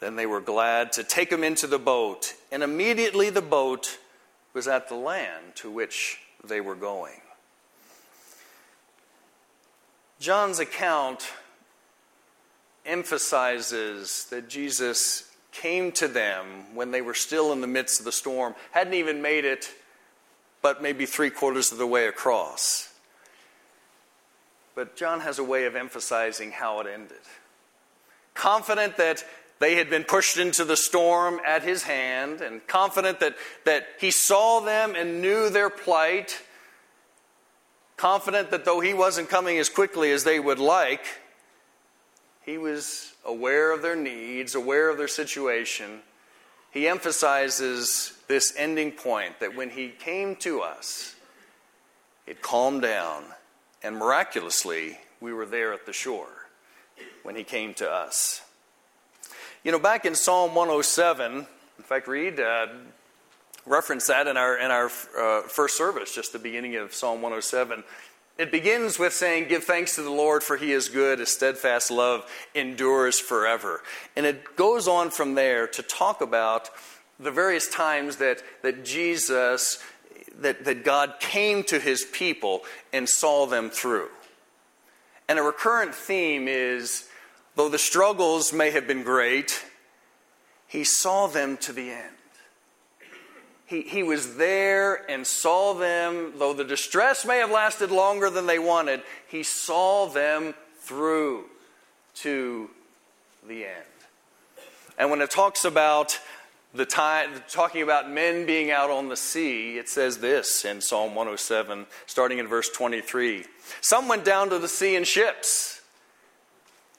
Then 0.00 0.16
they 0.16 0.26
were 0.26 0.40
glad 0.40 0.92
to 0.92 1.04
take 1.04 1.30
him 1.30 1.44
into 1.44 1.66
the 1.66 1.78
boat, 1.78 2.34
and 2.52 2.62
immediately 2.62 3.30
the 3.30 3.42
boat 3.42 3.98
was 4.52 4.68
at 4.68 4.88
the 4.88 4.94
land 4.94 5.56
to 5.56 5.70
which 5.70 6.18
they 6.44 6.60
were 6.60 6.74
going. 6.74 7.20
John's 10.18 10.58
account 10.58 11.30
emphasizes 12.84 14.26
that 14.30 14.48
Jesus 14.48 15.30
came 15.52 15.92
to 15.92 16.08
them 16.08 16.74
when 16.74 16.90
they 16.90 17.02
were 17.02 17.14
still 17.14 17.52
in 17.52 17.60
the 17.60 17.66
midst 17.66 17.98
of 17.98 18.04
the 18.04 18.12
storm, 18.12 18.54
hadn't 18.70 18.94
even 18.94 19.20
made 19.20 19.44
it, 19.44 19.72
but 20.62 20.82
maybe 20.82 21.06
three 21.06 21.30
quarters 21.30 21.72
of 21.72 21.78
the 21.78 21.86
way 21.86 22.06
across. 22.06 22.92
But 24.74 24.96
John 24.96 25.20
has 25.20 25.38
a 25.38 25.44
way 25.44 25.66
of 25.66 25.76
emphasizing 25.76 26.52
how 26.52 26.80
it 26.80 26.86
ended. 26.86 27.18
Confident 28.34 28.96
that 28.96 29.24
they 29.58 29.74
had 29.74 29.90
been 29.90 30.04
pushed 30.04 30.38
into 30.38 30.64
the 30.64 30.76
storm 30.76 31.40
at 31.46 31.62
his 31.62 31.82
hand, 31.82 32.40
and 32.40 32.66
confident 32.66 33.20
that, 33.20 33.36
that 33.64 33.86
he 33.98 34.10
saw 34.10 34.60
them 34.60 34.94
and 34.94 35.20
knew 35.20 35.50
their 35.50 35.68
plight, 35.68 36.40
confident 37.96 38.50
that 38.50 38.64
though 38.64 38.80
he 38.80 38.94
wasn't 38.94 39.28
coming 39.28 39.58
as 39.58 39.68
quickly 39.68 40.12
as 40.12 40.24
they 40.24 40.40
would 40.40 40.58
like, 40.58 41.04
he 42.44 42.58
was 42.58 43.14
aware 43.24 43.72
of 43.72 43.82
their 43.82 43.96
needs, 43.96 44.54
aware 44.54 44.88
of 44.88 44.98
their 44.98 45.08
situation. 45.08 46.00
He 46.70 46.88
emphasizes 46.88 48.14
this 48.28 48.54
ending 48.56 48.92
point 48.92 49.40
that 49.40 49.56
when 49.56 49.70
he 49.70 49.88
came 49.88 50.36
to 50.36 50.60
us, 50.60 51.14
it 52.26 52.42
calmed 52.42 52.82
down 52.82 53.24
and 53.82 53.96
miraculously, 53.96 54.98
we 55.20 55.32
were 55.32 55.46
there 55.46 55.72
at 55.72 55.86
the 55.86 55.92
shore 55.92 56.46
when 57.22 57.34
he 57.34 57.44
came 57.44 57.74
to 57.74 57.90
us. 57.90 58.42
You 59.64 59.72
know, 59.72 59.78
back 59.78 60.04
in 60.04 60.14
Psalm 60.14 60.54
107, 60.54 61.46
in 61.78 61.84
fact, 61.84 62.08
read, 62.08 62.40
uh, 62.40 62.66
reference 63.66 64.06
that 64.06 64.26
in 64.26 64.36
our, 64.36 64.58
in 64.58 64.70
our 64.70 64.86
uh, 65.18 65.42
first 65.42 65.76
service, 65.76 66.14
just 66.14 66.32
the 66.32 66.38
beginning 66.38 66.76
of 66.76 66.94
Psalm 66.94 67.22
107. 67.22 67.84
It 68.40 68.50
begins 68.50 68.98
with 68.98 69.12
saying, 69.12 69.48
Give 69.48 69.62
thanks 69.62 69.96
to 69.96 70.02
the 70.02 70.10
Lord, 70.10 70.42
for 70.42 70.56
he 70.56 70.72
is 70.72 70.88
good, 70.88 71.18
his 71.18 71.28
steadfast 71.28 71.90
love 71.90 72.24
endures 72.54 73.20
forever. 73.20 73.82
And 74.16 74.24
it 74.24 74.56
goes 74.56 74.88
on 74.88 75.10
from 75.10 75.34
there 75.34 75.66
to 75.66 75.82
talk 75.82 76.22
about 76.22 76.70
the 77.18 77.30
various 77.30 77.68
times 77.68 78.16
that, 78.16 78.42
that 78.62 78.82
Jesus 78.82 79.78
that, 80.38 80.64
that 80.64 80.84
God 80.84 81.16
came 81.20 81.64
to 81.64 81.78
his 81.78 82.06
people 82.12 82.62
and 82.94 83.06
saw 83.06 83.44
them 83.44 83.68
through. 83.68 84.08
And 85.28 85.38
a 85.38 85.42
recurrent 85.42 85.94
theme 85.94 86.48
is 86.48 87.10
though 87.56 87.68
the 87.68 87.78
struggles 87.78 88.54
may 88.54 88.70
have 88.70 88.86
been 88.86 89.02
great, 89.02 89.62
he 90.66 90.82
saw 90.82 91.26
them 91.26 91.58
to 91.58 91.74
the 91.74 91.90
end. 91.90 92.14
He, 93.70 93.82
he 93.82 94.02
was 94.02 94.34
there 94.34 95.08
and 95.08 95.24
saw 95.24 95.74
them, 95.74 96.32
though 96.38 96.52
the 96.52 96.64
distress 96.64 97.24
may 97.24 97.38
have 97.38 97.52
lasted 97.52 97.92
longer 97.92 98.28
than 98.28 98.46
they 98.46 98.58
wanted, 98.58 99.00
he 99.28 99.44
saw 99.44 100.06
them 100.06 100.54
through 100.80 101.44
to 102.16 102.68
the 103.46 103.66
end. 103.66 103.84
And 104.98 105.08
when 105.08 105.20
it 105.20 105.30
talks 105.30 105.64
about 105.64 106.18
the 106.74 106.84
time, 106.84 107.30
talking 107.48 107.82
about 107.82 108.10
men 108.10 108.44
being 108.44 108.72
out 108.72 108.90
on 108.90 109.08
the 109.08 109.16
sea, 109.16 109.78
it 109.78 109.88
says 109.88 110.18
this 110.18 110.64
in 110.64 110.80
Psalm 110.80 111.14
107, 111.14 111.86
starting 112.06 112.38
in 112.38 112.48
verse 112.48 112.68
23. 112.70 113.44
Some 113.80 114.08
went 114.08 114.24
down 114.24 114.50
to 114.50 114.58
the 114.58 114.66
sea 114.66 114.96
in 114.96 115.04
ships. 115.04 115.79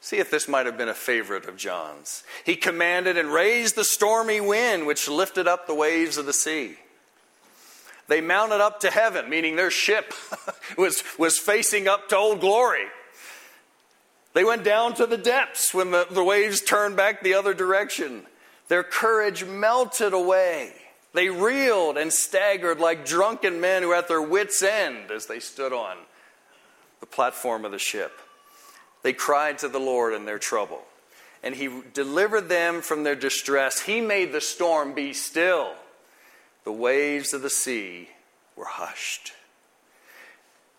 See 0.03 0.17
if 0.17 0.31
this 0.31 0.47
might 0.47 0.65
have 0.65 0.79
been 0.79 0.89
a 0.89 0.95
favorite 0.95 1.45
of 1.45 1.55
John's. 1.55 2.23
He 2.43 2.55
commanded 2.55 3.17
and 3.17 3.31
raised 3.31 3.75
the 3.75 3.83
stormy 3.83 4.41
wind, 4.41 4.87
which 4.87 5.07
lifted 5.07 5.47
up 5.47 5.67
the 5.67 5.75
waves 5.75 6.17
of 6.17 6.25
the 6.25 6.33
sea. 6.33 6.77
They 8.07 8.19
mounted 8.19 8.61
up 8.61 8.79
to 8.79 8.89
heaven, 8.89 9.29
meaning 9.29 9.55
their 9.55 9.69
ship 9.69 10.13
was, 10.77 11.03
was 11.19 11.37
facing 11.37 11.87
up 11.87 12.09
to 12.09 12.17
old 12.17 12.41
glory. 12.41 12.87
They 14.33 14.43
went 14.43 14.63
down 14.63 14.95
to 14.95 15.05
the 15.05 15.17
depths 15.17 15.71
when 15.73 15.91
the, 15.91 16.07
the 16.09 16.23
waves 16.23 16.61
turned 16.61 16.97
back 16.97 17.21
the 17.21 17.35
other 17.35 17.53
direction. 17.53 18.23
Their 18.69 18.83
courage 18.83 19.45
melted 19.45 20.13
away. 20.13 20.73
They 21.13 21.29
reeled 21.29 21.97
and 21.97 22.11
staggered 22.11 22.79
like 22.79 23.05
drunken 23.05 23.61
men 23.61 23.83
who 23.83 23.89
were 23.89 23.95
at 23.95 24.07
their 24.07 24.21
wits' 24.21 24.63
end 24.63 25.11
as 25.11 25.27
they 25.27 25.39
stood 25.39 25.73
on 25.73 25.97
the 27.01 27.05
platform 27.05 27.65
of 27.65 27.71
the 27.71 27.79
ship. 27.79 28.13
They 29.03 29.13
cried 29.13 29.59
to 29.59 29.67
the 29.67 29.79
Lord 29.79 30.13
in 30.13 30.25
their 30.25 30.39
trouble, 30.39 30.81
and 31.43 31.55
He 31.55 31.69
delivered 31.93 32.49
them 32.49 32.81
from 32.81 33.03
their 33.03 33.15
distress. 33.15 33.81
He 33.81 34.01
made 34.01 34.31
the 34.31 34.41
storm 34.41 34.93
be 34.93 35.13
still. 35.13 35.73
The 36.63 36.71
waves 36.71 37.33
of 37.33 37.41
the 37.41 37.49
sea 37.49 38.09
were 38.55 38.65
hushed. 38.65 39.33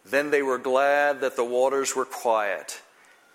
Then 0.04 0.30
they 0.30 0.42
were 0.42 0.58
glad 0.58 1.20
that 1.20 1.37
the 1.37 1.44
waters 1.44 1.96
were 1.96 2.04
quiet, 2.04 2.80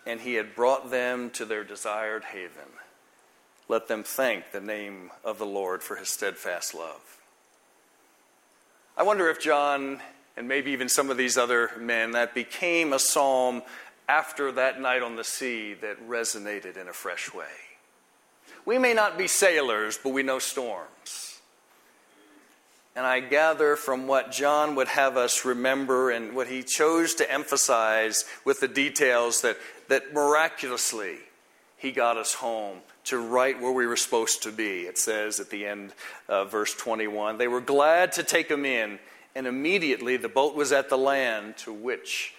and 0.06 0.22
He 0.22 0.36
had 0.36 0.56
brought 0.56 0.90
them 0.92 1.30
to 1.32 1.46
their 1.46 1.64
desired 1.64 2.24
haven 2.26 2.78
let 3.70 3.88
them 3.88 4.04
thank 4.04 4.52
the 4.52 4.62
name 4.62 5.12
of 5.24 5.40
the 5.40 5.46
Lord 5.46 5.84
for 5.84 5.96
his 5.96 6.10
steadfast 6.10 6.74
love. 6.74 7.20
I 8.96 9.04
wonder 9.04 9.30
if 9.30 9.40
John, 9.40 10.00
and 10.38 10.48
maybe 10.48 10.72
even 10.72 10.90
some 10.90 11.10
of 11.10 11.18
these 11.18 11.38
other 11.38 11.72
men, 11.78 12.12
that 12.12 12.34
became 12.34 12.94
a 12.94 13.00
psalm 13.00 13.62
after 14.08 14.52
that 14.54 14.80
night 14.80 15.02
on 15.02 15.16
the 15.16 15.24
sea 15.24 15.74
that 15.76 16.08
resonated 16.08 16.78
in 16.78 16.88
a 16.88 16.94
fresh 16.94 17.34
way. 17.34 17.46
We 18.66 18.78
may 18.78 18.94
not 18.94 19.18
be 19.18 19.28
sailors, 19.28 20.00
but 20.02 20.10
we 20.10 20.24
know 20.24 20.40
storms. 20.40 21.40
And 22.96 23.06
I 23.06 23.20
gather 23.20 23.76
from 23.76 24.08
what 24.08 24.32
John 24.32 24.76
would 24.76 24.88
have 24.88 25.18
us 25.18 25.46
remember 25.46 26.10
and 26.10 26.36
what 26.36 26.48
he 26.48 26.64
chose 26.64 27.14
to 27.16 27.32
emphasize 27.32 28.26
with 28.44 28.60
the 28.60 28.68
details 28.68 29.42
that, 29.42 29.58
that 29.88 30.14
miraculously 30.14 31.18
he 31.78 31.92
got 31.92 32.18
us 32.18 32.34
home 32.34 32.80
to 33.06 33.20
right 33.20 33.62
where 33.62 33.72
we 33.72 33.86
were 33.86 33.96
supposed 33.96 34.44
to 34.44 34.52
be. 34.52 34.82
It 34.82 34.98
says 34.98 35.40
at 35.40 35.52
the 35.52 35.66
end 35.66 35.94
of 36.28 36.52
verse 36.52 36.74
21 36.74 37.38
they 37.38 37.48
were 37.48 37.62
glad 37.62 38.14
to 38.14 38.24
take 38.24 38.50
him 38.50 38.66
in, 38.66 38.98
and 39.36 39.46
immediately 39.46 40.18
the 40.18 40.28
boat 40.28 40.56
was 40.56 40.72
at 40.72 40.90
the 40.90 40.98
land 40.98 41.58
to 41.58 41.72
which 41.72 42.34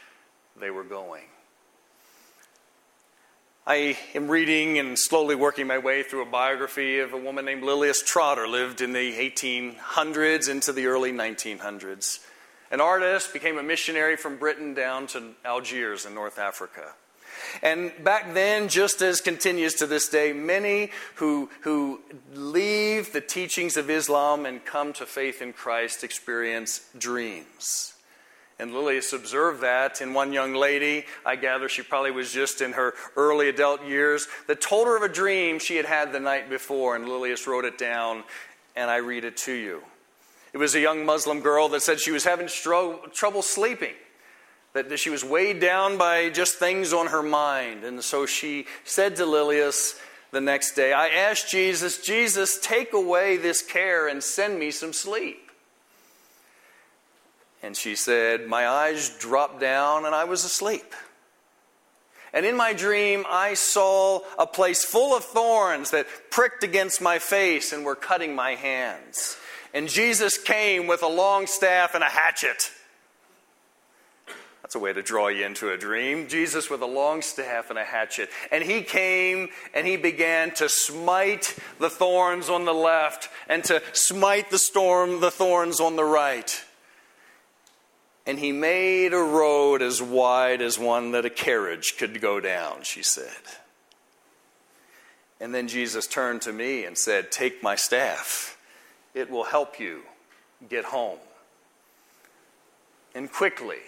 they 0.60 0.70
were 0.70 0.84
going. 0.84 1.24
I 3.68 3.98
am 4.14 4.28
reading 4.28 4.78
and 4.78 4.98
slowly 4.98 5.34
working 5.34 5.66
my 5.66 5.76
way 5.76 6.02
through 6.02 6.22
a 6.22 6.30
biography 6.30 7.00
of 7.00 7.12
a 7.12 7.18
woman 7.18 7.44
named 7.44 7.62
Lilias 7.62 8.02
Trotter, 8.02 8.48
lived 8.48 8.80
in 8.80 8.94
the 8.94 9.12
1800s 9.12 10.48
into 10.48 10.72
the 10.72 10.86
early 10.86 11.12
1900s. 11.12 12.20
An 12.70 12.80
artist, 12.80 13.34
became 13.34 13.58
a 13.58 13.62
missionary 13.62 14.16
from 14.16 14.38
Britain 14.38 14.72
down 14.72 15.06
to 15.08 15.34
Algiers 15.44 16.06
in 16.06 16.14
North 16.14 16.38
Africa. 16.38 16.94
And 17.62 17.92
back 18.02 18.32
then, 18.32 18.70
just 18.70 19.02
as 19.02 19.20
continues 19.20 19.74
to 19.74 19.86
this 19.86 20.08
day, 20.08 20.32
many 20.32 20.90
who, 21.16 21.50
who 21.60 22.00
leave 22.32 23.12
the 23.12 23.20
teachings 23.20 23.76
of 23.76 23.90
Islam 23.90 24.46
and 24.46 24.64
come 24.64 24.94
to 24.94 25.04
faith 25.04 25.42
in 25.42 25.52
Christ 25.52 26.02
experience 26.02 26.88
dreams. 26.96 27.92
And 28.60 28.72
Lilias 28.72 29.12
observed 29.12 29.62
that 29.62 30.00
in 30.00 30.14
one 30.14 30.32
young 30.32 30.52
lady, 30.52 31.04
I 31.24 31.36
gather 31.36 31.68
she 31.68 31.82
probably 31.82 32.10
was 32.10 32.32
just 32.32 32.60
in 32.60 32.72
her 32.72 32.94
early 33.16 33.48
adult 33.48 33.84
years, 33.84 34.26
that 34.48 34.60
told 34.60 34.88
her 34.88 34.96
of 34.96 35.02
a 35.02 35.08
dream 35.08 35.60
she 35.60 35.76
had 35.76 35.86
had 35.86 36.12
the 36.12 36.18
night 36.18 36.50
before, 36.50 36.96
and 36.96 37.06
Lilias 37.06 37.46
wrote 37.46 37.64
it 37.64 37.78
down, 37.78 38.24
and 38.74 38.90
I 38.90 38.96
read 38.96 39.24
it 39.24 39.36
to 39.38 39.52
you. 39.52 39.82
It 40.52 40.58
was 40.58 40.74
a 40.74 40.80
young 40.80 41.06
Muslim 41.06 41.40
girl 41.40 41.68
that 41.68 41.82
said 41.82 42.00
she 42.00 42.10
was 42.10 42.24
having 42.24 42.46
stro- 42.46 43.12
trouble 43.12 43.42
sleeping 43.42 43.94
that 44.72 44.98
she 44.98 45.10
was 45.10 45.24
weighed 45.24 45.60
down 45.60 45.98
by 45.98 46.30
just 46.30 46.56
things 46.56 46.92
on 46.92 47.08
her 47.08 47.22
mind. 47.22 47.84
And 47.84 48.02
so 48.02 48.26
she 48.26 48.66
said 48.84 49.16
to 49.16 49.24
Lilias 49.24 49.98
the 50.30 50.40
next 50.40 50.74
day, 50.74 50.92
I 50.92 51.08
asked 51.08 51.50
Jesus, 51.50 52.00
Jesus, 52.00 52.58
take 52.60 52.92
away 52.92 53.36
this 53.36 53.62
care 53.62 54.08
and 54.08 54.22
send 54.22 54.58
me 54.58 54.70
some 54.70 54.92
sleep. 54.92 55.47
And 57.62 57.76
she 57.76 57.96
said, 57.96 58.46
My 58.46 58.68
eyes 58.68 59.08
dropped 59.18 59.60
down 59.60 60.06
and 60.06 60.14
I 60.14 60.24
was 60.24 60.44
asleep. 60.44 60.94
And 62.32 62.44
in 62.44 62.56
my 62.56 62.72
dream, 62.72 63.24
I 63.28 63.54
saw 63.54 64.20
a 64.38 64.46
place 64.46 64.84
full 64.84 65.16
of 65.16 65.24
thorns 65.24 65.90
that 65.90 66.06
pricked 66.30 66.62
against 66.62 67.00
my 67.00 67.18
face 67.18 67.72
and 67.72 67.84
were 67.84 67.94
cutting 67.94 68.34
my 68.34 68.54
hands. 68.54 69.36
And 69.72 69.88
Jesus 69.88 70.38
came 70.38 70.86
with 70.86 71.02
a 71.02 71.08
long 71.08 71.46
staff 71.46 71.94
and 71.94 72.04
a 72.04 72.08
hatchet. 72.08 72.70
That's 74.62 74.74
a 74.74 74.78
way 74.78 74.92
to 74.92 75.02
draw 75.02 75.28
you 75.28 75.46
into 75.46 75.70
a 75.70 75.78
dream. 75.78 76.28
Jesus 76.28 76.68
with 76.68 76.82
a 76.82 76.86
long 76.86 77.22
staff 77.22 77.70
and 77.70 77.78
a 77.78 77.84
hatchet. 77.84 78.28
And 78.52 78.62
he 78.62 78.82
came 78.82 79.48
and 79.72 79.86
he 79.86 79.96
began 79.96 80.50
to 80.56 80.68
smite 80.68 81.56
the 81.78 81.88
thorns 81.88 82.50
on 82.50 82.66
the 82.66 82.74
left 82.74 83.30
and 83.48 83.64
to 83.64 83.82
smite 83.94 84.50
the 84.50 84.58
storm, 84.58 85.20
the 85.20 85.30
thorns 85.30 85.80
on 85.80 85.96
the 85.96 86.04
right. 86.04 86.64
And 88.28 88.38
he 88.38 88.52
made 88.52 89.14
a 89.14 89.16
road 89.16 89.80
as 89.80 90.02
wide 90.02 90.60
as 90.60 90.78
one 90.78 91.12
that 91.12 91.24
a 91.24 91.30
carriage 91.30 91.94
could 91.96 92.20
go 92.20 92.40
down, 92.40 92.82
she 92.82 93.02
said. 93.02 93.32
And 95.40 95.54
then 95.54 95.66
Jesus 95.66 96.06
turned 96.06 96.42
to 96.42 96.52
me 96.52 96.84
and 96.84 96.98
said, 96.98 97.32
Take 97.32 97.62
my 97.62 97.74
staff, 97.74 98.58
it 99.14 99.30
will 99.30 99.44
help 99.44 99.80
you 99.80 100.02
get 100.68 100.84
home. 100.84 101.18
And 103.14 103.32
quickly, 103.32 103.78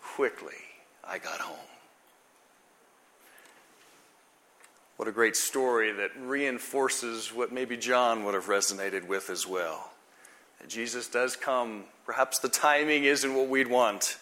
quickly, 0.00 0.54
I 1.02 1.18
got 1.18 1.40
home. 1.40 1.56
What 4.98 5.08
a 5.08 5.12
great 5.12 5.34
story 5.34 5.90
that 5.90 6.10
reinforces 6.16 7.34
what 7.34 7.50
maybe 7.50 7.76
John 7.76 8.24
would 8.24 8.34
have 8.34 8.46
resonated 8.46 9.08
with 9.08 9.30
as 9.30 9.48
well. 9.48 9.91
Jesus 10.68 11.08
does 11.08 11.36
come. 11.36 11.84
Perhaps 12.06 12.38
the 12.38 12.48
timing 12.48 13.04
isn't 13.04 13.34
what 13.34 13.48
we'd 13.48 13.68
want, 13.68 14.18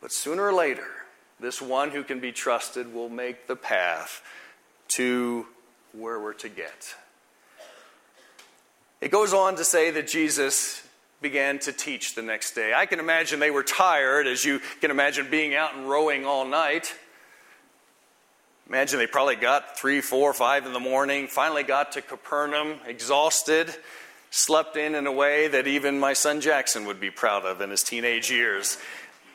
but 0.00 0.12
sooner 0.12 0.44
or 0.44 0.52
later, 0.52 0.86
this 1.38 1.60
one 1.60 1.90
who 1.90 2.04
can 2.04 2.20
be 2.20 2.32
trusted 2.32 2.92
will 2.92 3.08
make 3.08 3.46
the 3.46 3.56
path 3.56 4.22
to 4.88 5.46
where 5.92 6.20
we're 6.20 6.34
to 6.34 6.48
get. 6.48 6.94
It 9.00 9.10
goes 9.10 9.32
on 9.32 9.56
to 9.56 9.64
say 9.64 9.90
that 9.92 10.06
Jesus 10.06 10.86
began 11.22 11.58
to 11.60 11.72
teach 11.72 12.14
the 12.14 12.22
next 12.22 12.54
day. 12.54 12.72
I 12.74 12.86
can 12.86 12.98
imagine 12.98 13.40
they 13.40 13.50
were 13.50 13.62
tired, 13.62 14.26
as 14.26 14.44
you 14.44 14.60
can 14.80 14.90
imagine 14.90 15.30
being 15.30 15.54
out 15.54 15.74
and 15.74 15.88
rowing 15.88 16.24
all 16.24 16.46
night. 16.46 16.94
Imagine 18.68 18.98
they 18.98 19.06
probably 19.06 19.36
got 19.36 19.78
three, 19.78 20.00
four, 20.00 20.32
five 20.32 20.64
in 20.66 20.72
the 20.72 20.80
morning, 20.80 21.26
finally 21.26 21.62
got 21.62 21.92
to 21.92 22.02
Capernaum, 22.02 22.78
exhausted, 22.86 23.74
slept 24.30 24.76
in 24.76 24.94
in 24.94 25.06
a 25.06 25.12
way 25.12 25.48
that 25.48 25.66
even 25.66 25.98
my 25.98 26.12
son 26.12 26.40
Jackson 26.40 26.86
would 26.86 27.00
be 27.00 27.10
proud 27.10 27.44
of 27.44 27.60
in 27.60 27.70
his 27.70 27.82
teenage 27.82 28.30
years. 28.30 28.78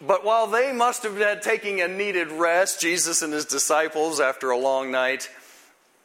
But 0.02 0.26
while 0.26 0.48
they 0.48 0.74
must 0.74 1.04
have 1.04 1.18
been 1.18 1.40
taking 1.42 1.82
a 1.82 1.88
needed 1.88 2.32
rest, 2.32 2.82
Jesus 2.82 3.22
and 3.22 3.34
his 3.34 3.46
disciples, 3.46 4.20
after 4.20 4.50
a 4.50 4.58
long 4.58 4.92
night, 4.92 5.30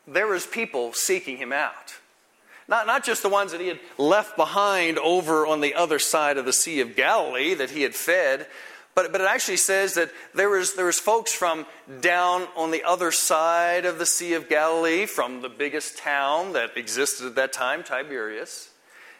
there 0.07 0.27
was 0.27 0.47
people 0.47 0.93
seeking 0.93 1.37
him 1.37 1.53
out. 1.53 1.97
Not, 2.69 2.87
not 2.87 3.05
just 3.05 3.23
the 3.23 3.29
ones 3.29 3.51
that 3.51 3.61
he 3.61 3.67
had 3.67 3.81
left 3.99 4.37
behind 4.37 4.99
over 4.99 5.45
on 5.45 5.61
the 5.61 5.75
other 5.75 5.99
side 5.99 6.39
of 6.39 6.45
the 6.45 6.53
Sea 6.53 6.81
of 6.81 6.95
Galilee 6.95 7.55
that 7.55 7.71
he 7.71 7.83
had 7.83 7.97
fed, 7.97 8.47
but, 8.95 9.13
but 9.13 9.21
it 9.21 9.27
actually 9.27 9.57
says 9.57 9.95
that 9.95 10.11
there 10.35 10.49
was, 10.49 10.75
there 10.75 10.87
was 10.87 10.99
folks 10.99 11.33
from 11.33 11.67
down 12.01 12.47
on 12.57 12.71
the 12.71 12.85
other 12.85 13.11
side 13.11 13.85
of 13.87 13.99
the 13.99 14.07
Sea 14.07 14.35
of 14.35 14.49
Galilee, 14.49 15.07
from 15.07 15.43
the 15.43 15.49
biggest 15.49 15.99
town 15.99 16.53
that 16.53 16.77
existed 16.77 17.27
at 17.27 17.35
that 17.37 17.53
time, 17.53 17.83
Tiberias, 17.83 18.70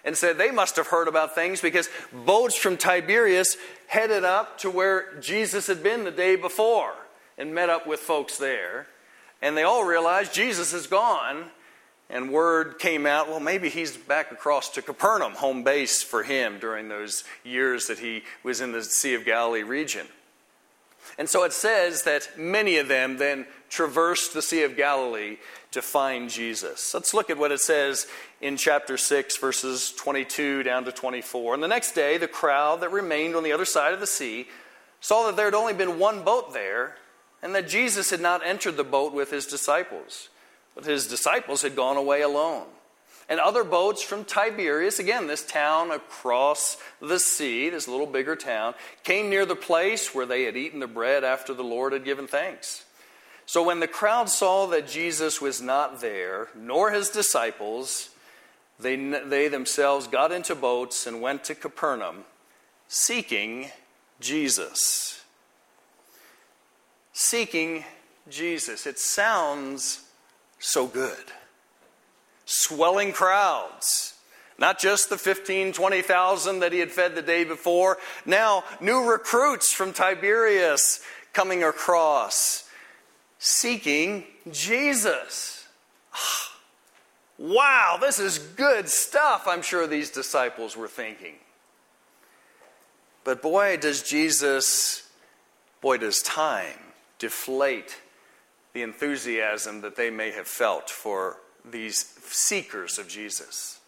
and 0.05 0.17
said 0.17 0.39
they 0.39 0.51
must 0.51 0.77
have 0.77 0.89
heard 0.89 1.09
about 1.09 1.35
things 1.35 1.61
because 1.61 1.89
boats 2.13 2.57
from 2.57 2.77
Tiberias 2.77 3.57
headed 3.87 4.25
up 4.25 4.59
to 4.59 4.71
where 4.71 5.19
Jesus 5.21 5.67
had 5.67 5.83
been 5.83 6.05
the 6.05 6.11
day 6.11 6.37
before 6.37 6.95
and 7.37 7.55
met 7.55 7.71
up 7.71 7.87
with 7.87 8.01
folks 8.01 8.39
there. 8.39 8.87
And 9.43 9.57
they 9.57 9.63
all 9.63 9.85
realized 9.85 10.35
Jesus 10.35 10.73
is 10.73 10.87
gone. 10.87 11.47
And 12.09 12.33
word 12.33 12.81
came 12.81 13.07
out, 13.07 13.29
well, 13.29 13.39
maybe 13.39 13.69
he's 13.69 13.97
back 13.97 14.33
across 14.33 14.69
to 14.71 14.83
Capernaum, 14.83 15.35
home 15.35 15.63
base 15.63 16.03
for 16.03 16.25
him 16.25 16.59
during 16.59 16.89
those 16.89 17.23
years 17.45 17.87
that 17.87 18.01
he 18.01 18.25
was 18.43 18.61
in 18.61 18.73
the 18.73 18.83
Sea 18.83 19.15
of 19.15 19.25
Galilee 19.25 19.63
region. 19.63 20.09
And 21.19 21.29
so 21.29 21.45
it 21.45 21.53
says 21.53 22.03
that 22.03 22.37
many 22.37 22.79
of 22.79 22.89
them 22.89 23.19
then 23.19 23.47
traversed 23.69 24.35
the 24.35 24.43
Sea 24.43 24.65
of 24.65 24.77
Galilee 24.77 25.37
to 25.73 25.83
find 25.83 26.31
Jesus. 26.31 26.93
Let's 26.93 27.15
look 27.15 27.31
at 27.31 27.39
what 27.39 27.53
it 27.53 27.61
says 27.61 28.07
in 28.41 28.57
chapter 28.57 28.97
6, 28.97 29.37
verses 29.37 29.93
22 29.97 30.63
down 30.65 30.85
to 30.85 30.93
24. 30.93 31.55
And 31.55 31.63
the 31.63 31.69
next 31.69 31.93
day, 31.93 32.19
the 32.19 32.29
crowd 32.29 32.81
that 32.81 32.91
remained 32.91 33.37
on 33.37 33.45
the 33.45 33.53
other 33.53 33.65
side 33.65 33.93
of 33.93 34.01
the 34.01 34.07
sea 34.07 34.49
saw 35.01 35.27
that 35.27 35.37
there 35.37 35.47
had 35.47 35.55
only 35.55 35.73
been 35.73 35.99
one 35.99 36.23
boat 36.23 36.53
there 36.53 36.97
and 37.43 37.55
that 37.55 37.69
Jesus 37.69 38.11
had 38.11 38.21
not 38.21 38.45
entered 38.45 38.77
the 38.77 38.85
boat 38.85 39.15
with 39.15 39.31
his 39.31 39.47
disciples, 39.47 40.29
but 40.75 40.85
his 40.85 41.07
disciples 41.07 41.63
had 41.63 41.77
gone 41.77 41.97
away 41.97 42.23
alone. 42.23 42.67
And 43.29 43.39
other 43.39 43.63
boats 43.63 44.03
from 44.03 44.25
Tiberias, 44.25 44.99
again, 44.99 45.29
this 45.29 45.47
town 45.47 45.93
across 45.93 46.77
the 47.01 47.21
sea, 47.21 47.71
this 47.71 47.87
little 47.87 48.09
bigger 48.09 48.35
town, 48.35 48.75
came 49.05 49.31
near 49.31 49.47
the 49.47 49.55
place 49.55 50.13
where 50.13 50.27
they 50.27 50.43
had 50.43 50.57
eaten 50.57 50.81
the 50.81 50.89
bread 50.89 51.23
after 51.23 51.55
the 51.55 51.63
Lord 51.63 51.93
had 51.93 52.05
given 52.05 52.27
thanks. 52.27 52.85
So 53.51 53.65
when 53.65 53.81
the 53.81 53.89
crowd 53.89 54.29
saw 54.29 54.67
that 54.69 54.87
Jesus 54.87 55.41
was 55.41 55.61
not 55.61 56.01
there, 56.01 56.49
nor 56.55 56.93
his 56.93 57.11
disciples, 57.11 58.11
they, 58.79 58.95
they 58.97 59.49
themselves 59.49 60.07
got 60.07 60.31
into 60.31 60.55
boats 60.55 61.07
and 61.07 61.21
went 61.21 61.45
to 61.45 61.55
Capernaum, 61.55 62.25
seeking 62.87 63.71
Jesus 64.21 65.21
seeking 67.21 67.85
Jesus. 68.29 68.87
It 68.87 68.99
sounds 68.99 70.05
so 70.59 70.87
good. 70.87 71.25
Swelling 72.47 73.13
crowds. 73.13 74.15
Not 74.59 74.79
just 74.79 75.09
the 75.11 75.19
15, 75.19 75.73
20,000 75.73 76.61
that 76.61 76.73
he 76.73 76.81
had 76.81 76.91
fed 76.91 77.15
the 77.15 77.23
day 77.23 77.45
before. 77.45 77.99
Now, 78.27 78.65
new 78.81 79.11
recruits 79.11 79.73
from 79.73 79.93
Tiberias 79.93 81.01
coming 81.33 81.63
across, 81.63 82.69
seeking 83.41 84.25
Jesus. 84.53 85.67
Ah, 86.15 86.57
wow, 87.39 87.99
this 88.01 88.21
is 88.21 88.39
good 88.39 88.89
stuff, 88.89 89.49
I'm 89.49 89.63
sure 89.63 89.89
these 89.89 90.11
disciples 90.11 90.77
were 90.77 90.87
thinking. 90.87 91.35
But 93.25 93.43
boy, 93.43 93.77
does 93.77 94.03
Jesus, 94.03 95.09
boy, 95.81 95.97
does 95.97 96.23
time 96.23 96.79
deflate 97.19 97.97
the 98.73 98.83
enthusiasm 98.83 99.81
that 99.81 99.97
they 99.97 100.11
may 100.11 100.31
have 100.31 100.47
felt 100.47 100.89
for 100.89 101.39
these 101.69 101.99
seekers 102.25 102.99
of 102.99 103.09
Jesus. 103.09 103.81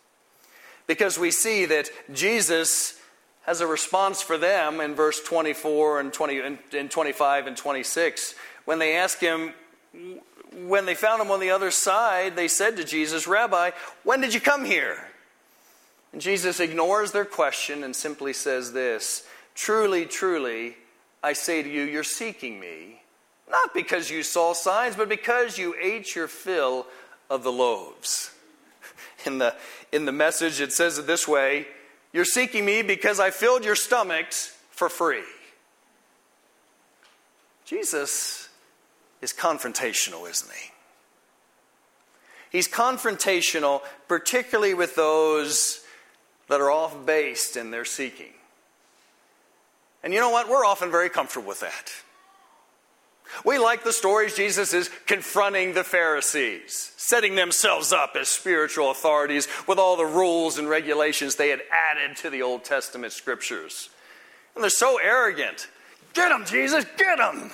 Because 0.86 1.18
we 1.18 1.30
see 1.30 1.64
that 1.66 1.88
Jesus 2.12 2.98
has 3.44 3.60
a 3.60 3.66
response 3.66 4.22
for 4.22 4.38
them 4.38 4.80
in 4.80 4.94
verse 4.94 5.20
24 5.22 6.00
and, 6.00 6.12
20, 6.12 6.58
and 6.72 6.90
25 6.90 7.46
and 7.46 7.56
26. 7.56 8.34
When 8.64 8.78
they 8.78 8.96
ask 8.96 9.18
him, 9.18 9.52
when 10.66 10.86
they 10.86 10.94
found 10.94 11.20
him 11.20 11.30
on 11.30 11.40
the 11.40 11.50
other 11.50 11.70
side, 11.70 12.36
they 12.36 12.48
said 12.48 12.76
to 12.76 12.84
Jesus, 12.84 13.26
Rabbi, 13.26 13.70
when 14.04 14.20
did 14.20 14.34
you 14.34 14.40
come 14.40 14.64
here? 14.64 14.98
And 16.12 16.20
Jesus 16.20 16.60
ignores 16.60 17.12
their 17.12 17.24
question 17.24 17.82
and 17.84 17.96
simply 17.96 18.32
says 18.32 18.72
this 18.72 19.26
Truly, 19.54 20.06
truly, 20.06 20.76
I 21.22 21.32
say 21.32 21.62
to 21.62 21.68
you, 21.68 21.82
you're 21.82 22.04
seeking 22.04 22.60
me 22.60 23.02
not 23.52 23.74
because 23.74 24.10
you 24.10 24.22
saw 24.22 24.54
signs, 24.54 24.96
but 24.96 25.08
because 25.08 25.58
you 25.58 25.76
ate 25.80 26.16
your 26.16 26.26
fill 26.26 26.86
of 27.30 27.44
the 27.44 27.52
loaves. 27.52 28.34
In 29.26 29.38
the, 29.38 29.54
in 29.92 30.04
the 30.04 30.10
message, 30.10 30.60
it 30.60 30.72
says 30.72 30.98
it 30.98 31.06
this 31.06 31.28
way 31.28 31.68
You're 32.12 32.24
seeking 32.24 32.64
me 32.64 32.82
because 32.82 33.20
I 33.20 33.30
filled 33.30 33.64
your 33.64 33.76
stomachs 33.76 34.56
for 34.70 34.88
free. 34.88 35.22
Jesus 37.64 38.41
is 39.22 39.32
confrontational, 39.32 40.28
isn't 40.28 40.50
he? 40.52 40.70
He's 42.50 42.68
confrontational, 42.68 43.80
particularly 44.08 44.74
with 44.74 44.94
those 44.94 45.82
that 46.48 46.60
are 46.60 46.70
off 46.70 47.06
base 47.06 47.56
in 47.56 47.70
their 47.70 47.86
seeking. 47.86 48.34
And 50.02 50.12
you 50.12 50.20
know 50.20 50.30
what? 50.30 50.50
We're 50.50 50.66
often 50.66 50.90
very 50.90 51.08
comfortable 51.08 51.48
with 51.48 51.60
that. 51.60 51.92
We 53.44 53.58
like 53.58 53.84
the 53.84 53.92
stories 53.92 54.36
Jesus 54.36 54.74
is 54.74 54.90
confronting 55.06 55.72
the 55.72 55.84
Pharisees, 55.84 56.92
setting 56.98 57.34
themselves 57.34 57.92
up 57.92 58.16
as 58.16 58.28
spiritual 58.28 58.90
authorities 58.90 59.48
with 59.66 59.78
all 59.78 59.96
the 59.96 60.04
rules 60.04 60.58
and 60.58 60.68
regulations 60.68 61.36
they 61.36 61.48
had 61.48 61.62
added 61.70 62.16
to 62.18 62.28
the 62.28 62.42
Old 62.42 62.64
Testament 62.64 63.14
scriptures. 63.14 63.88
And 64.54 64.62
they're 64.62 64.68
so 64.68 64.98
arrogant. 65.02 65.68
Get 66.12 66.28
them, 66.28 66.44
Jesus, 66.44 66.84
get 66.98 67.16
them. 67.16 67.50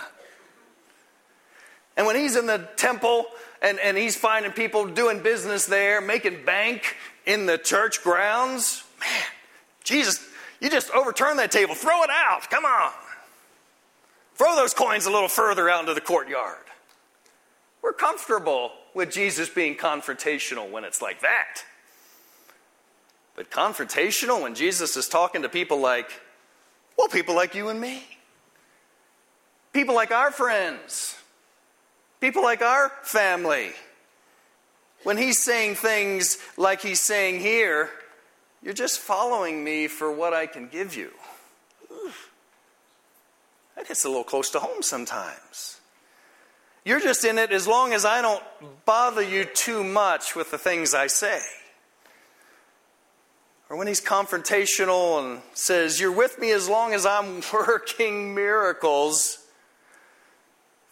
And 1.98 2.06
when 2.06 2.14
he's 2.14 2.36
in 2.36 2.46
the 2.46 2.66
temple 2.76 3.26
and, 3.60 3.80
and 3.80 3.96
he's 3.96 4.16
finding 4.16 4.52
people 4.52 4.86
doing 4.86 5.20
business 5.20 5.66
there, 5.66 6.00
making 6.00 6.44
bank 6.44 6.96
in 7.26 7.46
the 7.46 7.58
church 7.58 8.04
grounds, 8.04 8.84
man, 9.00 9.26
Jesus, 9.82 10.24
you 10.60 10.70
just 10.70 10.92
overturn 10.92 11.36
that 11.38 11.50
table, 11.50 11.74
throw 11.74 12.04
it 12.04 12.10
out, 12.10 12.48
come 12.48 12.64
on. 12.64 12.92
Throw 14.36 14.54
those 14.54 14.74
coins 14.74 15.06
a 15.06 15.10
little 15.10 15.28
further 15.28 15.68
out 15.68 15.80
into 15.80 15.94
the 15.94 16.00
courtyard. 16.00 16.64
We're 17.82 17.92
comfortable 17.92 18.70
with 18.94 19.10
Jesus 19.10 19.48
being 19.48 19.74
confrontational 19.74 20.70
when 20.70 20.84
it's 20.84 21.02
like 21.02 21.20
that. 21.22 21.64
But 23.34 23.50
confrontational 23.50 24.40
when 24.40 24.54
Jesus 24.54 24.96
is 24.96 25.08
talking 25.08 25.42
to 25.42 25.48
people 25.48 25.80
like, 25.80 26.10
well, 26.96 27.08
people 27.08 27.34
like 27.34 27.56
you 27.56 27.68
and 27.70 27.80
me, 27.80 28.04
people 29.72 29.96
like 29.96 30.12
our 30.12 30.30
friends, 30.30 31.17
people 32.20 32.42
like 32.42 32.62
our 32.62 32.90
family. 33.02 33.72
When 35.04 35.16
he's 35.16 35.42
saying 35.42 35.76
things 35.76 36.38
like 36.56 36.82
he's 36.82 37.00
saying 37.00 37.40
here, 37.40 37.90
you're 38.62 38.74
just 38.74 38.98
following 38.98 39.62
me 39.62 39.86
for 39.86 40.10
what 40.10 40.34
I 40.34 40.46
can 40.46 40.68
give 40.68 40.96
you. 40.96 41.10
That 43.76 43.86
gets 43.86 44.04
a 44.04 44.08
little 44.08 44.24
close 44.24 44.50
to 44.50 44.58
home 44.58 44.82
sometimes. 44.82 45.78
You're 46.84 47.00
just 47.00 47.24
in 47.24 47.38
it 47.38 47.52
as 47.52 47.68
long 47.68 47.92
as 47.92 48.04
I 48.04 48.20
don't 48.22 48.42
bother 48.84 49.22
you 49.22 49.44
too 49.44 49.84
much 49.84 50.34
with 50.34 50.50
the 50.50 50.58
things 50.58 50.94
I 50.94 51.06
say. 51.06 51.40
Or 53.70 53.76
when 53.76 53.86
he's 53.86 54.00
confrontational 54.00 55.22
and 55.22 55.42
says, 55.54 56.00
You're 56.00 56.12
with 56.12 56.38
me 56.38 56.50
as 56.50 56.68
long 56.68 56.92
as 56.92 57.06
I'm 57.06 57.42
working 57.52 58.34
miracles, 58.34 59.38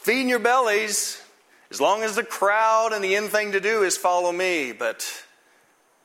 feeding 0.06 0.28
your 0.28 0.38
bellies, 0.38 1.20
as 1.68 1.80
long 1.80 2.04
as 2.04 2.14
the 2.14 2.22
crowd 2.22 2.92
and 2.92 3.02
the 3.02 3.16
end 3.16 3.28
thing 3.28 3.50
to 3.50 3.58
do 3.58 3.82
is 3.82 3.96
follow 3.96 4.30
me, 4.30 4.70
but 4.70 5.04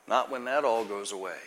not 0.07 0.31
when 0.31 0.45
that 0.45 0.65
all 0.65 0.83
goes 0.83 1.11
away. 1.11 1.37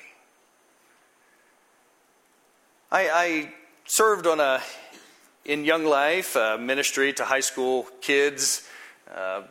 I, 2.92 3.10
I 3.10 3.52
served 3.86 4.28
on 4.28 4.38
a 4.38 4.60
in 5.44 5.64
young 5.64 5.84
life 5.84 6.36
ministry 6.60 7.12
to 7.14 7.24
high 7.24 7.40
school 7.40 7.88
kids 8.00 8.62
uh, 9.12 9.42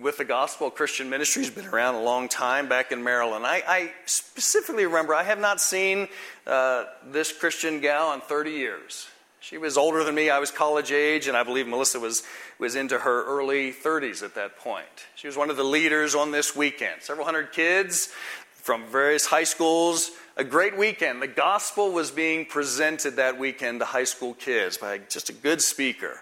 with 0.00 0.16
the 0.16 0.24
gospel 0.24 0.70
christian 0.70 1.10
ministry 1.10 1.42
has 1.42 1.50
been 1.50 1.66
around 1.66 1.96
a 1.96 2.00
long 2.00 2.26
time 2.26 2.70
back 2.70 2.90
in 2.90 3.04
maryland 3.04 3.44
i, 3.44 3.62
I 3.68 3.92
specifically 4.06 4.86
remember 4.86 5.14
i 5.14 5.24
have 5.24 5.38
not 5.38 5.60
seen 5.60 6.08
uh, 6.46 6.86
this 7.04 7.30
christian 7.30 7.80
gal 7.80 8.14
in 8.14 8.22
30 8.22 8.52
years 8.52 9.08
she 9.42 9.58
was 9.58 9.76
older 9.76 10.04
than 10.04 10.14
me 10.14 10.30
i 10.30 10.38
was 10.38 10.50
college 10.50 10.92
age 10.92 11.28
and 11.28 11.36
i 11.36 11.42
believe 11.42 11.66
melissa 11.66 12.00
was, 12.00 12.22
was 12.58 12.74
into 12.74 12.98
her 12.98 13.24
early 13.24 13.72
30s 13.72 14.22
at 14.22 14.34
that 14.34 14.58
point 14.58 14.86
she 15.14 15.26
was 15.26 15.36
one 15.36 15.50
of 15.50 15.56
the 15.56 15.64
leaders 15.64 16.14
on 16.14 16.30
this 16.30 16.56
weekend 16.56 17.02
several 17.02 17.26
hundred 17.26 17.52
kids 17.52 18.08
from 18.54 18.86
various 18.86 19.26
high 19.26 19.44
schools 19.44 20.12
a 20.36 20.44
great 20.44 20.76
weekend. 20.76 21.20
The 21.20 21.26
gospel 21.26 21.92
was 21.92 22.10
being 22.10 22.46
presented 22.46 23.16
that 23.16 23.38
weekend 23.38 23.80
to 23.80 23.86
high 23.86 24.04
school 24.04 24.34
kids 24.34 24.78
by 24.78 24.98
just 24.98 25.28
a 25.28 25.32
good 25.32 25.60
speaker. 25.60 26.20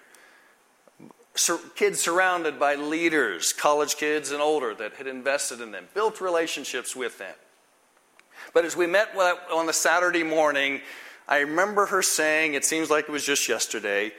Kids 1.77 2.01
surrounded 2.01 2.59
by 2.59 2.75
leaders, 2.75 3.53
college 3.53 3.97
kids 3.97 4.33
and 4.33 4.43
older, 4.43 4.75
that 4.75 4.95
had 4.95 5.07
invested 5.07 5.61
in 5.61 5.71
them, 5.71 5.87
built 5.95 6.21
relationships 6.21 6.97
with 6.97 7.19
them. 7.19 7.35
But 8.53 8.65
as 8.65 8.77
we 8.77 8.87
met 8.87 9.15
on 9.53 9.67
the 9.67 9.73
Saturday 9.73 10.25
morning, 10.25 10.81
I 11.31 11.39
remember 11.39 11.87
her 11.87 12.03
saying, 12.03 12.55
it 12.55 12.65
seems 12.65 12.91
like 12.91 13.05
it 13.05 13.13
was 13.13 13.25
just 13.25 13.49
yesterday, 13.49 14.13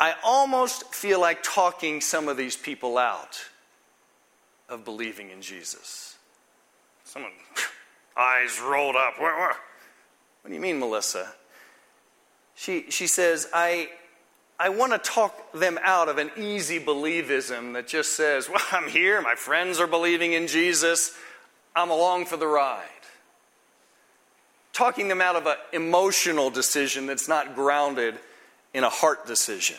I 0.00 0.14
almost 0.24 0.92
feel 0.92 1.20
like 1.20 1.44
talking 1.44 2.00
some 2.00 2.28
of 2.28 2.36
these 2.36 2.56
people 2.56 2.98
out 2.98 3.38
of 4.68 4.84
believing 4.84 5.30
in 5.30 5.42
Jesus. 5.42 6.16
Someone 7.04 7.32
eyes 8.16 8.60
rolled 8.60 8.96
up. 8.96 9.14
What, 9.20 9.56
do 10.46 10.52
you 10.52 10.60
mean, 10.60 10.80
Melissa? 10.80 11.32
She, 12.56 12.90
she 12.90 13.06
says, 13.06 13.48
I, 13.54 13.88
I 14.58 14.70
want 14.70 14.92
to 14.92 14.98
talk 14.98 15.52
them 15.52 15.78
out 15.82 16.08
of 16.08 16.18
an 16.18 16.30
easy 16.36 16.80
believism 16.80 17.74
that 17.74 17.86
just 17.86 18.16
says, 18.16 18.48
Well, 18.48 18.60
I'm 18.72 18.88
here, 18.88 19.22
my 19.22 19.34
friends 19.34 19.78
are 19.80 19.86
believing 19.86 20.32
in 20.32 20.46
Jesus, 20.46 21.12
I'm 21.76 21.90
along 21.90 22.26
for 22.26 22.36
the 22.36 22.46
ride. 22.46 22.84
Talking 24.72 25.08
them 25.08 25.20
out 25.20 25.36
of 25.36 25.46
an 25.46 25.56
emotional 25.72 26.50
decision 26.50 27.06
that's 27.06 27.28
not 27.28 27.54
grounded 27.54 28.14
in 28.72 28.84
a 28.84 28.88
heart 28.88 29.26
decision. 29.26 29.76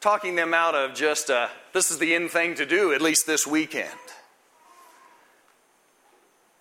Talking 0.00 0.36
them 0.36 0.52
out 0.52 0.74
of 0.74 0.94
just 0.94 1.30
a, 1.30 1.48
this 1.72 1.90
is 1.90 1.98
the 1.98 2.14
in 2.14 2.28
thing 2.28 2.54
to 2.56 2.66
do, 2.66 2.92
at 2.92 3.00
least 3.00 3.26
this 3.26 3.46
weekend. 3.46 3.88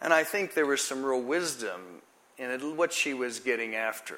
And 0.02 0.14
I 0.14 0.24
think 0.24 0.54
there 0.54 0.66
was 0.66 0.82
some 0.82 1.04
real 1.04 1.22
wisdom 1.22 2.02
in 2.38 2.78
what 2.78 2.92
she 2.94 3.14
was 3.14 3.40
getting 3.40 3.76
after. 3.76 4.18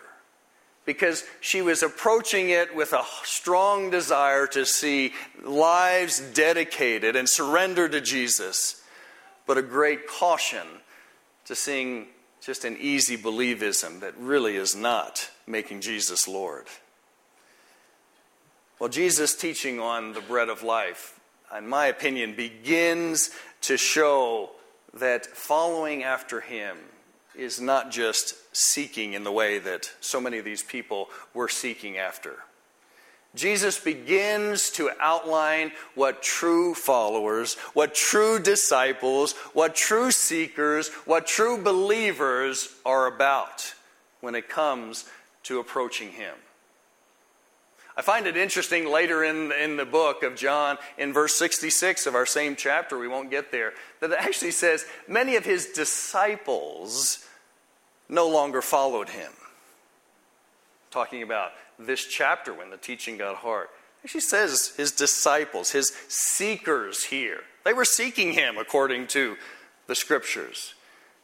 Because 0.85 1.23
she 1.41 1.61
was 1.63 1.81
approaching 1.81 2.49
it 2.49 2.75
with 2.75 2.93
a 2.93 3.03
strong 3.23 3.89
desire 3.89 4.45
to 4.47 4.65
see 4.65 5.13
lives 5.43 6.19
dedicated 6.19 7.15
and 7.15 7.27
surrendered 7.27 7.91
to 7.93 8.01
Jesus, 8.01 8.81
but 9.47 9.57
a 9.57 9.63
great 9.63 10.07
caution 10.07 10.65
to 11.45 11.55
seeing 11.55 12.07
just 12.45 12.63
an 12.63 12.77
easy 12.79 13.17
believism 13.17 14.01
that 14.01 14.15
really 14.17 14.55
is 14.55 14.75
not 14.75 15.31
making 15.47 15.81
Jesus 15.81 16.27
Lord. 16.27 16.65
Well, 18.77 18.89
Jesus' 18.89 19.35
teaching 19.35 19.79
on 19.79 20.13
the 20.13 20.21
bread 20.21 20.49
of 20.49 20.61
life, 20.61 21.19
in 21.57 21.67
my 21.67 21.87
opinion, 21.87 22.35
begins 22.35 23.31
to 23.61 23.77
show 23.77 24.51
that 24.93 25.25
following 25.25 26.03
after 26.03 26.39
him 26.41 26.77
is 27.35 27.59
not 27.59 27.91
just 27.91 28.35
seeking 28.55 29.13
in 29.13 29.23
the 29.23 29.31
way 29.31 29.57
that 29.57 29.91
so 29.99 30.21
many 30.21 30.37
of 30.37 30.45
these 30.45 30.61
people 30.63 31.09
were 31.33 31.49
seeking 31.49 31.97
after. 31.97 32.35
Jesus 33.35 33.79
begins 33.79 34.69
to 34.71 34.89
outline 34.99 35.71
what 35.93 36.23
true 36.23 36.73
followers, 36.73 37.55
what 37.73 37.93
true 37.93 38.39
disciples, 38.39 39.33
what 39.53 39.75
true 39.75 40.11
seekers, 40.11 40.89
what 41.05 41.27
true 41.27 41.61
believers 41.61 42.73
are 42.85 43.07
about 43.07 43.73
when 44.21 44.35
it 44.35 44.49
comes 44.49 45.05
to 45.43 45.59
approaching 45.59 46.11
Him. 46.11 46.33
I 47.97 48.01
find 48.01 48.27
it 48.27 48.35
interesting 48.35 48.89
later 48.89 49.23
in, 49.23 49.53
in 49.53 49.77
the 49.77 49.85
book 49.85 50.23
of 50.23 50.35
John, 50.35 50.77
in 50.97 51.13
verse 51.13 51.33
66 51.35 52.07
of 52.07 52.15
our 52.15 52.25
same 52.25 52.57
chapter, 52.57 52.97
we 52.97 53.07
won't 53.07 53.31
get 53.31 53.51
there, 53.51 53.73
that 54.01 54.11
it 54.11 54.17
actually 54.19 54.51
says 54.51 54.85
many 55.07 55.37
of 55.37 55.45
his 55.45 55.67
disciples 55.67 57.25
no 58.09 58.27
longer 58.27 58.61
followed 58.61 59.09
him. 59.09 59.31
Talking 60.91 61.23
about 61.23 61.53
this 61.77 62.05
chapter 62.05 62.53
when 62.53 62.69
the 62.69 62.77
teaching 62.77 63.17
got 63.17 63.37
hard. 63.37 63.67
She 64.05 64.19
says 64.19 64.73
his 64.77 64.91
disciples, 64.91 65.71
his 65.71 65.91
seekers 66.07 67.05
here. 67.05 67.41
They 67.63 67.73
were 67.73 67.85
seeking 67.85 68.33
him 68.33 68.57
according 68.57 69.07
to 69.07 69.35
the 69.87 69.95
scriptures. 69.95 70.75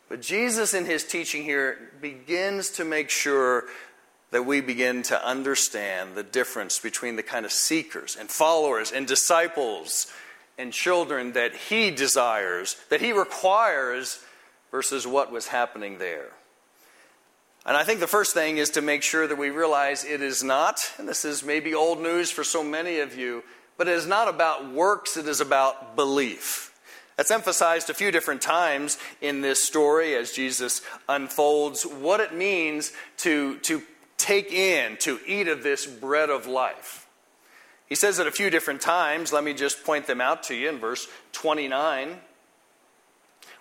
But 0.09 0.21
Jesus, 0.21 0.73
in 0.73 0.85
his 0.85 1.03
teaching 1.03 1.43
here, 1.43 1.91
begins 2.01 2.69
to 2.71 2.83
make 2.83 3.09
sure 3.09 3.65
that 4.31 4.45
we 4.45 4.61
begin 4.61 5.03
to 5.03 5.25
understand 5.25 6.15
the 6.15 6.23
difference 6.23 6.79
between 6.79 7.15
the 7.15 7.23
kind 7.23 7.45
of 7.45 7.51
seekers 7.51 8.17
and 8.19 8.29
followers 8.29 8.91
and 8.91 9.07
disciples 9.07 10.07
and 10.57 10.73
children 10.73 11.33
that 11.33 11.55
he 11.55 11.91
desires, 11.91 12.75
that 12.89 13.01
he 13.01 13.13
requires, 13.13 14.23
versus 14.71 15.05
what 15.05 15.31
was 15.31 15.47
happening 15.47 15.97
there. 15.97 16.29
And 17.65 17.77
I 17.77 17.83
think 17.83 17.99
the 17.99 18.07
first 18.07 18.33
thing 18.33 18.57
is 18.57 18.71
to 18.71 18.81
make 18.81 19.03
sure 19.03 19.27
that 19.27 19.37
we 19.37 19.51
realize 19.51 20.03
it 20.03 20.21
is 20.21 20.43
not, 20.43 20.79
and 20.97 21.07
this 21.07 21.23
is 21.23 21.43
maybe 21.43 21.75
old 21.75 22.01
news 22.01 22.31
for 22.31 22.43
so 22.43 22.63
many 22.63 22.99
of 22.99 23.15
you, 23.15 23.43
but 23.77 23.87
it 23.87 23.93
is 23.93 24.07
not 24.07 24.27
about 24.27 24.71
works, 24.71 25.15
it 25.15 25.27
is 25.27 25.41
about 25.41 25.95
belief. 25.95 26.71
That's 27.17 27.29
emphasized 27.29 27.91
a 27.91 27.93
few 27.93 28.09
different 28.09 28.41
times 28.41 28.97
in 29.21 29.41
this 29.41 29.63
story 29.63 30.15
as 30.15 30.31
Jesus 30.31 30.81
unfolds 31.07 31.83
what 31.83 32.19
it 32.19 32.33
means 32.33 32.93
to, 33.17 33.59
to 33.59 33.83
take 34.17 34.51
in, 34.51 34.97
to 34.97 35.19
eat 35.27 35.47
of 35.47 35.61
this 35.61 35.85
bread 35.85 36.31
of 36.31 36.47
life. 36.47 37.07
He 37.87 37.95
says 37.95 38.17
it 38.17 38.25
a 38.25 38.31
few 38.31 38.49
different 38.49 38.81
times. 38.81 39.31
Let 39.33 39.43
me 39.43 39.53
just 39.53 39.83
point 39.83 40.07
them 40.07 40.21
out 40.21 40.43
to 40.43 40.55
you 40.55 40.69
in 40.69 40.79
verse 40.79 41.07
29. 41.33 42.17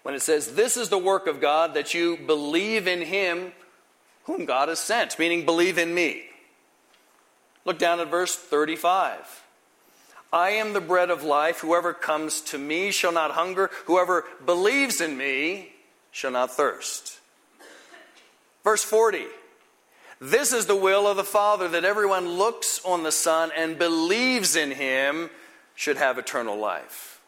When 0.03 0.15
it 0.15 0.23
says, 0.23 0.55
This 0.55 0.77
is 0.79 0.89
the 0.89 0.97
work 0.97 1.27
of 1.27 1.41
God, 1.41 1.75
that 1.75 1.93
you 1.93 2.17
believe 2.17 2.87
in 2.87 3.03
him 3.03 3.53
whom 4.31 4.45
God 4.45 4.69
has 4.69 4.79
sent, 4.79 5.19
meaning 5.19 5.45
believe 5.45 5.79
in 5.79 5.93
me. 5.93 6.23
Look 7.65 7.79
down 7.79 8.01
at 8.01 8.09
verse 8.11 8.37
35. 8.37 9.45
I 10.33 10.51
am 10.51 10.73
the 10.73 10.81
bread 10.81 11.11
of 11.11 11.25
life. 11.25 11.61
Whoever 11.61 11.93
comes 11.93 12.41
to 12.43 12.59
me 12.59 12.93
shall 12.93 13.13
not 13.13 13.33
hunger. 13.33 13.71
Whoever 13.87 14.25
believes 14.47 15.01
in 15.01 15.17
me 15.17 15.73
shall 16.13 16.31
not 16.31 16.53
thirst. 16.53 17.19
Verse 18.63 18.85
40. 18.85 19.27
This 20.21 20.53
is 20.53 20.67
the 20.67 20.77
will 20.77 21.07
of 21.07 21.17
the 21.17 21.25
Father 21.25 21.67
that 21.69 21.85
everyone 21.85 22.29
looks 22.29 22.81
on 22.85 23.03
the 23.03 23.13
Son 23.13 23.51
and 23.57 23.79
believes 23.79 24.55
in 24.55 24.71
him 24.71 25.31
should 25.75 25.97
have 25.97 26.19
eternal 26.19 26.57
life. 26.59 27.21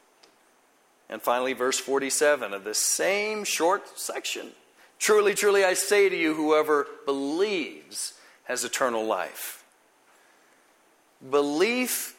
And 1.08 1.20
finally, 1.20 1.54
verse 1.54 1.78
47 1.78 2.52
of 2.52 2.64
this 2.64 2.78
same 2.78 3.44
short 3.44 3.98
section 3.98 4.52
Truly, 5.02 5.34
truly, 5.34 5.64
I 5.64 5.74
say 5.74 6.08
to 6.08 6.16
you, 6.16 6.32
whoever 6.32 6.86
believes 7.06 8.14
has 8.44 8.62
eternal 8.62 9.04
life. 9.04 9.64
Belief 11.28 12.16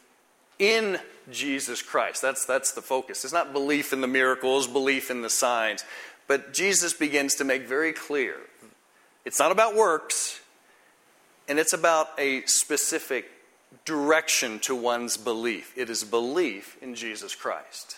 in 0.59 0.99
Jesus 1.31 1.81
Christ. 1.81 2.21
That's, 2.21 2.45
that's 2.45 2.73
the 2.73 2.81
focus. 2.81 3.23
It's 3.23 3.33
not 3.33 3.53
belief 3.53 3.93
in 3.93 4.01
the 4.01 4.07
miracles, 4.07 4.67
belief 4.67 5.09
in 5.09 5.21
the 5.21 5.29
signs. 5.29 5.85
But 6.27 6.53
Jesus 6.53 6.91
begins 6.91 7.35
to 7.35 7.45
make 7.45 7.65
very 7.65 7.93
clear 7.93 8.35
it's 9.23 9.39
not 9.39 9.53
about 9.53 9.77
works, 9.77 10.41
and 11.47 11.59
it's 11.59 11.71
about 11.71 12.09
a 12.17 12.41
specific 12.47 13.31
direction 13.85 14.59
to 14.59 14.75
one's 14.75 15.15
belief. 15.15 15.71
It 15.77 15.89
is 15.89 16.03
belief 16.03 16.75
in 16.81 16.95
Jesus 16.95 17.33
Christ. 17.33 17.95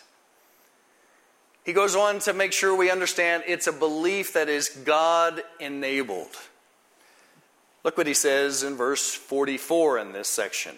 He 1.65 1.73
goes 1.73 1.95
on 1.95 2.19
to 2.19 2.33
make 2.33 2.53
sure 2.53 2.75
we 2.75 2.91
understand 2.91 3.43
it's 3.47 3.65
a 3.65 3.73
belief 3.73 4.33
that 4.33 4.49
is 4.49 4.69
God 4.69 5.41
enabled. 5.59 6.37
Look 7.83 7.97
what 7.97 8.05
he 8.07 8.13
says 8.13 8.61
in 8.61 8.75
verse 8.75 9.13
44 9.13 9.97
in 9.97 10.11
this 10.11 10.29
section. 10.29 10.75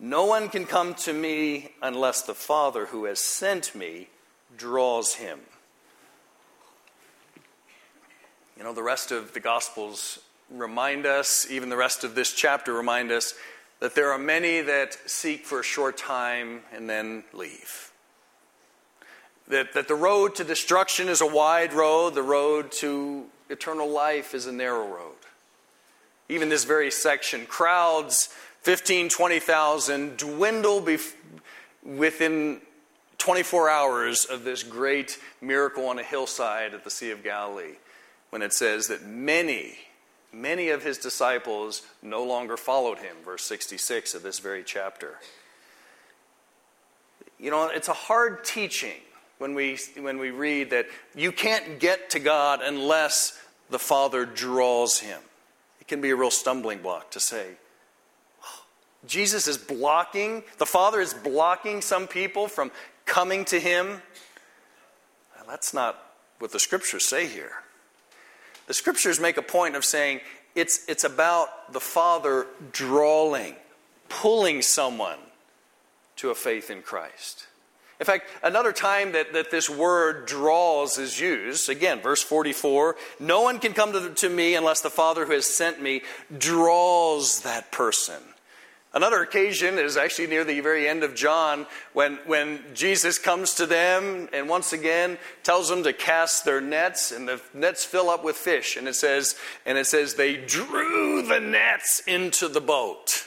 No 0.00 0.24
one 0.24 0.48
can 0.48 0.64
come 0.64 0.94
to 0.94 1.12
me 1.12 1.72
unless 1.82 2.22
the 2.22 2.34
Father 2.34 2.86
who 2.86 3.04
has 3.04 3.20
sent 3.20 3.74
me 3.74 4.08
draws 4.56 5.14
him. 5.14 5.40
You 8.56 8.64
know, 8.64 8.72
the 8.72 8.82
rest 8.82 9.12
of 9.12 9.34
the 9.34 9.40
Gospels 9.40 10.18
remind 10.50 11.04
us, 11.04 11.46
even 11.50 11.68
the 11.68 11.76
rest 11.76 12.04
of 12.04 12.14
this 12.14 12.32
chapter 12.32 12.72
remind 12.72 13.12
us, 13.12 13.34
that 13.80 13.94
there 13.94 14.12
are 14.12 14.18
many 14.18 14.62
that 14.62 14.96
seek 15.10 15.44
for 15.44 15.60
a 15.60 15.64
short 15.64 15.98
time 15.98 16.62
and 16.72 16.88
then 16.88 17.24
leave. 17.34 17.90
That, 19.48 19.74
that 19.74 19.88
the 19.88 19.94
road 19.94 20.34
to 20.36 20.44
destruction 20.44 21.08
is 21.08 21.20
a 21.20 21.26
wide 21.26 21.74
road, 21.74 22.14
the 22.14 22.22
road 22.22 22.72
to 22.80 23.26
eternal 23.50 23.88
life 23.90 24.34
is 24.34 24.46
a 24.46 24.52
narrow 24.52 24.86
road. 24.86 25.12
Even 26.28 26.48
this 26.48 26.64
very 26.64 26.90
section, 26.90 27.44
crowds, 27.44 28.30
15, 28.62 29.10
20,000, 29.10 30.16
dwindle 30.16 30.80
bef- 30.80 31.12
within 31.82 32.62
24 33.18 33.68
hours 33.68 34.24
of 34.24 34.44
this 34.44 34.62
great 34.62 35.18
miracle 35.40 35.86
on 35.86 35.98
a 35.98 36.02
hillside 36.02 36.72
at 36.72 36.84
the 36.84 36.90
Sea 36.90 37.10
of 37.10 37.22
Galilee 37.22 37.76
when 38.30 38.42
it 38.42 38.52
says 38.52 38.88
that 38.88 39.06
many, 39.06 39.76
many 40.32 40.70
of 40.70 40.82
his 40.82 40.98
disciples 40.98 41.82
no 42.02 42.24
longer 42.24 42.56
followed 42.56 42.98
him, 42.98 43.16
verse 43.24 43.44
66 43.44 44.14
of 44.14 44.22
this 44.22 44.40
very 44.40 44.64
chapter. 44.64 45.20
You 47.38 47.50
know, 47.50 47.68
it's 47.68 47.88
a 47.88 47.92
hard 47.92 48.44
teaching 48.44 49.00
when 49.44 49.54
we, 49.54 49.76
when 50.00 50.16
we 50.16 50.30
read 50.30 50.70
that 50.70 50.86
you 51.14 51.30
can't 51.30 51.78
get 51.78 52.08
to 52.08 52.18
God 52.18 52.62
unless 52.64 53.38
the 53.68 53.78
Father 53.78 54.24
draws 54.24 55.00
him. 55.00 55.20
It 55.82 55.86
can 55.86 56.00
be 56.00 56.08
a 56.08 56.16
real 56.16 56.30
stumbling 56.30 56.78
block 56.78 57.10
to 57.10 57.20
say, 57.20 57.48
oh, 58.42 58.62
Jesus 59.06 59.46
is 59.46 59.58
blocking, 59.58 60.44
the 60.56 60.64
Father 60.64 60.98
is 60.98 61.12
blocking 61.12 61.82
some 61.82 62.06
people 62.06 62.48
from 62.48 62.70
coming 63.04 63.44
to 63.44 63.60
Him. 63.60 64.00
that's 65.46 65.74
not 65.74 66.02
what 66.38 66.50
the 66.50 66.58
scriptures 66.58 67.06
say 67.06 67.26
here. 67.26 67.52
The 68.66 68.72
scriptures 68.72 69.20
make 69.20 69.36
a 69.36 69.42
point 69.42 69.76
of 69.76 69.84
saying 69.84 70.20
it's, 70.54 70.88
it's 70.88 71.04
about 71.04 71.70
the 71.70 71.80
Father 71.80 72.46
drawing, 72.72 73.56
pulling 74.08 74.62
someone 74.62 75.18
to 76.16 76.30
a 76.30 76.34
faith 76.34 76.70
in 76.70 76.80
Christ. 76.80 77.46
In 78.00 78.06
fact, 78.06 78.28
another 78.42 78.72
time 78.72 79.12
that, 79.12 79.32
that 79.34 79.50
this 79.50 79.70
word 79.70 80.26
draws 80.26 80.98
is 80.98 81.20
used, 81.20 81.68
again, 81.68 82.00
verse 82.00 82.22
44 82.22 82.96
no 83.20 83.42
one 83.42 83.60
can 83.60 83.72
come 83.72 83.92
to, 83.92 84.10
to 84.10 84.28
me 84.28 84.54
unless 84.54 84.80
the 84.80 84.90
Father 84.90 85.24
who 85.24 85.32
has 85.32 85.46
sent 85.46 85.80
me 85.80 86.02
draws 86.36 87.42
that 87.42 87.70
person. 87.70 88.20
Another 88.94 89.22
occasion 89.22 89.76
is 89.76 89.96
actually 89.96 90.28
near 90.28 90.44
the 90.44 90.60
very 90.60 90.88
end 90.88 91.02
of 91.02 91.16
John 91.16 91.66
when, 91.94 92.14
when 92.26 92.60
Jesus 92.74 93.18
comes 93.18 93.54
to 93.54 93.66
them 93.66 94.28
and 94.32 94.48
once 94.48 94.72
again 94.72 95.18
tells 95.42 95.68
them 95.68 95.82
to 95.82 95.92
cast 95.92 96.44
their 96.44 96.60
nets 96.60 97.10
and 97.10 97.26
the 97.26 97.40
nets 97.52 97.84
fill 97.84 98.08
up 98.08 98.22
with 98.24 98.36
fish. 98.36 98.76
And 98.76 98.86
it 98.86 98.94
says, 98.94 99.34
and 99.66 99.76
it 99.76 99.86
says 99.86 100.14
they 100.14 100.36
drew 100.36 101.22
the 101.22 101.40
nets 101.40 102.02
into 102.06 102.46
the 102.46 102.60
boat. 102.60 103.24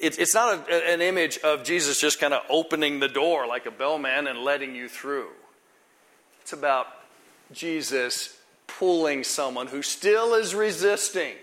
It, 0.00 0.18
it's 0.18 0.34
not 0.34 0.68
a, 0.70 0.92
an 0.92 1.02
image 1.02 1.38
of 1.38 1.62
Jesus 1.62 2.00
just 2.00 2.18
kind 2.18 2.32
of 2.32 2.42
opening 2.48 3.00
the 3.00 3.08
door 3.08 3.46
like 3.46 3.66
a 3.66 3.70
bellman 3.70 4.26
and 4.26 4.38
letting 4.38 4.74
you 4.74 4.88
through. 4.88 5.28
It's 6.40 6.54
about 6.54 6.86
Jesus 7.52 8.36
pulling 8.66 9.24
someone 9.24 9.66
who 9.66 9.82
still 9.82 10.34
is 10.34 10.54
resisting 10.54 11.34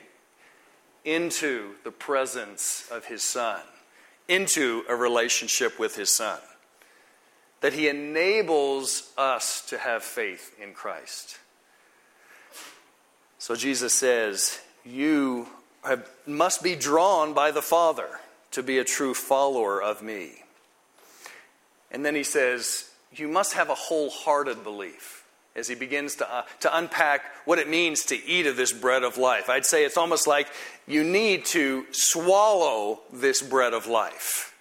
into 1.06 1.76
the 1.84 1.92
presence 1.92 2.88
of 2.92 3.06
his 3.06 3.24
son, 3.24 3.62
into 4.28 4.84
a 4.90 4.96
relationship 4.96 5.80
with 5.80 5.96
his 5.96 6.14
son. 6.14 6.40
That 7.62 7.74
he 7.74 7.88
enables 7.88 9.12
us 9.18 9.62
to 9.70 9.78
have 9.78 10.04
faith 10.04 10.56
in 10.62 10.74
Christ. 10.74 11.38
So 13.40 13.56
Jesus 13.56 13.94
says, 13.94 14.60
You 14.84 15.48
have, 15.84 16.08
must 16.26 16.64
be 16.64 16.76
drawn 16.76 17.34
by 17.34 17.52
the 17.52 17.62
Father 17.62 18.10
to 18.52 18.64
be 18.64 18.78
a 18.78 18.84
true 18.84 19.14
follower 19.14 19.82
of 19.82 20.02
me. 20.02 20.44
And 21.92 22.06
then 22.06 22.16
he 22.16 22.24
says, 22.24 22.90
You 23.12 23.28
must 23.28 23.54
have 23.54 23.70
a 23.70 23.76
wholehearted 23.76 24.64
belief 24.64 25.26
as 25.56 25.68
he 25.68 25.76
begins 25.76 26.16
to, 26.16 26.32
uh, 26.32 26.44
to 26.60 26.78
unpack 26.78 27.24
what 27.46 27.58
it 27.58 27.68
means 27.68 28.06
to 28.06 28.26
eat 28.26 28.46
of 28.46 28.56
this 28.56 28.72
bread 28.72 29.04
of 29.04 29.18
life. 29.18 29.50
I'd 29.50 29.66
say 29.66 29.84
it's 29.86 29.98
almost 29.98 30.28
like 30.28 30.48
you 30.86 31.04
need 31.04 31.46
to 31.46 31.86
swallow 31.92 33.00
this 33.12 33.42
bread 33.42 33.74
of 33.74 33.88
life. 33.88 34.54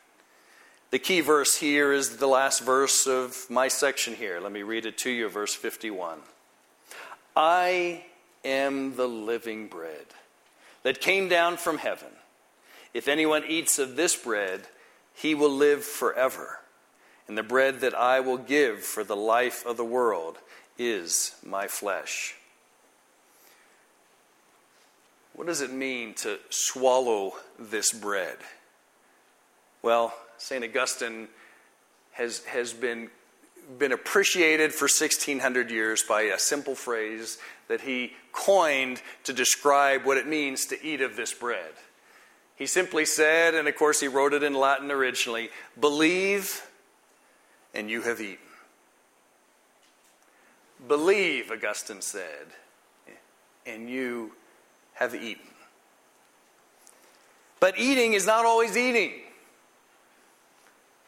The 0.91 0.99
key 0.99 1.21
verse 1.21 1.57
here 1.57 1.93
is 1.93 2.17
the 2.17 2.27
last 2.27 2.63
verse 2.63 3.07
of 3.07 3.47
my 3.51 3.69
section 3.69 4.15
here. 4.15 4.41
Let 4.41 4.53
me 4.53 4.63
read 4.63 4.87
it 4.87 4.97
to 4.99 5.11
you, 5.11 5.29
verse 5.29 5.55
51. 5.55 6.21
I 7.37 8.05
am 8.45 8.97
the 8.97 9.07
living 9.07 9.67
bread 9.67 10.07
that 10.83 11.01
came 11.01 11.29
down 11.29 11.59
from 11.59 11.79
heaven. 11.79 12.09
If 12.97 13.09
anyone 13.09 13.45
eats 13.47 13.79
of 13.79 13.95
this 13.95 14.17
bread, 14.17 14.63
he 15.13 15.35
will 15.35 15.51
live 15.51 15.85
forever. 15.85 16.61
And 17.29 17.37
the 17.37 17.43
bread 17.43 17.81
that 17.81 17.95
I 17.95 18.21
will 18.21 18.39
give 18.39 18.85
for 18.85 19.05
the 19.05 19.15
life 19.15 19.67
of 19.67 19.77
the 19.77 19.85
world 19.85 20.39
is 20.79 21.35
my 21.45 21.67
flesh. 21.67 22.37
What 25.35 25.47
does 25.47 25.61
it 25.61 25.75
mean 25.75 26.15
to 26.15 26.39
swallow 26.49 27.35
this 27.59 27.93
bread? 27.93 28.39
Well, 29.83 30.15
St. 30.39 30.65
Augustine 30.65 31.29
has, 32.13 32.45
has 32.45 32.73
been, 32.73 33.11
been 33.79 33.93
appreciated 33.93 34.73
for 34.73 34.85
1600 34.85 35.71
years 35.71 36.03
by 36.03 36.23
a 36.23 36.39
simple 36.39 36.75
phrase 36.75 37.37
that 37.69 37.83
he 37.83 38.15
coined 38.33 39.03
to 39.25 39.35
describe 39.35 40.07
what 40.07 40.17
it 40.17 40.27
means 40.27 40.65
to 40.69 40.83
eat 40.83 41.03
of 41.03 41.15
this 41.17 41.35
bread. 41.35 41.73
He 42.57 42.67
simply 42.67 43.05
said, 43.05 43.55
and 43.55 43.69
of 43.69 43.77
course 43.77 44.01
he 44.01 44.09
wrote 44.09 44.33
it 44.33 44.43
in 44.43 44.55
Latin 44.55 44.91
originally 44.91 45.51
believe 45.79 46.67
and 47.75 47.91
you 47.91 48.03
have 48.03 48.21
eaten. 48.21 48.39
Believe, 50.89 51.51
Augustine 51.51 52.01
said, 52.01 52.47
and 53.67 53.89
you 53.91 54.33
have 54.95 55.15
eaten. 55.15 55.45
But 57.61 57.79
eating 57.79 58.15
is 58.15 58.27
not 58.27 58.47
always 58.47 58.77
eating. 58.77 59.13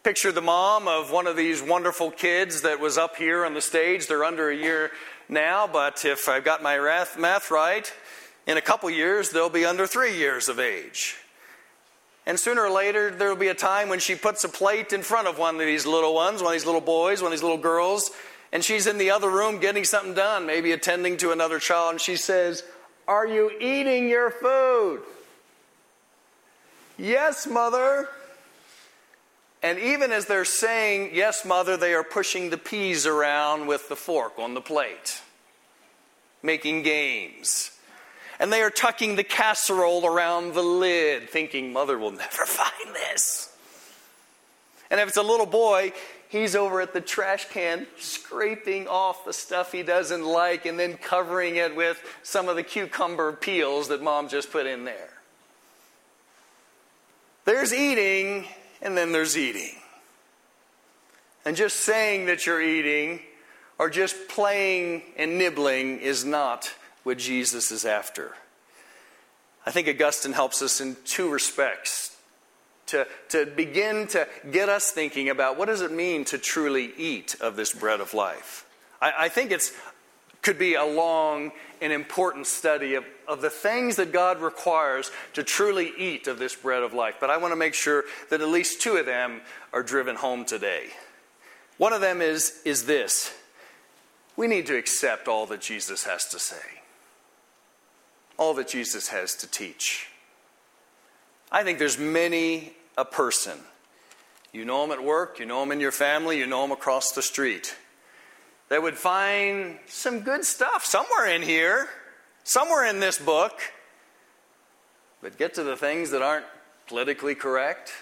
Picture 0.03 0.33
the 0.33 0.43
mom 0.43 0.89
of 0.89 1.11
one 1.11 1.27
of 1.27 1.37
these 1.37 1.63
wonderful 1.63 2.11
kids 2.11 2.63
that 2.63 2.81
was 2.81 2.99
up 2.99 3.17
here 3.17 3.45
on 3.45 3.55
the 3.55 3.61
stage. 3.61 4.07
They're 4.07 4.25
under 4.25 4.51
a 4.51 4.57
year 4.57 4.91
now, 5.29 5.67
but 5.67 6.05
if 6.05 6.29
I've 6.29 6.45
got 6.45 6.63
my 6.63 6.79
math 7.19 7.51
right, 7.51 7.93
in 8.47 8.57
a 8.57 8.63
couple 8.63 8.91
years 8.91 9.31
they'll 9.31 9.51
be 9.51 9.65
under 9.65 9.87
three 9.87 10.17
years 10.17 10.49
of 10.49 10.59
age. 10.59 11.17
And 12.29 12.39
sooner 12.39 12.61
or 12.61 12.71
later, 12.71 13.11
there 13.11 13.31
will 13.31 13.37
be 13.37 13.49
a 13.49 13.55
time 13.55 13.89
when 13.89 14.01
she 14.01 14.15
puts 14.15 14.45
a 14.45 14.51
plate 14.51 14.93
in 14.93 15.01
front 15.01 15.29
of 15.29 15.39
one 15.39 15.55
of 15.55 15.63
these 15.63 15.87
little 15.87 16.15
ones, 16.15 16.43
one 16.43 16.53
of 16.53 16.61
these 16.61 16.67
little 16.67 16.83
boys, 16.83 17.23
one 17.23 17.33
of 17.33 17.39
these 17.39 17.43
little 17.43 17.57
girls, 17.57 18.11
and 18.53 18.63
she's 18.63 18.87
in 18.87 18.99
the 18.99 19.11
other 19.11 19.31
room 19.31 19.61
getting 19.61 19.83
something 19.83 20.13
done, 20.13 20.45
maybe 20.45 20.73
attending 20.73 21.17
to 21.17 21.33
another 21.33 21.59
child, 21.59 21.93
and 21.93 22.01
she 22.03 22.17
says, 22.17 22.63
Are 23.09 23.27
you 23.27 23.51
eating 23.59 24.11
your 24.11 24.31
food? 24.31 25.01
Yes, 26.99 27.47
mother. 27.47 28.11
And 29.63 29.79
even 29.79 30.13
as 30.13 30.27
they're 30.27 30.45
saying, 30.45 31.13
Yes, 31.15 31.47
mother, 31.47 31.79
they 31.79 31.95
are 31.95 32.05
pushing 32.05 32.51
the 32.51 32.59
peas 32.59 33.07
around 33.07 33.69
with 33.69 33.89
the 33.89 33.97
fork 33.97 34.39
on 34.39 34.53
the 34.53 34.61
plate, 34.61 35.23
making 36.43 36.83
games. 36.83 37.71
And 38.41 38.53
they 38.53 38.63
are 38.63 38.71
tucking 38.71 39.17
the 39.17 39.25
casserole 39.25 40.07
around 40.07 40.55
the 40.55 40.63
lid, 40.63 41.29
thinking, 41.29 41.73
Mother 41.73 41.99
will 41.99 42.13
never 42.13 42.45
find 42.47 42.95
this. 42.95 43.53
And 44.91 45.01
if 45.01 45.09
it's 45.09 45.17
a 45.17 45.23
little 45.23 45.47
boy, 45.47 45.93
he's 46.29 46.55
over 46.55 46.81
at 46.81 46.93
the 46.93 47.01
trash 47.01 47.47
can 47.49 47.87
scraping 47.99 48.87
off 48.89 49.25
the 49.25 49.33
stuff 49.33 49.73
he 49.73 49.83
doesn't 49.83 50.25
like 50.25 50.67
and 50.67 50.79
then 50.79 50.97
covering 50.97 51.57
it 51.57 51.75
with 51.75 52.03
some 52.23 52.49
of 52.49 52.57
the 52.57 52.63
cucumber 52.63 53.33
peels 53.33 53.89
that 53.89 54.03
mom 54.03 54.29
just 54.29 54.51
put 54.51 54.67
in 54.67 54.85
there. 54.85 55.11
There's 57.45 57.73
eating, 57.73 58.47
and 58.83 58.97
then 58.97 59.13
there's 59.13 59.37
eating. 59.37 59.75
And 61.45 61.57
just 61.57 61.77
saying 61.77 62.27
that 62.27 62.45
you're 62.45 62.61
eating 62.61 63.21
or 63.79 63.89
just 63.89 64.29
playing 64.29 65.03
and 65.17 65.39
nibbling 65.39 66.01
is 66.01 66.25
not 66.25 66.71
what 67.09 67.19
Jesus 67.19 67.73
is 67.73 67.87
after. 67.87 68.35
I 69.65 69.71
think 69.71 69.89
Augustine 69.89 70.35
helps 70.35 70.61
us 70.61 70.79
in 70.79 70.95
two 71.07 71.31
respects 71.31 72.15
to, 72.89 73.07
to 73.31 73.47
begin 73.47 74.07
to 74.09 74.29
get 74.51 74.69
us 74.69 74.91
thinking 74.91 75.31
about 75.31 75.59
what 75.59 75.69
does 75.69 75.81
it 75.81 75.91
mean 75.91 76.27
to 76.27 76.37
truly 76.37 76.93
eat 76.99 77.35
of 77.41 77.57
this 77.57 77.73
bread 77.73 78.01
of 78.01 78.13
life. 78.13 78.67
I, 79.01 79.13
I 79.21 79.29
think 79.31 79.51
it's 79.51 79.73
could 80.43 80.59
be 80.59 80.75
a 80.75 80.85
long 80.85 81.51
and 81.81 81.93
important 81.93 82.47
study 82.47 82.95
of, 82.95 83.05
of 83.27 83.41
the 83.41 83.51
things 83.51 83.97
that 83.97 84.13
God 84.13 84.41
requires 84.41 85.11
to 85.33 85.43
truly 85.43 85.93
eat 85.99 86.27
of 86.27 86.39
this 86.39 86.55
bread 86.55 86.83
of 86.83 86.93
life. 86.93 87.17
But 87.21 87.31
I 87.31 87.39
want 87.39 87.53
to 87.53 87.57
make 87.57 87.75
sure 87.75 88.05
that 88.31 88.41
at 88.41 88.49
least 88.49 88.83
two 88.83 88.97
of 88.97 89.07
them 89.07 89.41
are 89.73 89.83
driven 89.83 90.15
home 90.15 90.45
today. 90.45 90.89
One 91.79 91.93
of 91.93 92.01
them 92.01 92.21
is, 92.21 92.61
is 92.67 92.85
this 92.85 93.35
we 94.37 94.47
need 94.47 94.67
to 94.67 94.77
accept 94.77 95.27
all 95.27 95.47
that 95.47 95.61
Jesus 95.61 96.05
has 96.05 96.27
to 96.29 96.39
say, 96.39 96.57
all 98.39 98.55
that 98.55 98.69
Jesus 98.69 99.09
has 99.09 99.35
to 99.37 99.47
teach. 99.47 100.09
I 101.53 101.63
think 101.65 101.79
there's 101.79 101.99
many 101.99 102.73
a 102.97 103.05
person. 103.05 103.59
You 104.53 104.65
know 104.65 104.81
them 104.83 104.99
at 104.99 105.05
work, 105.05 105.39
you 105.39 105.45
know 105.45 105.61
them 105.61 105.73
in 105.73 105.81
your 105.81 105.93
family, 105.93 106.39
you 106.39 106.47
know 106.47 106.63
them 106.63 106.73
across 106.73 107.13
the 107.13 107.23
street 107.23 107.77
that 108.69 108.83
would 108.83 108.97
find 108.97 109.79
some 109.87 110.21
good 110.21 110.45
stuff 110.45 110.85
somewhere 110.85 111.27
in 111.27 111.43
here, 111.43 111.89
somewhere 112.45 112.87
in 112.87 113.01
this 113.01 113.19
book, 113.19 113.61
but 115.23 115.39
get 115.39 115.55
to 115.55 115.63
the 115.63 115.77
things 115.77 116.11
that 116.11 116.23
aren't 116.23 116.45
politically 116.87 117.35
correct, 117.35 117.93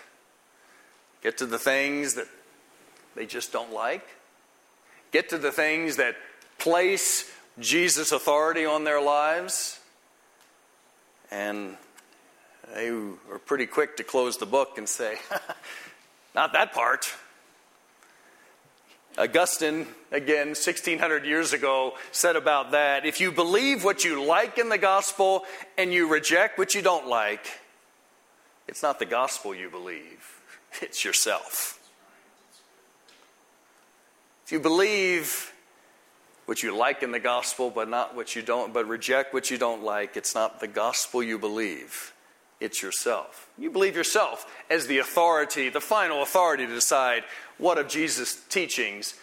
get 1.22 1.38
to 1.38 1.46
the 1.46 1.58
things 1.58 2.14
that 2.14 2.26
they 3.14 3.26
just 3.26 3.52
don't 3.52 3.72
like, 3.72 4.06
get 5.12 5.28
to 5.28 5.38
the 5.38 5.52
things 5.52 5.96
that 5.96 6.16
place 6.58 7.30
Jesus' 7.58 8.12
authority 8.12 8.64
on 8.64 8.84
their 8.84 9.00
lives, 9.00 9.80
and 11.30 11.76
they 12.74 12.90
were 12.90 13.38
pretty 13.44 13.66
quick 13.66 13.96
to 13.98 14.04
close 14.04 14.36
the 14.36 14.46
book 14.46 14.78
and 14.78 14.88
say, 14.88 15.16
Not 16.34 16.52
that 16.52 16.72
part. 16.72 17.12
Augustine, 19.18 19.86
again, 20.12 20.48
1600 20.48 21.24
years 21.24 21.54
ago, 21.54 21.94
said 22.12 22.36
about 22.36 22.72
that 22.72 23.06
if 23.06 23.20
you 23.20 23.32
believe 23.32 23.82
what 23.82 24.04
you 24.04 24.22
like 24.22 24.58
in 24.58 24.68
the 24.68 24.76
gospel 24.76 25.44
and 25.78 25.92
you 25.92 26.06
reject 26.06 26.58
what 26.58 26.74
you 26.74 26.82
don't 26.82 27.06
like, 27.06 27.46
it's 28.68 28.82
not 28.82 28.98
the 28.98 29.06
gospel 29.06 29.54
you 29.54 29.70
believe, 29.70 30.42
it's 30.82 31.04
yourself. 31.04 31.80
If 34.44 34.52
you 34.52 34.60
believe 34.60 35.54
what 36.46 36.62
you 36.62 36.74
like 36.74 37.02
in 37.02 37.10
the 37.10 37.20
gospel 37.20 37.70
but 37.70 37.88
not 37.88 38.14
what 38.16 38.34
you 38.34 38.42
don't 38.42 38.72
but 38.72 38.88
reject 38.88 39.34
what 39.34 39.50
you 39.50 39.58
don't 39.58 39.82
like, 39.82 40.16
it's 40.16 40.34
not 40.34 40.60
the 40.60 40.68
gospel 40.68 41.22
you 41.22 41.38
believe, 41.38 42.12
it's 42.60 42.82
yourself. 42.82 43.48
You 43.58 43.70
believe 43.70 43.94
yourself 43.94 44.46
as 44.70 44.86
the 44.86 44.98
authority, 44.98 45.68
the 45.68 45.80
final 45.80 46.22
authority 46.22 46.66
to 46.66 46.72
decide 46.72 47.24
what 47.58 47.78
of 47.78 47.88
Jesus' 47.88 48.42
teachings 48.48 49.14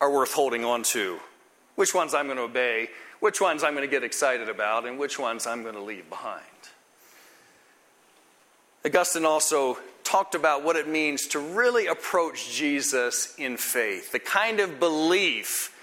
are 0.00 0.10
worth 0.10 0.32
holding 0.32 0.64
on 0.64 0.82
to, 0.82 1.18
which 1.74 1.94
ones 1.94 2.14
I'm 2.14 2.26
going 2.26 2.38
to 2.38 2.44
obey, 2.44 2.88
which 3.20 3.40
ones 3.40 3.62
I'm 3.62 3.74
going 3.74 3.86
to 3.86 3.90
get 3.90 4.04
excited 4.04 4.48
about, 4.48 4.86
and 4.86 4.98
which 4.98 5.18
ones 5.18 5.46
I'm 5.46 5.62
going 5.62 5.74
to 5.74 5.82
leave 5.82 6.08
behind. 6.08 6.44
Augustine 8.84 9.26
also 9.26 9.78
talked 10.04 10.34
about 10.34 10.64
what 10.64 10.76
it 10.76 10.88
means 10.88 11.26
to 11.28 11.38
really 11.38 11.86
approach 11.86 12.50
Jesus 12.50 13.34
in 13.36 13.56
faith, 13.58 14.10
the 14.10 14.18
kind 14.18 14.58
of 14.58 14.80
belief 14.80 15.76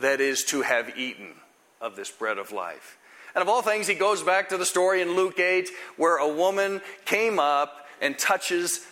that 0.00 0.20
is 0.20 0.44
to 0.44 0.62
have 0.62 0.96
eaten 0.98 1.34
of 1.80 1.96
this 1.96 2.10
bread 2.10 2.38
of 2.38 2.52
life. 2.52 2.98
And 3.34 3.42
of 3.42 3.48
all 3.48 3.62
things, 3.62 3.86
he 3.86 3.94
goes 3.94 4.22
back 4.22 4.50
to 4.50 4.58
the 4.58 4.66
story 4.66 5.00
in 5.00 5.14
Luke 5.16 5.38
8 5.38 5.68
where 5.96 6.16
a 6.16 6.28
woman 6.28 6.80
came 7.04 7.38
up 7.38 7.86
and 8.00 8.18
touches 8.18 8.86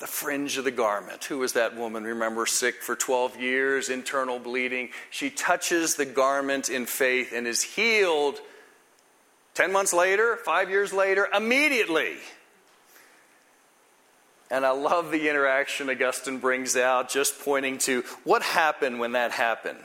the 0.00 0.06
fringe 0.06 0.58
of 0.58 0.64
the 0.64 0.70
garment. 0.70 1.24
Who 1.24 1.38
was 1.38 1.54
that 1.54 1.76
woman? 1.76 2.04
Remember, 2.04 2.46
sick 2.46 2.82
for 2.82 2.94
12 2.94 3.40
years, 3.40 3.88
internal 3.88 4.38
bleeding. 4.38 4.90
She 5.10 5.30
touches 5.30 5.96
the 5.96 6.04
garment 6.04 6.68
in 6.68 6.86
faith 6.86 7.32
and 7.32 7.46
is 7.46 7.62
healed 7.62 8.40
10 9.54 9.72
months 9.72 9.92
later, 9.92 10.36
five 10.44 10.70
years 10.70 10.92
later, 10.92 11.28
immediately. 11.34 12.14
And 14.50 14.64
I 14.64 14.70
love 14.70 15.10
the 15.10 15.28
interaction 15.28 15.90
Augustine 15.90 16.38
brings 16.38 16.76
out, 16.76 17.10
just 17.10 17.40
pointing 17.40 17.78
to 17.78 18.02
what 18.22 18.42
happened 18.42 19.00
when 19.00 19.12
that 19.12 19.32
happened. 19.32 19.80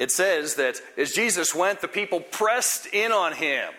It 0.00 0.10
says 0.10 0.56
that 0.56 0.80
as 0.96 1.12
Jesus 1.12 1.54
went, 1.54 1.80
the 1.80 1.86
people 1.86 2.20
pressed 2.20 2.86
in 2.86 3.12
on 3.12 3.34
him 3.34 3.70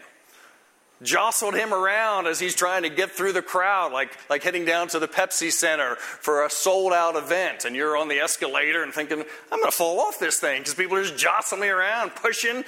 jostled 1.04 1.56
him 1.56 1.74
around 1.74 2.28
as 2.28 2.40
he's 2.40 2.56
trying 2.56 2.84
to 2.84 2.90
get 2.90 3.12
through 3.12 3.34
the 3.34 3.42
crowd, 3.42 3.92
like, 3.92 4.16
like 4.30 4.44
heading 4.44 4.66
down 4.66 4.88
to 4.90 5.00
the 5.00 5.08
Pepsi 5.08 5.52
Center 5.52 5.96
for 5.96 6.46
a 6.46 6.50
sold 6.50 6.94
out 6.94 7.16
event. 7.16 7.66
And 7.66 7.76
you're 7.76 7.98
on 7.98 8.08
the 8.08 8.20
escalator 8.20 8.84
and 8.84 8.94
thinking, 8.94 9.20
I'm 9.52 9.60
going 9.60 9.72
to 9.72 9.76
fall 9.76 10.00
off 10.00 10.20
this 10.20 10.40
thing 10.40 10.62
because 10.62 10.76
people 10.76 10.98
are 10.98 11.04
just 11.04 11.18
jostling 11.18 11.62
me 11.62 11.70
around, 11.70 12.12
pushing. 12.12 12.64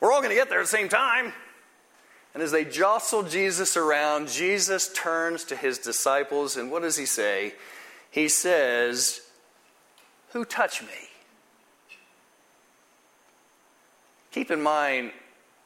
We're 0.00 0.12
all 0.12 0.20
going 0.20 0.30
to 0.30 0.36
get 0.36 0.48
there 0.48 0.58
at 0.58 0.64
the 0.64 0.68
same 0.68 0.88
time. 0.88 1.32
And 2.34 2.42
as 2.42 2.50
they 2.50 2.64
jostle 2.64 3.22
Jesus 3.22 3.76
around, 3.76 4.28
Jesus 4.28 4.90
turns 4.92 5.44
to 5.44 5.56
his 5.56 5.78
disciples, 5.78 6.56
and 6.56 6.70
what 6.70 6.82
does 6.82 6.96
he 6.96 7.04
say? 7.04 7.54
He 8.10 8.28
says, 8.28 9.20
Who 10.32 10.46
touched 10.46 10.82
me? 10.82 11.11
Keep 14.32 14.50
in 14.50 14.62
mind, 14.62 15.12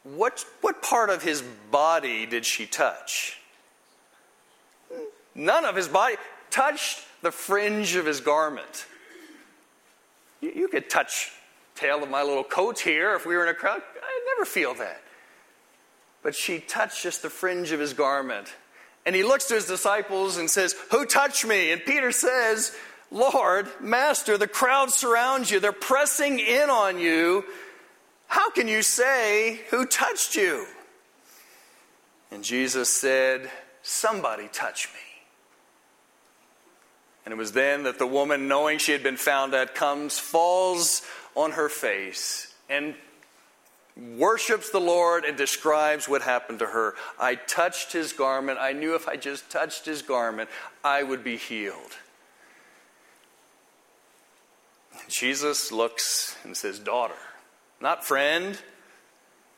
what, 0.03 0.45
what 0.61 0.83
part 0.83 1.11
of 1.11 1.23
his 1.23 1.43
body 1.71 2.27
did 2.27 2.45
she 2.45 2.67
touch? 2.67 3.39
None 5.35 5.65
of 5.65 5.77
his 5.77 5.89
body. 5.89 6.17
Touched 6.51 7.03
the 7.23 7.31
fringe 7.31 7.97
of 7.97 8.07
his 8.07 8.21
garment. 8.21 8.87
You, 10.41 10.53
you 10.55 10.69
could 10.69 10.89
touch 10.89 11.33
tail 11.75 12.03
of 12.03 12.09
my 12.09 12.23
little 12.23 12.45
coat 12.45 12.79
here 12.79 13.15
if 13.15 13.27
we 13.27 13.37
were 13.37 13.43
in 13.43 13.49
a 13.49 13.55
crowd. 13.55 13.83
I'd 13.97 14.25
never 14.37 14.45
feel 14.45 14.75
that. 14.75 15.03
But 16.23 16.35
she 16.35 16.59
touched 16.59 17.03
just 17.03 17.23
the 17.23 17.31
fringe 17.31 17.73
of 17.73 17.81
his 17.81 17.93
garment. 17.93 18.55
And 19.05 19.15
he 19.15 19.23
looks 19.23 19.47
to 19.47 19.55
his 19.55 19.67
disciples 19.67 20.39
and 20.39 20.51
says, 20.51 20.75
Who 20.91 21.05
touched 21.05 21.47
me? 21.47 21.71
And 21.71 21.85
Peter 21.85 22.11
says, 22.11 22.75
Lord, 23.11 23.69
Master, 23.81 24.37
the 24.37 24.49
crowd 24.49 24.91
surrounds 24.91 25.51
you. 25.51 25.61
They're 25.61 25.73
pressing 25.73 26.41
in 26.41 26.71
on 26.71 26.99
you. 26.99 27.45
How 28.27 28.51
can 28.51 28.69
you 28.69 28.83
say, 28.83 29.61
Who 29.71 29.87
touched 29.87 30.35
you? 30.35 30.67
And 32.31 32.43
Jesus 32.43 32.89
said, 32.89 33.51
Somebody 33.83 34.49
touched 34.53 34.89
me. 34.93 35.01
And 37.25 37.33
it 37.33 37.37
was 37.37 37.53
then 37.53 37.83
that 37.85 37.99
the 37.99 38.07
woman, 38.07 38.47
knowing 38.47 38.79
she 38.79 38.93
had 38.93 39.03
been 39.03 39.17
found 39.17 39.55
out, 39.55 39.75
comes, 39.75 40.19
falls 40.19 41.03
on 41.35 41.53
her 41.53 41.69
face, 41.69 42.55
and 42.69 42.95
worships 43.97 44.71
the 44.71 44.81
Lord 44.81 45.25
and 45.25 45.37
describes 45.37 46.09
what 46.09 46.23
happened 46.23 46.61
to 46.61 46.67
her. 46.67 46.95
I 47.19 47.35
touched 47.35 47.93
his 47.93 48.13
garment. 48.13 48.59
I 48.61 48.73
knew 48.73 48.95
if 48.95 49.09
I 49.09 49.17
just 49.17 49.51
touched 49.51 49.87
his 49.87 50.03
garment, 50.03 50.51
I 50.85 51.03
would 51.03 51.25
be 51.25 51.37
healed. 51.37 51.97
Jesus 55.09 55.73
looks 55.73 56.37
and 56.45 56.57
says, 56.57 56.79
Daughter, 56.79 57.15
not 57.81 58.05
friend, 58.05 58.59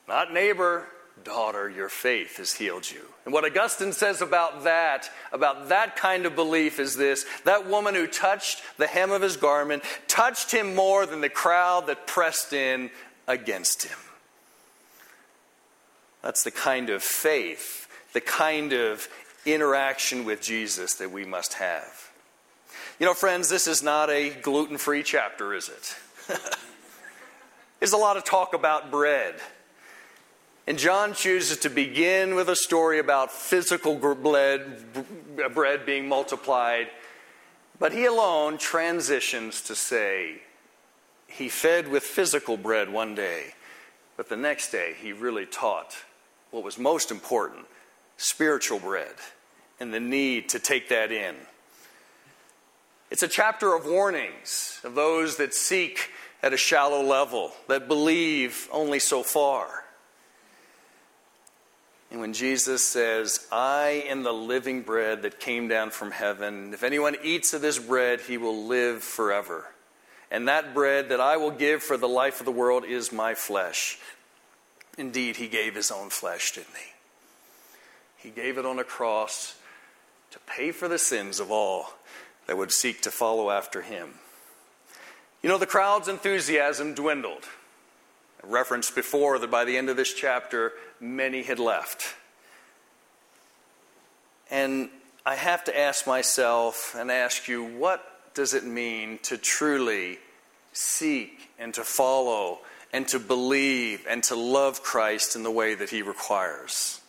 not 0.07 0.33
neighbor, 0.33 0.87
daughter, 1.25 1.69
your 1.69 1.89
faith 1.89 2.39
has 2.39 2.53
healed 2.55 2.91
you. 2.91 3.01
And 3.25 3.33
what 3.33 3.45
Augustine 3.45 3.93
says 3.93 4.23
about 4.23 4.64
that, 4.64 5.11
about 5.33 5.69
that 5.69 5.97
kind 5.97 6.27
of 6.27 6.35
belief, 6.35 6.79
is 6.79 6.97
this 6.97 7.27
that 7.45 7.69
woman 7.69 7.95
who 7.95 8.07
touched 8.07 8.62
the 8.79 8.87
hem 8.87 9.11
of 9.11 9.23
his 9.23 9.37
garment 9.37 9.83
touched 10.07 10.51
him 10.51 10.75
more 10.75 11.07
than 11.07 11.21
the 11.21 11.29
crowd 11.29 11.87
that 11.87 12.07
pressed 12.07 12.53
in 12.53 12.91
against 13.27 13.85
him. 13.85 13.99
That's 16.23 16.43
the 16.43 16.51
kind 16.51 16.91
of 16.91 17.03
faith, 17.03 17.89
the 18.12 18.21
kind 18.21 18.73
of 18.73 19.09
interaction 19.47 20.25
with 20.25 20.41
Jesus 20.41 20.95
that 20.95 21.11
we 21.11 21.25
must 21.25 21.55
have. 21.55 22.11
You 22.99 23.07
know, 23.07 23.14
friends, 23.14 23.49
this 23.49 23.66
is 23.66 23.83
not 23.83 24.11
a 24.11 24.31
gluten 24.31 24.79
free 24.79 25.03
chapter, 25.03 25.55
is 25.55 25.69
it? 25.69 25.97
There's 27.79 27.93
a 27.93 27.99
lot 27.99 28.16
of 28.16 28.24
talk 28.24 28.55
about 28.55 28.91
bread. 28.91 29.37
And 30.66 30.79
John 30.79 31.14
chooses 31.14 31.59
to 31.59 31.70
begin 31.70 32.35
with 32.35 32.49
a 32.49 32.57
story 32.57 32.99
about 32.99 33.33
physical 33.33 33.95
bread, 33.95 34.85
bread 35.55 35.87
being 35.87 36.09
multiplied, 36.09 36.89
but 37.79 37.93
he 37.93 38.05
alone 38.05 38.59
transitions 38.59 39.62
to 39.62 39.74
say 39.74 40.43
he 41.26 41.49
fed 41.49 41.89
with 41.89 42.03
physical 42.03 42.57
bread 42.57 42.91
one 42.91 43.14
day, 43.14 43.55
but 44.16 44.29
the 44.29 44.37
next 44.37 44.70
day 44.70 44.95
he 45.01 45.12
really 45.12 45.47
taught 45.47 45.97
what 46.51 46.64
was 46.64 46.79
most 46.79 47.11
important 47.11 47.66
spiritual 48.16 48.79
bread 48.79 49.14
and 49.79 49.95
the 49.95 50.01
need 50.01 50.49
to 50.49 50.59
take 50.59 50.89
that 50.89 51.12
in. 51.12 51.37
It's 53.11 53.22
a 53.22 53.29
chapter 53.29 53.74
of 53.74 53.87
warnings 53.87 54.81
of 54.85 54.95
those 54.95 55.37
that 55.37 55.55
seek 55.55 56.11
at 56.43 56.53
a 56.53 56.57
shallow 56.57 57.03
level, 57.03 57.53
that 57.68 57.89
believe 57.89 58.68
only 58.72 58.99
so 58.99 59.22
far. 59.22 59.84
And 62.11 62.20
when 62.20 62.32
Jesus 62.32 62.82
says, 62.82 63.47
I 63.53 64.05
am 64.09 64.22
the 64.22 64.32
living 64.32 64.82
bread 64.82 65.22
that 65.22 65.41
came 65.41 65.68
down 65.68 65.91
from 65.91 66.11
heaven, 66.11 66.72
if 66.72 66.82
anyone 66.82 67.16
eats 67.22 67.53
of 67.53 67.61
this 67.61 67.78
bread, 67.78 68.20
he 68.20 68.39
will 68.39 68.66
live 68.66 69.03
forever. 69.03 69.66
And 70.30 70.49
that 70.49 70.74
bread 70.74 71.11
that 71.11 71.20
I 71.20 71.36
will 71.36 71.51
give 71.51 71.82
for 71.82 71.97
the 71.97 72.09
life 72.09 72.41
of 72.41 72.47
the 72.47 72.53
world 72.53 72.84
is 72.84 73.12
my 73.12 73.34
flesh. 73.34 73.99
Indeed, 74.97 75.36
he 75.36 75.49
gave 75.49 75.74
his 75.74 75.91
own 75.91 76.11
flesh, 76.11 76.53
didn't 76.53 76.76
he? 76.76 78.28
He 78.28 78.30
gave 78.30 78.59
it 78.59 78.66
on 78.66 78.78
a 78.78 78.84
cross 78.84 79.57
to 80.30 80.39
pay 80.41 80.72
for 80.72 80.89
the 80.89 80.99
sins 80.99 81.41
of 81.41 81.51
all 81.51 81.95
that 82.47 82.57
would 82.57 82.72
seek 82.72 83.03
to 83.03 83.11
follow 83.11 83.51
after 83.51 83.82
him. 83.82 84.14
You 85.43 85.49
know, 85.49 85.59
the 85.59 85.66
crowd's 85.66 86.09
enthusiasm 86.09 86.95
dwindled. 86.95 87.45
I 88.43 88.47
referenced 88.47 88.95
before 88.95 89.39
that 89.39 89.51
by 89.51 89.64
the 89.64 89.76
end 89.76 89.89
of 89.89 89.97
this 89.97 90.12
chapter, 90.12 90.72
many 91.01 91.43
had 91.43 91.59
left. 91.59 92.14
And 94.51 94.91
I 95.24 95.36
have 95.36 95.64
to 95.64 95.78
ask 95.78 96.07
myself 96.07 96.95
and 96.97 97.11
ask 97.11 97.49
you, 97.49 97.64
what 97.64 98.34
does 98.34 98.55
it 98.55 98.64
mean 98.64 99.18
to 99.24 99.36
truly 99.36 100.18
seek 100.72 101.51
and 101.59 101.74
to 101.74 101.84
follow 101.84 102.61
and 102.93 103.07
to 103.09 103.18
believe 103.18 104.07
and 104.09 104.22
to 104.24 104.34
love 104.34 104.82
Christ 104.82 105.36
in 105.36 105.43
the 105.43 105.51
way 105.51 105.74
that 105.74 105.91
He 105.91 106.03
requires? 106.03 107.01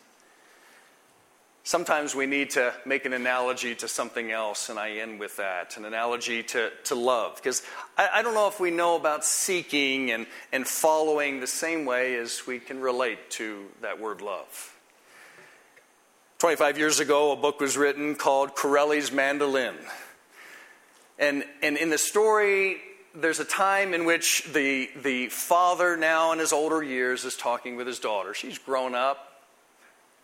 Sometimes 1.70 2.16
we 2.16 2.26
need 2.26 2.50
to 2.50 2.74
make 2.84 3.06
an 3.06 3.14
analogy 3.14 3.76
to 3.76 3.88
something 3.88 4.32
else, 4.32 4.70
and 4.70 4.80
I 4.80 4.94
end 4.94 5.20
with 5.20 5.38
that 5.38 5.78
an 5.78 5.86
analogy 5.86 6.42
to, 6.42 6.72
to 6.86 6.96
love. 6.96 7.36
Because 7.36 7.62
I, 7.96 8.10
I 8.12 8.22
don't 8.24 8.34
know 8.34 8.48
if 8.48 8.60
we 8.60 8.72
know 8.72 8.96
about 8.96 9.24
seeking 9.24 10.10
and, 10.10 10.26
and 10.52 10.68
following 10.68 11.42
the 11.42 11.46
same 11.46 11.86
way 11.86 12.16
as 12.16 12.48
we 12.48 12.58
can 12.58 12.82
relate 12.82 13.30
to 13.34 13.68
that 13.84 14.00
word 14.02 14.22
love. 14.22 14.76
25 16.40 16.80
years 16.80 17.00
ago, 17.00 17.34
a 17.34 17.36
book 17.36 17.60
was 17.62 17.78
written 17.78 18.16
called 18.16 18.56
Corelli's 18.56 19.12
Mandolin. 19.12 19.76
And, 21.20 21.44
and 21.62 21.78
in 21.78 21.92
the 21.92 22.00
story, 22.00 22.78
there's 23.14 23.40
a 23.40 23.46
time 23.46 23.94
in 23.94 24.06
which 24.06 24.44
the, 24.54 24.90
the 25.04 25.28
father, 25.28 25.96
now 25.96 26.32
in 26.32 26.40
his 26.40 26.52
older 26.52 26.82
years, 26.82 27.26
is 27.26 27.38
talking 27.38 27.76
with 27.76 27.86
his 27.86 28.00
daughter. 28.00 28.34
She's 28.34 28.58
grown 28.58 28.96
up. 28.96 29.44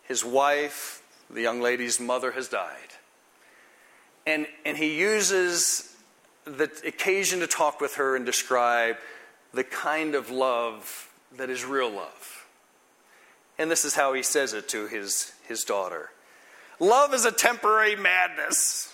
His 0.08 0.24
wife, 0.24 1.04
the 1.30 1.42
young 1.42 1.60
lady's 1.60 2.00
mother, 2.00 2.32
has 2.32 2.48
died. 2.48 2.94
And, 4.26 4.46
and 4.64 4.76
he 4.76 4.98
uses 4.98 5.94
the 6.44 6.70
occasion 6.84 7.40
to 7.40 7.46
talk 7.46 7.80
with 7.80 7.96
her 7.96 8.16
and 8.16 8.24
describe 8.26 8.96
the 9.52 9.64
kind 9.64 10.14
of 10.14 10.30
love 10.30 11.08
that 11.36 11.50
is 11.50 11.64
real 11.64 11.90
love. 11.90 12.46
And 13.58 13.70
this 13.70 13.84
is 13.84 13.94
how 13.94 14.12
he 14.12 14.22
says 14.22 14.52
it 14.52 14.68
to 14.70 14.86
his, 14.86 15.32
his 15.48 15.64
daughter 15.64 16.10
Love 16.78 17.14
is 17.14 17.24
a 17.24 17.32
temporary 17.32 17.96
madness. 17.96 18.92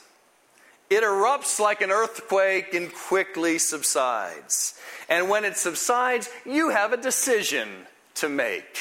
It 0.89 1.03
erupts 1.03 1.59
like 1.59 1.81
an 1.81 1.91
earthquake 1.91 2.75
and 2.75 2.93
quickly 2.93 3.59
subsides. 3.59 4.79
And 5.09 5.29
when 5.29 5.45
it 5.45 5.57
subsides, 5.57 6.29
you 6.45 6.69
have 6.69 6.93
a 6.93 6.97
decision 6.97 7.69
to 8.17 8.29
make. 8.29 8.79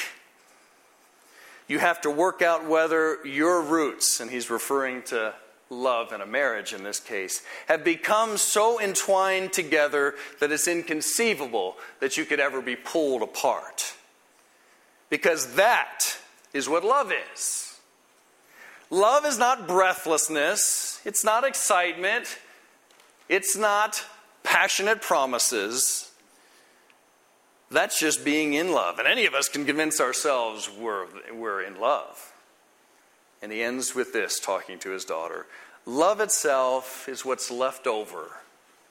You 1.68 1.78
have 1.78 2.00
to 2.02 2.10
work 2.10 2.42
out 2.42 2.66
whether 2.66 3.24
your 3.24 3.62
roots, 3.62 4.20
and 4.20 4.30
he's 4.30 4.50
referring 4.50 5.02
to 5.04 5.34
love 5.70 6.12
and 6.12 6.22
a 6.22 6.26
marriage 6.26 6.72
in 6.72 6.84
this 6.84 7.00
case, 7.00 7.42
have 7.66 7.82
become 7.82 8.36
so 8.36 8.80
entwined 8.80 9.52
together 9.52 10.14
that 10.38 10.52
it's 10.52 10.68
inconceivable 10.68 11.76
that 12.00 12.16
you 12.16 12.24
could 12.24 12.40
ever 12.40 12.60
be 12.60 12.76
pulled 12.76 13.22
apart. 13.22 13.94
Because 15.08 15.54
that 15.54 16.18
is 16.52 16.68
what 16.68 16.84
love 16.84 17.12
is. 17.32 17.78
Love 18.90 19.24
is 19.24 19.38
not 19.38 19.66
breathlessness, 19.66 21.00
it's 21.04 21.24
not 21.24 21.44
excitement, 21.44 22.38
it's 23.28 23.56
not 23.56 24.04
passionate 24.42 25.00
promises. 25.00 26.11
That's 27.72 27.98
just 27.98 28.24
being 28.24 28.52
in 28.54 28.70
love. 28.70 28.98
And 28.98 29.08
any 29.08 29.24
of 29.24 29.34
us 29.34 29.48
can 29.48 29.64
convince 29.64 30.00
ourselves 30.00 30.70
we're, 30.70 31.06
we're 31.34 31.62
in 31.62 31.80
love. 31.80 32.32
And 33.40 33.50
he 33.50 33.62
ends 33.62 33.94
with 33.94 34.12
this, 34.12 34.38
talking 34.38 34.78
to 34.80 34.90
his 34.90 35.04
daughter 35.04 35.46
Love 35.84 36.20
itself 36.20 37.08
is 37.08 37.24
what's 37.24 37.50
left 37.50 37.88
over 37.88 38.30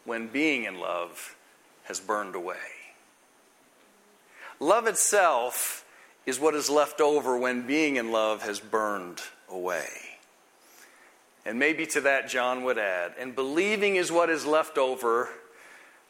when 0.04 0.28
being 0.28 0.66
in 0.66 0.80
love 0.80 1.36
has 1.84 2.00
burned 2.00 2.36
away. 2.36 2.58
Love 4.60 4.88
itself 4.88 5.86
is 6.26 6.40
what 6.40 6.54
is 6.54 6.70
left 6.70 7.00
over 7.00 7.38
when 7.38 7.66
being 7.66 7.96
in 7.96 8.12
love 8.12 8.42
has 8.42 8.60
burned 8.60 9.22
away. 9.50 9.88
And 11.46 11.58
maybe 11.58 11.86
to 11.88 12.02
that, 12.02 12.30
John 12.30 12.64
would 12.66 12.78
add, 12.78 13.14
and 13.18 13.36
believing 13.36 13.96
is 13.96 14.12
what 14.12 14.30
is 14.30 14.46
left 14.46 14.78
over 14.78 15.30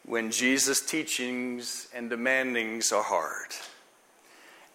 when 0.04 0.30
Jesus' 0.30 0.80
teachings 0.80 1.88
and 1.94 2.10
demandings 2.10 2.92
are 2.92 3.02
hard. 3.02 3.48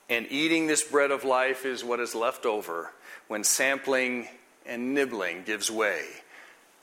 And 0.09 0.25
eating 0.29 0.67
this 0.67 0.83
bread 0.83 1.11
of 1.11 1.23
life 1.25 1.65
is 1.65 1.83
what 1.83 1.99
is 1.99 2.15
left 2.15 2.45
over 2.45 2.93
when 3.27 3.43
sampling 3.43 4.29
and 4.65 4.93
nibbling 4.93 5.43
gives 5.43 5.69
way 5.69 6.03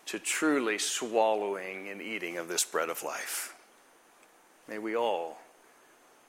to 0.07 0.19
truly 0.19 0.79
swallowing 0.79 1.89
and 1.89 2.03
eating 2.03 2.37
of 2.37 2.49
this 2.49 2.65
bread 2.65 2.91
of 2.91 3.03
life. 3.03 3.55
May 4.69 4.79
we 4.79 4.95
all 4.95 5.39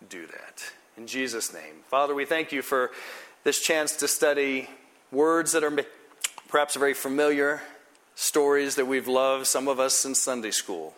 do 0.09 0.26
that. 0.28 0.63
In 0.97 1.07
Jesus' 1.07 1.53
name. 1.53 1.84
Father, 1.89 2.16
we 2.16 2.26
thank 2.26 2.53
you 2.53 2.61
for 2.61 2.91
this 3.43 3.61
chance 3.61 3.97
to 3.97 4.07
study 4.07 4.70
words 5.11 5.51
that 5.51 5.63
are 5.63 5.86
perhaps 6.47 6.76
very 6.76 6.93
familiar, 6.93 7.61
stories 8.16 8.76
that 8.76 8.88
we've 8.88 9.07
loved, 9.07 9.47
some 9.47 9.68
of 9.68 9.80
us 9.80 10.05
in 10.05 10.16
Sunday 10.16 10.51
school. 10.51 10.93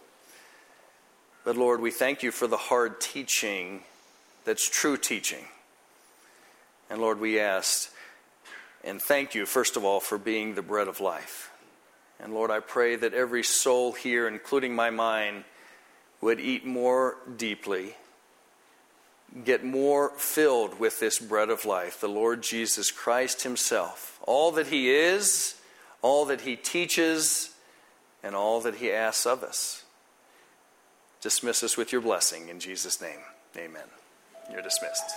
But 1.48 1.56
Lord, 1.56 1.80
we 1.80 1.92
thank 1.92 2.24
you 2.24 2.32
for 2.32 2.46
the 2.46 2.58
hard 2.58 3.00
teaching 3.00 3.84
that's 4.44 4.70
true 4.70 4.98
teaching. 4.98 5.46
And 6.90 7.00
Lord, 7.00 7.22
we 7.22 7.40
ask 7.40 7.90
and 8.84 9.02
thank 9.02 9.34
you, 9.34 9.46
first 9.46 9.78
of 9.78 9.86
all, 9.86 10.02
for 10.02 10.18
being 10.18 10.56
the 10.56 10.62
bread 10.62 10.90
of 10.90 11.00
life. 11.00 11.50
And 12.20 12.34
Lord, 12.34 12.52
I 12.52 12.60
pray 12.60 12.98
that 12.98 13.14
every 13.14 13.44
soul 13.44 13.94
here, 13.94 14.28
including 14.28 14.76
my 14.76 14.90
mind, 14.90 15.46
would 16.20 16.42
eat 16.42 16.66
more 16.66 17.16
deeply, 17.38 17.96
get 19.46 19.64
more 19.64 20.10
filled 20.18 20.82
with 20.82 21.00
this 21.00 21.18
bread 21.18 21.50
of 21.50 21.64
life, 21.64 22.02
the 22.02 22.10
Lord 22.10 22.44
Jesus 22.44 22.92
Christ 22.92 23.44
Himself. 23.44 24.20
All 24.24 24.52
that 24.52 24.68
He 24.68 24.90
is, 24.90 25.56
all 26.02 26.26
that 26.26 26.42
He 26.42 26.58
teaches, 26.58 27.52
and 28.22 28.36
all 28.36 28.60
that 28.60 28.76
He 28.76 28.92
asks 28.92 29.26
of 29.26 29.44
us. 29.44 29.86
Dismiss 31.22 31.64
us 31.64 31.78
with 31.78 31.92
your 31.92 32.02
blessing 32.02 32.50
in 32.50 32.60
Jesus' 32.60 33.02
name. 33.02 33.20
Amen. 33.58 33.88
You're 34.52 34.62
dismissed. 34.62 35.12